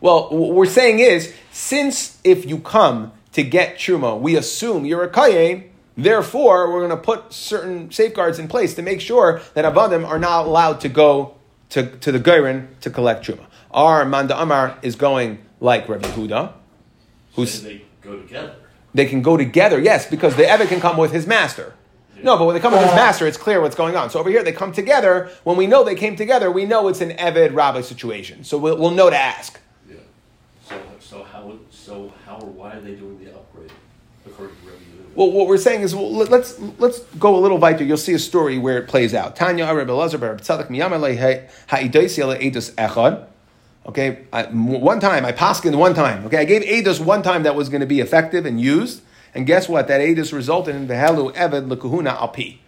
Well, 0.00 0.28
what 0.30 0.54
we're 0.54 0.66
saying 0.66 0.98
is, 0.98 1.32
since 1.52 2.18
if 2.24 2.44
you 2.44 2.58
come 2.58 3.12
to 3.32 3.44
get 3.44 3.76
truma, 3.76 4.20
we 4.20 4.36
assume 4.36 4.84
you're 4.84 5.04
a 5.04 5.08
kayin. 5.08 5.68
Therefore, 5.96 6.72
we're 6.72 6.80
going 6.86 6.90
to 6.90 6.96
put 6.96 7.32
certain 7.32 7.92
safeguards 7.92 8.38
in 8.38 8.48
place 8.48 8.74
to 8.74 8.82
make 8.82 9.00
sure 9.00 9.40
that 9.54 9.64
avadim 9.64 10.06
are 10.06 10.18
not 10.18 10.46
allowed 10.46 10.80
to 10.80 10.88
go 10.88 11.34
to, 11.70 11.86
to 11.98 12.10
the 12.10 12.18
gairin 12.18 12.66
to 12.80 12.90
collect 12.90 13.24
truma. 13.24 13.46
Our 13.70 14.04
manda 14.04 14.40
amar 14.40 14.78
is 14.82 14.96
going 14.96 15.38
like 15.60 15.88
Rabbi 15.88 16.08
Huda, 16.08 16.52
who's 17.34 17.52
So 17.54 17.68
they 17.68 17.82
go 18.00 18.16
together. 18.18 18.56
they 18.92 19.06
can 19.06 19.22
go 19.22 19.36
together. 19.36 19.78
Yes, 19.78 20.08
because 20.10 20.34
the 20.36 20.42
eved 20.44 20.68
can 20.68 20.80
come 20.80 20.96
with 20.96 21.12
his 21.12 21.26
master. 21.26 21.74
No, 22.22 22.36
but 22.38 22.44
when 22.46 22.54
they 22.54 22.60
come 22.60 22.72
with 22.72 22.82
his 22.82 22.90
uh. 22.92 22.96
master, 22.96 23.26
it's 23.26 23.36
clear 23.36 23.60
what's 23.60 23.74
going 23.76 23.96
on. 23.96 24.10
So 24.10 24.20
over 24.20 24.30
here, 24.30 24.42
they 24.42 24.52
come 24.52 24.72
together. 24.72 25.30
When 25.44 25.56
we 25.56 25.66
know 25.66 25.84
they 25.84 25.94
came 25.94 26.16
together, 26.16 26.50
we 26.50 26.64
know 26.64 26.88
it's 26.88 27.00
an 27.00 27.10
eved 27.10 27.54
rabbi 27.54 27.80
situation. 27.80 28.44
So 28.44 28.58
we'll, 28.58 28.76
we'll 28.76 28.90
know 28.90 29.10
to 29.10 29.16
ask. 29.16 29.58
Yeah. 29.88 29.96
So, 30.68 30.80
so 31.00 31.22
how, 31.24 31.52
so 31.70 32.12
how 32.26 32.36
or 32.36 32.46
why 32.46 32.74
are 32.74 32.80
they 32.80 32.94
doing 32.94 33.18
the 33.22 33.34
upgrade 33.34 33.72
according 34.26 34.56
to 34.56 34.66
Rabbi 34.66 34.78
Yehuda? 34.78 35.14
Well, 35.16 35.30
what 35.32 35.46
we're 35.46 35.58
saying 35.58 35.82
is, 35.82 35.94
well, 35.94 36.10
let- 36.12 36.30
let's 36.30 36.58
let's 36.78 37.00
go 37.18 37.36
a 37.36 37.40
little 37.40 37.58
weiter. 37.58 37.84
You'll 37.84 37.96
see 37.98 38.14
a 38.14 38.18
story 38.18 38.56
where 38.58 38.78
it 38.78 38.88
plays 38.88 39.12
out. 39.14 39.36
Tanya 39.36 39.66
Rabbi 39.66 39.90
Elazar 39.90 40.20
bar 40.20 40.36
Tzadok 40.36 40.68
miyamalei 40.68 41.48
ha'idosi 41.68 42.18
ala 42.20 42.38
echad. 42.38 43.26
Okay, 43.84 44.26
I, 44.32 44.44
m- 44.44 44.80
one 44.80 45.00
time 45.00 45.24
I 45.26 45.32
paskined 45.32 45.74
one 45.76 45.92
time. 45.92 46.24
Okay, 46.26 46.38
I 46.38 46.44
gave 46.44 46.62
edus 46.62 47.00
one 47.04 47.20
time 47.22 47.42
that 47.42 47.56
was 47.56 47.68
going 47.68 47.80
to 47.80 47.86
be 47.86 47.98
effective 47.98 48.46
and 48.46 48.60
used, 48.60 49.02
and 49.34 49.46
guess 49.46 49.68
what? 49.68 49.88
That 49.88 50.00
edus 50.00 50.32
resulted 50.32 50.74
in 50.74 50.88
v'helu 50.88 51.34
eved 51.34 51.68
lekahuna 51.68 52.16
alpi, 52.16 52.58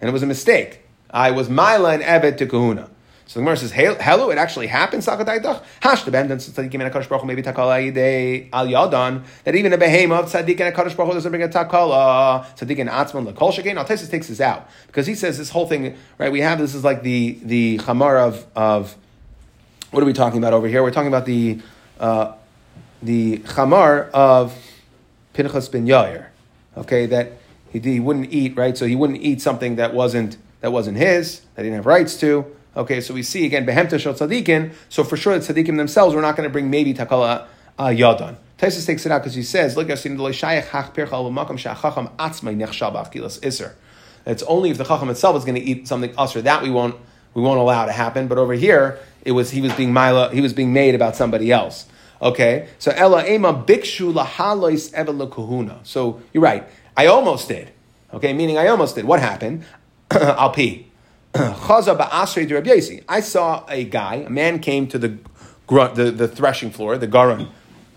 and 0.00 0.08
it 0.08 0.12
was 0.12 0.22
a 0.22 0.26
mistake. 0.26 0.80
I 1.10 1.30
was 1.30 1.48
mila 1.48 1.94
and 1.94 2.02
eved 2.02 2.38
to 2.38 2.46
kahuna. 2.46 2.90
So 3.28 3.40
the 3.40 3.44
Gemara 3.44 3.56
says, 3.56 3.72
"Hello, 3.72 4.30
it 4.30 4.38
actually 4.38 4.68
happened." 4.68 5.02
Sakataydach 5.02 5.62
hash 5.80 6.04
the 6.04 6.12
ben 6.12 6.28
tzadikim 6.28 6.74
and 6.74 6.92
Hakadosh 6.92 7.08
Baruch 7.08 7.24
maybe 7.24 7.42
takala 7.42 7.92
yidei 7.92 8.48
al 8.52 8.68
yadan 8.68 9.24
that 9.42 9.56
even 9.56 9.72
a 9.72 9.78
behemoth 9.78 10.32
tzaddik 10.32 10.60
and 10.60 10.74
Hakadosh 10.74 10.96
Baruch 10.96 11.14
doesn't 11.14 11.32
bring 11.32 11.42
a 11.42 11.48
takala 11.48 12.46
tzaddik 12.56 12.78
and 12.78 12.88
atzman 12.88 13.32
lekol 13.32 13.52
shekain. 13.52 13.84
Altesis 13.84 14.08
takes 14.10 14.28
this 14.28 14.40
out 14.40 14.70
because 14.86 15.08
he 15.08 15.16
says 15.16 15.38
this 15.38 15.50
whole 15.50 15.66
thing 15.66 15.96
right. 16.18 16.30
We 16.30 16.40
have 16.40 16.60
this 16.60 16.74
is 16.74 16.84
like 16.84 17.02
the 17.02 17.36
the 17.42 17.78
chamar 17.78 18.16
of 18.16 18.46
of 18.54 18.94
what 19.90 20.04
are 20.04 20.06
we 20.06 20.12
talking 20.12 20.38
about 20.38 20.52
over 20.52 20.68
here? 20.68 20.84
We're 20.84 20.92
talking 20.92 21.08
about 21.08 21.26
the 21.26 21.60
uh, 21.98 22.32
the 23.02 23.38
chamar 23.38 24.08
of 24.10 24.56
Pinchas 25.36 25.68
ben 25.68 25.86
Yair. 25.86 26.28
Okay, 26.76 27.04
that 27.06 27.32
he, 27.70 27.78
he 27.78 28.00
wouldn't 28.00 28.32
eat 28.32 28.56
right, 28.56 28.76
so 28.76 28.86
he 28.86 28.96
wouldn't 28.96 29.20
eat 29.20 29.42
something 29.42 29.76
that 29.76 29.92
wasn't 29.92 30.38
that 30.62 30.72
wasn't 30.72 30.96
his 30.96 31.42
that 31.54 31.62
he 31.62 31.68
didn't 31.68 31.76
have 31.76 31.86
rights 31.86 32.18
to. 32.20 32.46
Okay, 32.74 33.00
so 33.02 33.12
we 33.12 33.22
see 33.22 33.44
again 33.44 33.66
behemta 33.66 34.00
shel 34.00 34.14
tzaddikin. 34.14 34.72
So 34.88 35.04
for 35.04 35.16
sure, 35.16 35.38
the 35.38 35.52
tzaddikim 35.52 35.76
themselves, 35.76 36.14
we're 36.14 36.22
not 36.22 36.36
going 36.36 36.48
to 36.48 36.52
bring 36.52 36.70
maybe 36.70 36.94
takala 36.94 37.46
uh, 37.78 37.86
yadan. 37.86 38.36
Taisus 38.58 38.86
takes 38.86 39.04
it 39.04 39.12
out 39.12 39.22
because 39.22 39.34
he 39.34 39.42
says, 39.42 39.76
"Look, 39.76 39.90
I've 39.90 39.98
seen 39.98 40.16
the 40.16 40.22
shayach 40.24 40.68
hach 40.68 40.94
pirchal 40.94 41.30
b'makam 41.30 41.58
shachacham 41.58 42.10
atzmai 42.16 42.56
nechshal 42.56 42.94
b'achilas 42.94 43.44
iser." 43.44 43.76
It's 44.24 44.42
only 44.44 44.70
if 44.70 44.78
the 44.78 44.84
chacham 44.84 45.10
itself 45.10 45.36
is 45.36 45.44
going 45.44 45.56
to 45.56 45.60
eat 45.60 45.86
something 45.86 46.14
usher 46.16 46.40
that 46.42 46.62
we 46.62 46.70
won't 46.70 46.96
we 47.34 47.42
won't 47.42 47.60
allow 47.60 47.84
to 47.84 47.92
happen. 47.92 48.26
But 48.26 48.38
over 48.38 48.54
here, 48.54 48.98
it 49.22 49.32
was 49.32 49.50
he 49.50 49.60
was 49.60 49.74
being 49.74 49.92
mila, 49.92 50.30
he 50.32 50.40
was 50.40 50.54
being 50.54 50.72
made 50.72 50.94
about 50.94 51.14
somebody 51.14 51.52
else. 51.52 51.86
Okay, 52.20 52.68
so 52.78 52.90
ella 52.92 53.24
ema 53.26 53.52
bikshu 53.52 54.12
lahalois 54.12 54.92
evel 54.92 55.30
kahuna. 55.30 55.80
So 55.82 56.20
you're 56.32 56.42
right. 56.42 56.66
I 56.96 57.06
almost 57.06 57.48
did. 57.48 57.70
Okay, 58.14 58.32
meaning 58.32 58.56
I 58.56 58.68
almost 58.68 58.94
did. 58.94 59.04
What 59.04 59.20
happened? 59.20 59.64
De 61.36 61.42
Yosi. 62.70 63.04
I 63.08 63.20
saw 63.20 63.64
a 63.68 63.84
guy, 63.84 64.14
a 64.16 64.30
man 64.30 64.58
came 64.58 64.86
to 64.88 64.98
the, 64.98 65.18
gr- 65.66 65.88
the, 65.88 66.10
the 66.10 66.28
threshing 66.28 66.70
floor, 66.70 66.96
the 66.96 67.06
garon, 67.06 67.48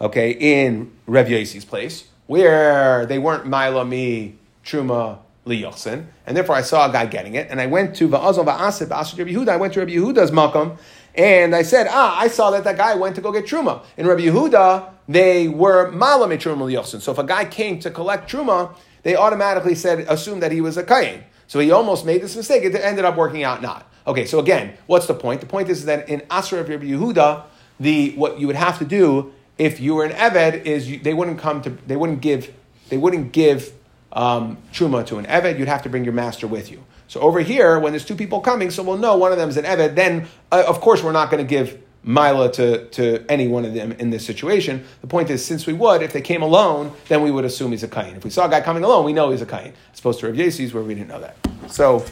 okay, 0.01 0.31
in 0.31 0.91
Rabbi 1.07 1.29
Yosi's 1.29 1.63
place, 1.63 2.07
where 2.27 3.05
they 3.05 3.17
weren't 3.17 3.45
Mila 3.45 3.85
mi 3.85 4.35
truma 4.65 5.19
liyochsin, 5.45 6.05
and 6.25 6.35
therefore 6.35 6.55
I 6.55 6.61
saw 6.61 6.89
a 6.89 6.91
guy 6.91 7.05
getting 7.05 7.35
it, 7.35 7.47
and 7.49 7.61
I 7.61 7.67
went 7.67 7.95
to 7.97 8.09
Va'azal 8.09 8.45
va'aseh 8.45 8.87
ba'asrei 8.87 9.19
Rabbi 9.19 9.31
Yehuda. 9.31 9.49
I 9.49 9.57
went 9.57 9.73
to 9.73 9.79
Rabbi 9.79 9.93
Yehuda's 9.93 10.31
makom, 10.31 10.77
and 11.19 11.53
I 11.53 11.63
said, 11.63 11.87
ah, 11.89 12.17
I 12.17 12.29
saw 12.29 12.49
that 12.51 12.63
that 12.63 12.77
guy 12.77 12.95
went 12.95 13.15
to 13.15 13.21
go 13.21 13.33
get 13.33 13.45
truma. 13.45 13.83
In 13.97 14.07
Rabbi 14.07 14.21
Yehuda, 14.21 14.89
they 15.09 15.49
were 15.49 15.91
Mala 15.91 16.29
mi 16.29 16.37
truma 16.37 16.61
liyochsin. 16.61 17.01
So 17.01 17.11
if 17.11 17.17
a 17.17 17.25
guy 17.25 17.43
came 17.43 17.77
to 17.81 17.91
collect 17.91 18.31
truma, 18.31 18.73
they 19.03 19.17
automatically 19.17 19.75
said, 19.75 19.99
assumed 20.07 20.41
that 20.43 20.53
he 20.53 20.61
was 20.61 20.77
a 20.77 20.83
kayin. 20.83 21.23
So 21.47 21.59
he 21.59 21.71
almost 21.71 22.05
made 22.05 22.21
this 22.21 22.37
mistake. 22.37 22.63
It 22.63 22.73
ended 22.73 23.03
up 23.03 23.17
working 23.17 23.43
out 23.43 23.61
not. 23.61 23.91
Okay, 24.07 24.25
so 24.25 24.39
again, 24.39 24.77
what's 24.85 25.07
the 25.07 25.13
point? 25.13 25.41
The 25.41 25.47
point 25.47 25.67
is 25.67 25.83
that 25.85 26.07
in 26.07 26.21
Asra 26.31 26.61
of 26.61 26.69
Rabbi 26.69 26.85
Yehuda, 26.85 27.43
the 27.81 28.11
what 28.15 28.39
you 28.39 28.47
would 28.47 28.55
have 28.55 28.79
to 28.79 28.85
do 28.85 29.33
if 29.57 29.81
you 29.81 29.95
were 29.95 30.05
an 30.05 30.13
Eved 30.13 30.63
is 30.63 30.89
you, 30.89 30.99
they 30.99 31.13
wouldn't 31.13 31.37
come 31.37 31.61
to 31.63 31.71
they 31.85 31.97
wouldn't 31.97 32.21
give 32.21 32.53
they 32.87 32.97
wouldn't 32.97 33.33
give 33.33 33.73
um, 34.13 34.57
truma 34.71 35.05
to 35.07 35.17
an 35.17 35.25
Eved. 35.25 35.59
You'd 35.59 35.67
have 35.67 35.83
to 35.83 35.89
bring 35.89 36.05
your 36.05 36.13
master 36.13 36.47
with 36.47 36.71
you. 36.71 36.81
So 37.09 37.19
over 37.21 37.39
here, 37.39 37.79
when 37.79 37.91
there's 37.91 38.05
two 38.05 38.15
people 38.15 38.39
coming, 38.39 38.69
so 38.69 38.83
we'll 38.83 38.99
know 38.99 39.17
one 39.17 39.31
of 39.31 39.39
them 39.39 39.49
is 39.49 39.57
an 39.57 39.65
Eved. 39.65 39.95
Then 39.95 40.27
uh, 40.51 40.63
of 40.67 40.79
course 40.79 41.03
we're 41.03 41.11
not 41.11 41.31
going 41.31 41.43
to 41.43 41.49
give 41.49 41.81
Mila 42.03 42.51
to, 42.51 42.85
to 42.89 43.25
any 43.27 43.47
one 43.47 43.65
of 43.65 43.73
them 43.73 43.93
in 43.93 44.11
this 44.11 44.23
situation. 44.23 44.85
The 45.01 45.07
point 45.07 45.31
is, 45.31 45.43
since 45.43 45.65
we 45.65 45.73
would, 45.73 46.03
if 46.03 46.13
they 46.13 46.21
came 46.21 46.43
alone, 46.43 46.93
then 47.07 47.23
we 47.23 47.31
would 47.31 47.45
assume 47.45 47.71
he's 47.71 47.81
a 47.81 47.87
kain. 47.87 48.15
If 48.15 48.23
we 48.23 48.29
saw 48.29 48.45
a 48.45 48.49
guy 48.49 48.61
coming 48.61 48.83
alone, 48.83 49.05
we 49.05 49.13
know 49.13 49.31
he's 49.31 49.41
a 49.41 49.47
kain. 49.47 49.73
As 49.91 49.99
opposed 49.99 50.19
to 50.19 50.27
Rav 50.27 50.35
Yesi's, 50.35 50.71
where 50.71 50.83
we 50.83 50.93
didn't 50.93 51.09
know 51.09 51.19
that. 51.19 51.35
So, 51.67 52.05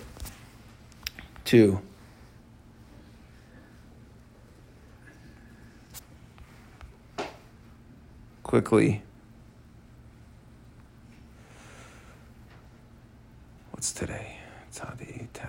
two. 1.45 1.79
Quickly. 8.41 9.03
What's 13.71 13.91
today? 13.91 14.36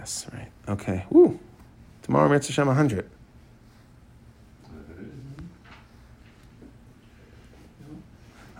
Tests, 0.09 0.27
right? 0.33 0.51
Okay. 0.67 1.05
Woo. 1.11 1.39
Tomorrow, 2.03 2.31
Mitzvah 2.31 2.53
Hashem 2.53 2.67
100. 2.67 3.11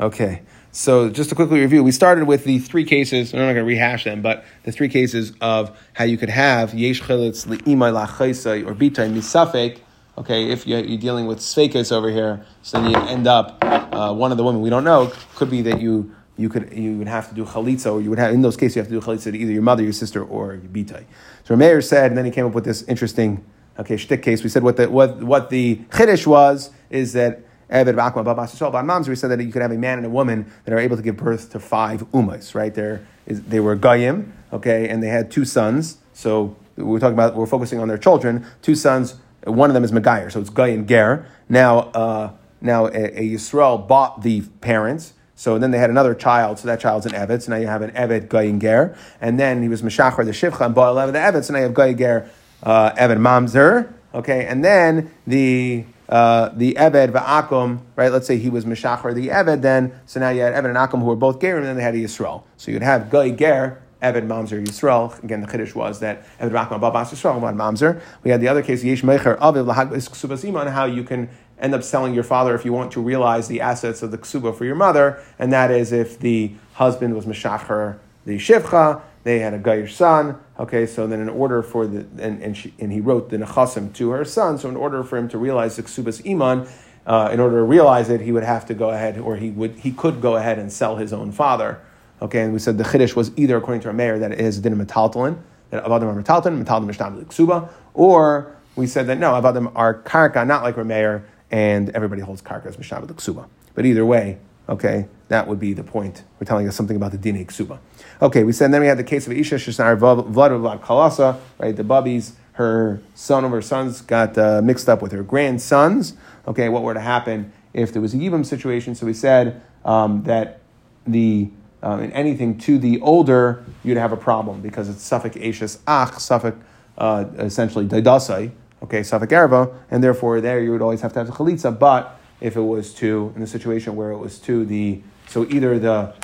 Okay, 0.01 0.43
so 0.71 1.09
just 1.09 1.31
to 1.31 1.35
quickly 1.35 1.61
review, 1.61 1.83
we 1.83 1.91
started 1.91 2.25
with 2.25 2.45
the 2.45 2.59
three 2.61 2.85
cases. 2.85 3.33
I'm 3.33 3.41
not 3.41 3.47
going 3.47 3.57
to 3.57 3.63
rehash 3.65 4.05
them, 4.05 4.23
but 4.23 4.45
the 4.63 4.71
three 4.71 4.89
cases 4.89 5.33
of 5.41 5.77
how 5.95 6.05
you 6.05 6.17
could 6.17 6.29
have 6.29 6.73
yesh 6.73 7.03
chilitz 7.03 7.47
li'imay 7.47 8.07
lachaisai 8.07 8.65
or 8.65 8.75
bitay 8.75 9.11
misafek. 9.11 9.81
Okay, 10.19 10.51
if 10.51 10.69
you're, 10.69 10.83
dealing 10.99 11.27
with 11.27 11.39
sveikas 11.39 11.91
over 11.91 12.11
here, 12.11 12.45
so 12.63 12.81
then 12.81 12.91
you 12.91 12.97
end 13.09 13.27
up 13.27 13.59
uh, 13.63 14.13
one 14.15 14.31
of 14.31 14.37
the 14.37 14.45
women 14.45 14.61
we 14.61 14.71
don't 14.71 14.85
know 14.85 15.11
could 15.35 15.51
be 15.51 15.63
that 15.63 15.81
you 15.81 16.15
you 16.39 16.49
could 16.49 16.73
you 16.73 16.97
would 16.99 17.09
have 17.09 17.29
to 17.29 17.35
do 17.35 17.45
chalitza, 17.45 17.93
or 17.93 18.01
you 18.01 18.11
would 18.11 18.19
have 18.19 18.33
in 18.33 18.43
those 18.43 18.57
cases 18.57 18.77
you 18.77 18.83
have 18.83 18.89
to 18.89 18.99
do 18.99 19.05
chalitza 19.05 19.33
to 19.33 19.39
either 19.39 19.53
your 19.53 19.63
mother, 19.63 19.83
your 19.83 19.93
sister, 19.93 20.23
or 20.25 20.55
your 20.55 20.63
bitay. 20.63 21.05
So 21.45 21.57
Meir 21.57 21.83
said, 21.83 22.11
and 22.11 22.19
then 22.19 22.25
he 22.25 22.31
came 22.31 22.47
up 22.47 22.53
with 22.53 22.65
this 22.65 22.83
interesting 22.85 23.45
okay 23.79 23.97
shtick 23.97 24.23
case. 24.23 24.43
We 24.43 24.49
said 24.49 24.63
what 24.63 24.77
the 24.77 24.89
what 24.89 25.23
what 25.23 25.51
the 25.51 25.77
chiddush 25.91 26.27
was 26.27 26.71
is 26.91 27.13
that 27.13 27.43
we 27.71 27.75
said 27.85 29.29
that 29.29 29.41
you 29.41 29.53
could 29.53 29.63
have 29.63 29.73
a 29.73 29.79
man 29.79 29.99
and 29.99 30.07
a 30.07 30.11
woman 30.11 30.51
that 30.65 30.73
are 30.73 30.79
able 30.79 30.97
to 30.97 31.03
give 31.03 31.19
birth 31.19 31.51
to 31.51 31.61
five 31.61 32.03
umas, 32.13 32.55
right? 32.55 32.75
They're, 32.75 33.07
they 33.27 33.61
were 33.61 33.77
Goyim, 33.77 34.33
okay, 34.53 34.89
and 34.89 35.03
they 35.03 35.09
had 35.09 35.31
two 35.31 35.45
sons. 35.45 35.99
So 36.15 36.57
we're 36.77 36.99
talking 36.99 37.15
about, 37.15 37.35
we're 37.37 37.47
focusing 37.47 37.79
on 37.79 37.89
their 37.89 37.99
children. 37.99 38.47
Two 38.63 38.75
sons, 38.75 39.17
one 39.45 39.69
of 39.69 39.75
them 39.75 39.85
is 39.85 39.93
Megayer, 39.93 40.33
so 40.33 40.41
it's 40.41 40.49
Goy 40.51 40.73
and 40.73 40.89
Ger. 40.89 41.27
Now, 41.49 41.91
uh, 41.91 42.33
now 42.61 42.87
a, 42.87 43.21
a 43.21 43.29
Yisrael 43.35 43.87
bought 43.87 44.23
the 44.23 44.41
parents, 44.63 45.13
so 45.39 45.57
then 45.57 45.71
they 45.71 45.79
had 45.79 45.89
another 45.89 46.17
child, 46.17 46.59
so 46.59 46.67
that 46.67 46.81
child's 46.81 47.07
an 47.07 47.13
Eved. 47.13 47.43
So 47.43 47.53
now 47.53 47.59
you 47.59 47.69
have 47.69 47.81
an 47.81 47.93
Eved, 47.93 48.29
Goy 48.29 48.49
and 48.49 48.61
Ger. 48.61 48.99
And 49.21 49.39
then 49.39 49.63
he 49.63 49.69
was 49.69 49.85
Meshachar, 49.85 50.25
the 50.25 50.33
Shivcha, 50.33 50.67
and 50.67 50.75
bought 50.75 50.91
11 50.91 51.13
the 51.13 51.21
Eved. 51.21 51.45
So 51.45 51.53
now 51.53 51.61
you 51.61 51.67
have 51.67 51.75
Goy, 51.75 51.95
Ger, 51.95 52.29
uh, 52.65 52.91
Eved, 52.97 53.19
Mamzer. 53.19 53.93
Okay, 54.13 54.47
and 54.47 54.65
then 54.65 55.15
the 55.29 55.85
uh, 56.09 56.49
the 56.49 56.75
Eved 56.75 57.13
va'akum, 57.13 57.83
right? 57.95 58.11
Let's 58.11 58.27
say 58.27 58.37
he 58.37 58.51
was 58.51 58.67
Meshachar 58.67 59.15
the 59.15 59.29
Eved, 59.29 59.63
then 59.63 59.93
so 60.07 60.19
now 60.19 60.31
you 60.31 60.41
had 60.41 60.55
Eved 60.55 60.71
and 60.71 60.77
Akum 60.77 60.99
who 60.99 61.05
were 61.05 61.15
both 61.15 61.39
Gerim, 61.39 61.59
and 61.59 61.67
then 61.67 61.77
they 61.77 61.83
had 61.85 61.95
a 61.95 61.99
Yisrael. 61.99 62.43
So 62.57 62.73
you'd 62.73 62.83
have 62.83 63.09
Goy 63.09 63.31
Ger, 63.31 63.81
Eved 64.03 64.27
Mamzer 64.27 64.61
Yisrael. 64.67 65.23
Again, 65.23 65.41
the 65.41 65.47
Kiddush 65.47 65.73
was 65.73 66.01
that 66.01 66.27
Eved 66.41 66.51
va'akum 66.51 66.81
Babas 66.81 67.13
Yisrael 67.13 67.41
Mamzer. 67.41 68.01
We 68.25 68.33
had 68.33 68.41
the 68.41 68.49
other 68.49 68.63
case 68.65 68.83
Yesh 68.83 69.03
Mecher 69.03 69.39
Aviv 69.39 69.73
Lahag 69.73 69.91
Ksubasima 69.91 70.63
on 70.63 70.67
how 70.67 70.87
you 70.87 71.05
can 71.05 71.29
end 71.61 71.75
up 71.75 71.83
selling 71.83 72.15
your 72.15 72.25
father 72.25 72.55
if 72.55 72.65
you 72.65 72.73
want 72.73 72.93
to 72.93 73.01
realize 73.01 73.49
the 73.49 73.61
assets 73.61 74.03
of 74.03 74.11
the 74.11 74.19
ksuba 74.19 74.55
for 74.55 74.65
your 74.65 74.77
mother, 74.77 75.23
and 75.39 75.53
that 75.53 75.71
is 75.71 75.93
if 75.93 76.19
the 76.19 76.53
husband 76.75 77.15
was 77.15 77.27
Meshachar 77.27 77.99
the 78.29 78.37
Shivcha, 78.37 79.01
they 79.25 79.39
had 79.39 79.55
a 79.55 79.59
Gayer 79.59 79.89
son. 79.89 80.39
Okay, 80.59 80.87
so 80.87 81.07
then 81.07 81.21
in 81.21 81.29
order 81.29 81.63
for 81.63 81.87
the 81.87 82.07
and 82.23 82.43
and, 82.43 82.57
she, 82.57 82.75
and 82.79 82.93
he 82.93 83.01
wrote 83.01 83.31
the 83.31 83.39
nechasim 83.39 83.93
to 83.95 84.11
her 84.11 84.25
son. 84.25 84.59
So 84.59 84.69
in 84.69 84.77
order 84.77 85.03
for 85.03 85.17
him 85.17 85.29
to 85.31 85.39
realize 85.39 85.77
the 85.77 85.83
ksubas 85.83 86.25
iman, 86.31 86.69
uh, 87.07 87.31
in 87.33 87.41
order 87.41 87.57
to 87.57 87.63
realize 87.63 88.11
it, 88.11 88.21
he 88.21 88.33
would 88.33 88.43
have 88.43 88.67
to 88.67 88.75
go 88.75 88.91
ahead, 88.91 89.19
or 89.19 89.37
he 89.37 89.51
would 89.51 89.77
he 89.77 89.93
could 89.93 90.21
go 90.21 90.37
ahead 90.37 90.59
and 90.59 90.71
sell 90.71 90.97
his 90.97 91.13
own 91.13 91.33
father. 91.33 91.81
Okay, 92.21 92.43
and 92.43 92.53
we 92.53 92.59
said 92.59 92.77
the 92.77 92.85
chiddush 92.85 93.17
was 93.17 93.31
either 93.37 93.57
according 93.57 93.81
to 93.83 93.89
our 93.89 93.95
mayor 93.95 94.19
that 94.19 94.33
it 94.33 94.41
is 94.41 94.59
din 94.59 94.77
metaltalin, 94.77 95.39
that 95.71 95.85
avadim 95.85 96.03
are 96.03 96.23
metaltalin, 96.23 96.63
metaltalin 96.63 96.93
mishtam 96.93 97.25
ksuba, 97.25 97.71
or 97.95 98.55
we 98.77 98.87
said 98.87 99.07
that 99.07 99.19
no, 99.19 99.33
avadim 99.33 99.73
are 99.75 99.95
karka, 100.03 100.47
not 100.47 100.63
like 100.63 100.77
Rameir, 100.77 101.23
and 101.51 101.91
everybody 101.91 102.23
holds 102.23 102.43
karka 102.43 102.67
as 102.67 102.77
mishtam 102.77 103.07
ksuba. 103.07 103.47
But 103.75 103.87
either 103.87 104.05
way, 104.05 104.39
okay, 104.69 105.09
that 105.29 105.47
would 105.47 105.61
be 105.61 105.73
the 105.73 105.85
point. 105.85 106.25
We're 106.39 106.47
telling 106.47 106.69
us 106.69 106.77
something 106.77 106.97
about 106.97 107.13
the 107.13 107.19
dine 107.19 107.45
ksuba. 107.45 107.79
Okay, 108.21 108.45
we 108.45 108.53
said 108.53 108.73
then 108.73 108.81
we 108.81 108.87
had 108.87 108.99
the 108.99 109.05
case 109.05 109.27
of 109.27 109.33
Isha 109.33 109.57
Shishnar 109.57 109.99
Vlad 109.99 110.33
Vlad 110.33 110.81
Kalasa, 110.81 111.39
right? 111.59 111.77
The 111.77 111.85
bubbies, 111.85 112.33
her 112.53 113.01
son 113.15 113.45
or 113.45 113.51
her 113.51 113.63
sons 113.63 114.01
got 114.01 114.37
uh, 114.37 114.61
mixed 114.63 114.89
up 114.89 115.01
with 115.01 115.13
her 115.13 115.23
grandsons. 115.23 116.15
Okay, 116.47 116.69
what 116.69 116.83
were 116.83 116.95
to 116.95 117.01
happen 117.01 117.53
if 117.73 117.93
there 117.93 118.03
was 118.03 118.15
a 118.15 118.17
Yibam 118.17 118.45
situation? 118.45 118.95
So 118.95 119.07
we 119.07 119.15
said 119.15 119.63
um, 119.85 120.25
that 120.25 120.61
the 121.07 121.51
um, 121.83 122.01
in 122.03 122.11
anything 122.13 122.59
to 122.59 122.79
the 122.79 123.01
older, 123.01 123.65
you'd 123.85 123.99
have 123.99 124.13
a 124.13 124.17
problem 124.17 124.61
because 124.61 124.89
it's 124.89 125.03
suffix 125.03 125.37
Ashes 125.37 125.79
Ach, 125.87 126.19
suffix 126.19 126.57
uh, 126.97 127.27
essentially 127.39 127.87
Daidasai, 127.87 128.51
okay, 128.83 129.03
suffix 129.03 129.33
Erva, 129.33 129.75
and 129.91 130.03
therefore 130.03 130.41
there 130.41 130.61
you 130.61 130.71
would 130.73 130.83
always 130.83 131.01
have 131.01 131.13
to 131.15 131.21
have 131.21 131.27
the 131.27 131.33
Chalitza. 131.33 131.77
But 131.77 132.19
if 132.41 132.57
it 132.57 132.63
was 132.63 132.95
to, 132.95 133.33
in 133.35 133.41
the 133.41 133.47
situation 133.47 133.97
where 133.97 134.11
it 134.11 134.19
was 134.19 134.39
to 134.41 134.65
the, 134.65 135.03
so 135.27 135.47
either 135.47 135.79
the 135.79 136.15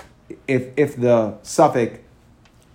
if 0.49 0.69
if 0.77 0.97
the 0.97 1.37
suffix 1.43 1.99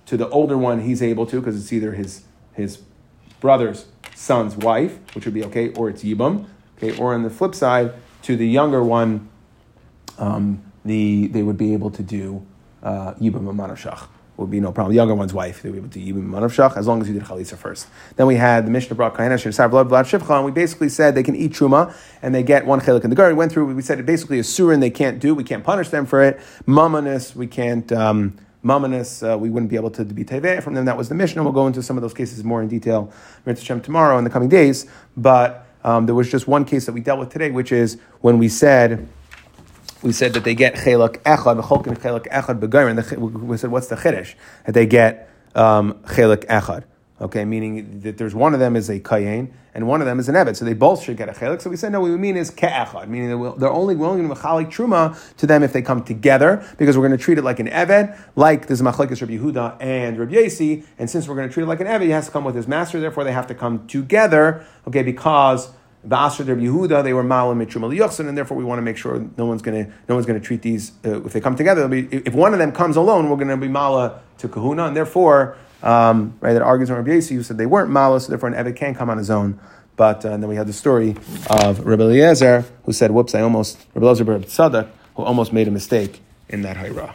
to 0.05 0.17
the 0.17 0.29
older 0.29 0.57
one 0.57 0.81
he's 0.81 1.01
able 1.01 1.25
to 1.25 1.39
because 1.39 1.59
it's 1.59 1.73
either 1.73 1.93
his 1.93 2.23
his 2.53 2.81
brother's 3.39 3.85
son's 4.15 4.55
wife, 4.55 4.99
which 5.15 5.25
would 5.25 5.33
be 5.33 5.43
okay, 5.45 5.69
or 5.73 5.89
it's 5.89 6.03
yibam, 6.03 6.45
okay, 6.77 6.97
or 6.97 7.13
on 7.13 7.23
the 7.23 7.29
flip 7.29 7.55
side 7.55 7.93
to 8.23 8.35
the 8.35 8.47
younger 8.47 8.83
one, 8.83 9.29
um, 10.17 10.61
the 10.83 11.27
they 11.27 11.41
would 11.41 11.57
be 11.57 11.73
able 11.73 11.89
to 11.91 12.03
do 12.03 12.45
uh, 12.83 13.13
yibam 13.13 13.45
amanashach 13.45 14.07
would 14.39 14.49
be 14.49 14.59
no 14.59 14.71
problem. 14.71 14.91
The 14.91 14.95
younger 14.95 15.15
one's 15.15 15.33
wife, 15.33 15.61
they 15.61 15.69
would 15.69 15.91
be 15.91 15.99
able 15.99 16.15
to 16.15 16.21
yibam 16.21 16.29
amanashach 16.29 16.77
as 16.77 16.87
long 16.87 17.01
as 17.01 17.07
you 17.07 17.13
did 17.13 17.23
chalitza 17.23 17.57
first. 17.57 17.87
Then 18.15 18.27
we 18.27 18.35
had 18.35 18.65
the 18.65 18.71
Mishnah 18.71 18.95
brought 18.95 19.15
kaina 19.15 19.37
shir 19.37 19.67
blood 19.67 19.89
blood 19.89 20.05
shivcha, 20.05 20.37
and 20.37 20.45
we 20.45 20.51
basically 20.51 20.89
said 20.89 21.15
they 21.15 21.23
can 21.23 21.35
eat 21.35 21.51
truma 21.51 21.93
and 22.21 22.33
they 22.33 22.43
get 22.43 22.65
one 22.65 22.79
chelik 22.79 23.03
in 23.03 23.09
the 23.09 23.15
garden. 23.15 23.35
We 23.35 23.39
went 23.39 23.51
through. 23.51 23.73
We 23.73 23.81
said 23.81 23.99
it 23.99 24.05
basically 24.05 24.39
is 24.39 24.47
surin 24.47 24.79
they 24.79 24.89
can't 24.89 25.19
do. 25.19 25.35
We 25.35 25.43
can't 25.43 25.63
punish 25.63 25.89
them 25.89 26.05
for 26.05 26.21
it. 26.21 26.39
Mamanis 26.65 27.35
we 27.35 27.47
can't. 27.47 27.91
Um, 27.91 28.37
Mamanis, 28.63 29.23
uh, 29.23 29.37
we 29.37 29.49
wouldn't 29.49 29.69
be 29.69 29.77
able 29.77 29.89
to 29.91 30.03
be 30.03 30.25
teveh 30.25 30.61
from 30.61 30.73
them. 30.73 30.83
That 30.83 30.97
was 30.97 31.07
the 31.07 31.15
Mishnah. 31.15 31.41
We'll 31.43 31.53
go 31.53 31.65
into 31.65 31.81
some 31.81 31.97
of 31.97 32.01
those 32.01 32.13
cases 32.13 32.43
more 32.43 32.61
in 32.61 32.67
detail, 32.67 33.09
tomorrow 33.45 34.17
in 34.17 34.25
the 34.25 34.29
coming 34.29 34.49
days. 34.49 34.85
But 35.15 35.65
um, 35.85 36.05
there 36.05 36.15
was 36.15 36.29
just 36.29 36.45
one 36.45 36.65
case 36.65 36.85
that 36.85 36.91
we 36.91 36.99
dealt 36.99 37.19
with 37.19 37.29
today, 37.29 37.51
which 37.51 37.71
is 37.71 37.97
when 38.19 38.37
we 38.37 38.49
said 38.49 39.07
we 40.01 40.11
said 40.11 40.33
that 40.33 40.43
they 40.43 40.55
get 40.55 40.75
chelak 40.75 41.21
echad 41.23 41.61
v'cholkin 41.61 41.97
chelak 41.97 42.27
echad 42.27 42.59
begoyim. 42.59 43.41
We 43.41 43.57
said 43.57 43.71
what's 43.71 43.87
the 43.87 43.95
chiddush 43.95 44.35
that 44.65 44.73
they 44.73 44.85
get 44.85 45.29
um, 45.55 45.95
chelak 46.05 46.45
echad. 46.45 46.83
Okay, 47.21 47.43
meaning 47.43 47.99
that 47.99 48.17
there's 48.17 48.33
one 48.33 48.53
of 48.53 48.61
them 48.61 48.77
is 48.77 48.89
a 48.89 49.01
kayin 49.01 49.51
and 49.73 49.87
one 49.87 49.99
of 49.99 50.07
them 50.07 50.19
is 50.19 50.29
an 50.29 50.35
evet, 50.35 50.55
so 50.55 50.63
they 50.63 50.73
both 50.73 51.03
should 51.03 51.17
get 51.17 51.27
a 51.27 51.33
chelik. 51.33 51.61
So 51.61 51.69
we 51.69 51.75
said 51.75 51.91
no, 51.91 51.99
what 51.99 52.11
we 52.11 52.17
mean 52.17 52.37
is 52.37 52.49
ke'echad, 52.49 53.09
meaning 53.09 53.29
they're 53.57 53.69
only 53.69 53.95
going 53.95 54.27
to 54.27 54.33
machalik 54.33 54.71
truma 54.71 55.35
to 55.35 55.45
them 55.45 55.61
if 55.61 55.73
they 55.73 55.81
come 55.81 56.01
together, 56.01 56.65
because 56.77 56.97
we're 56.97 57.07
going 57.07 57.17
to 57.17 57.23
treat 57.23 57.37
it 57.37 57.43
like 57.43 57.59
an 57.59 57.67
evet, 57.67 58.17
like 58.37 58.67
there's 58.67 58.81
machlekes 58.81 59.21
Rabbi 59.21 59.37
Yehuda 59.37 59.77
and 59.81 60.17
Rabbi 60.17 60.33
Yesi, 60.33 60.85
and 60.97 61.09
since 61.09 61.27
we're 61.27 61.35
going 61.35 61.49
to 61.49 61.53
treat 61.53 61.63
it 61.63 61.67
like 61.67 61.81
an 61.81 61.87
evet, 61.87 62.03
he 62.03 62.11
has 62.11 62.27
to 62.27 62.31
come 62.31 62.45
with 62.45 62.55
his 62.55 62.69
master. 62.69 63.01
Therefore, 63.01 63.25
they 63.25 63.33
have 63.33 63.47
to 63.47 63.55
come 63.55 63.85
together. 63.87 64.65
Okay, 64.87 65.03
because 65.03 65.71
Ba'asr 66.07 66.47
Rabbi 66.47 66.61
Yehuda, 66.61 67.03
they 67.03 67.13
were 67.13 67.23
Mala 67.23 67.55
Mitrum 67.55 67.81
Yochsin, 67.95 68.29
and 68.29 68.37
therefore 68.37 68.55
we 68.55 68.63
want 68.63 68.79
to 68.79 68.81
make 68.81 68.95
sure 68.95 69.27
no 69.37 69.45
one's 69.45 69.61
going 69.61 69.85
to 69.85 69.91
no 70.07 70.15
one's 70.15 70.25
going 70.25 70.39
to 70.39 70.45
treat 70.45 70.61
these 70.61 70.93
uh, 71.05 71.21
if 71.25 71.33
they 71.33 71.41
come 71.41 71.55
together. 71.55 71.87
Be, 71.87 72.07
if 72.11 72.33
one 72.33 72.53
of 72.53 72.59
them 72.59 72.71
comes 72.71 72.95
alone, 72.95 73.29
we're 73.29 73.35
going 73.35 73.49
to 73.49 73.57
be 73.57 73.67
Mala 73.67 74.21
to 74.37 74.47
Kahuna, 74.47 74.87
and 74.87 74.95
therefore, 74.95 75.57
um, 75.83 76.37
right, 76.39 76.53
that 76.53 76.61
argues 76.61 76.89
on 76.89 76.95
Rabbi 76.97 77.15
Yasi 77.15 77.35
who 77.35 77.43
said 77.43 77.57
they 77.57 77.65
weren't 77.65 77.89
Mala, 77.89 78.21
so 78.21 78.29
therefore 78.29 78.49
an 78.49 78.55
Evet 78.55 78.77
can 78.77 78.95
come 78.95 79.09
on 79.09 79.17
his 79.17 79.29
own. 79.29 79.59
But 79.97 80.23
uh, 80.23 80.29
and 80.29 80.41
then 80.41 80.49
we 80.49 80.55
had 80.55 80.67
the 80.67 80.73
story 80.73 81.17
of 81.49 81.85
Rabbi 81.85 82.03
Eliezer 82.03 82.63
who 82.85 82.93
said, 82.93 83.11
"Whoops, 83.11 83.35
I 83.35 83.41
almost 83.41 83.85
Rabbi 83.93 84.05
Eliezer 84.05 84.23
Tzadok, 84.23 84.87
who 85.15 85.23
almost 85.23 85.51
made 85.51 85.67
a 85.67 85.71
mistake 85.71 86.21
in 86.47 86.61
that 86.61 86.77
Hayrah." 86.77 87.13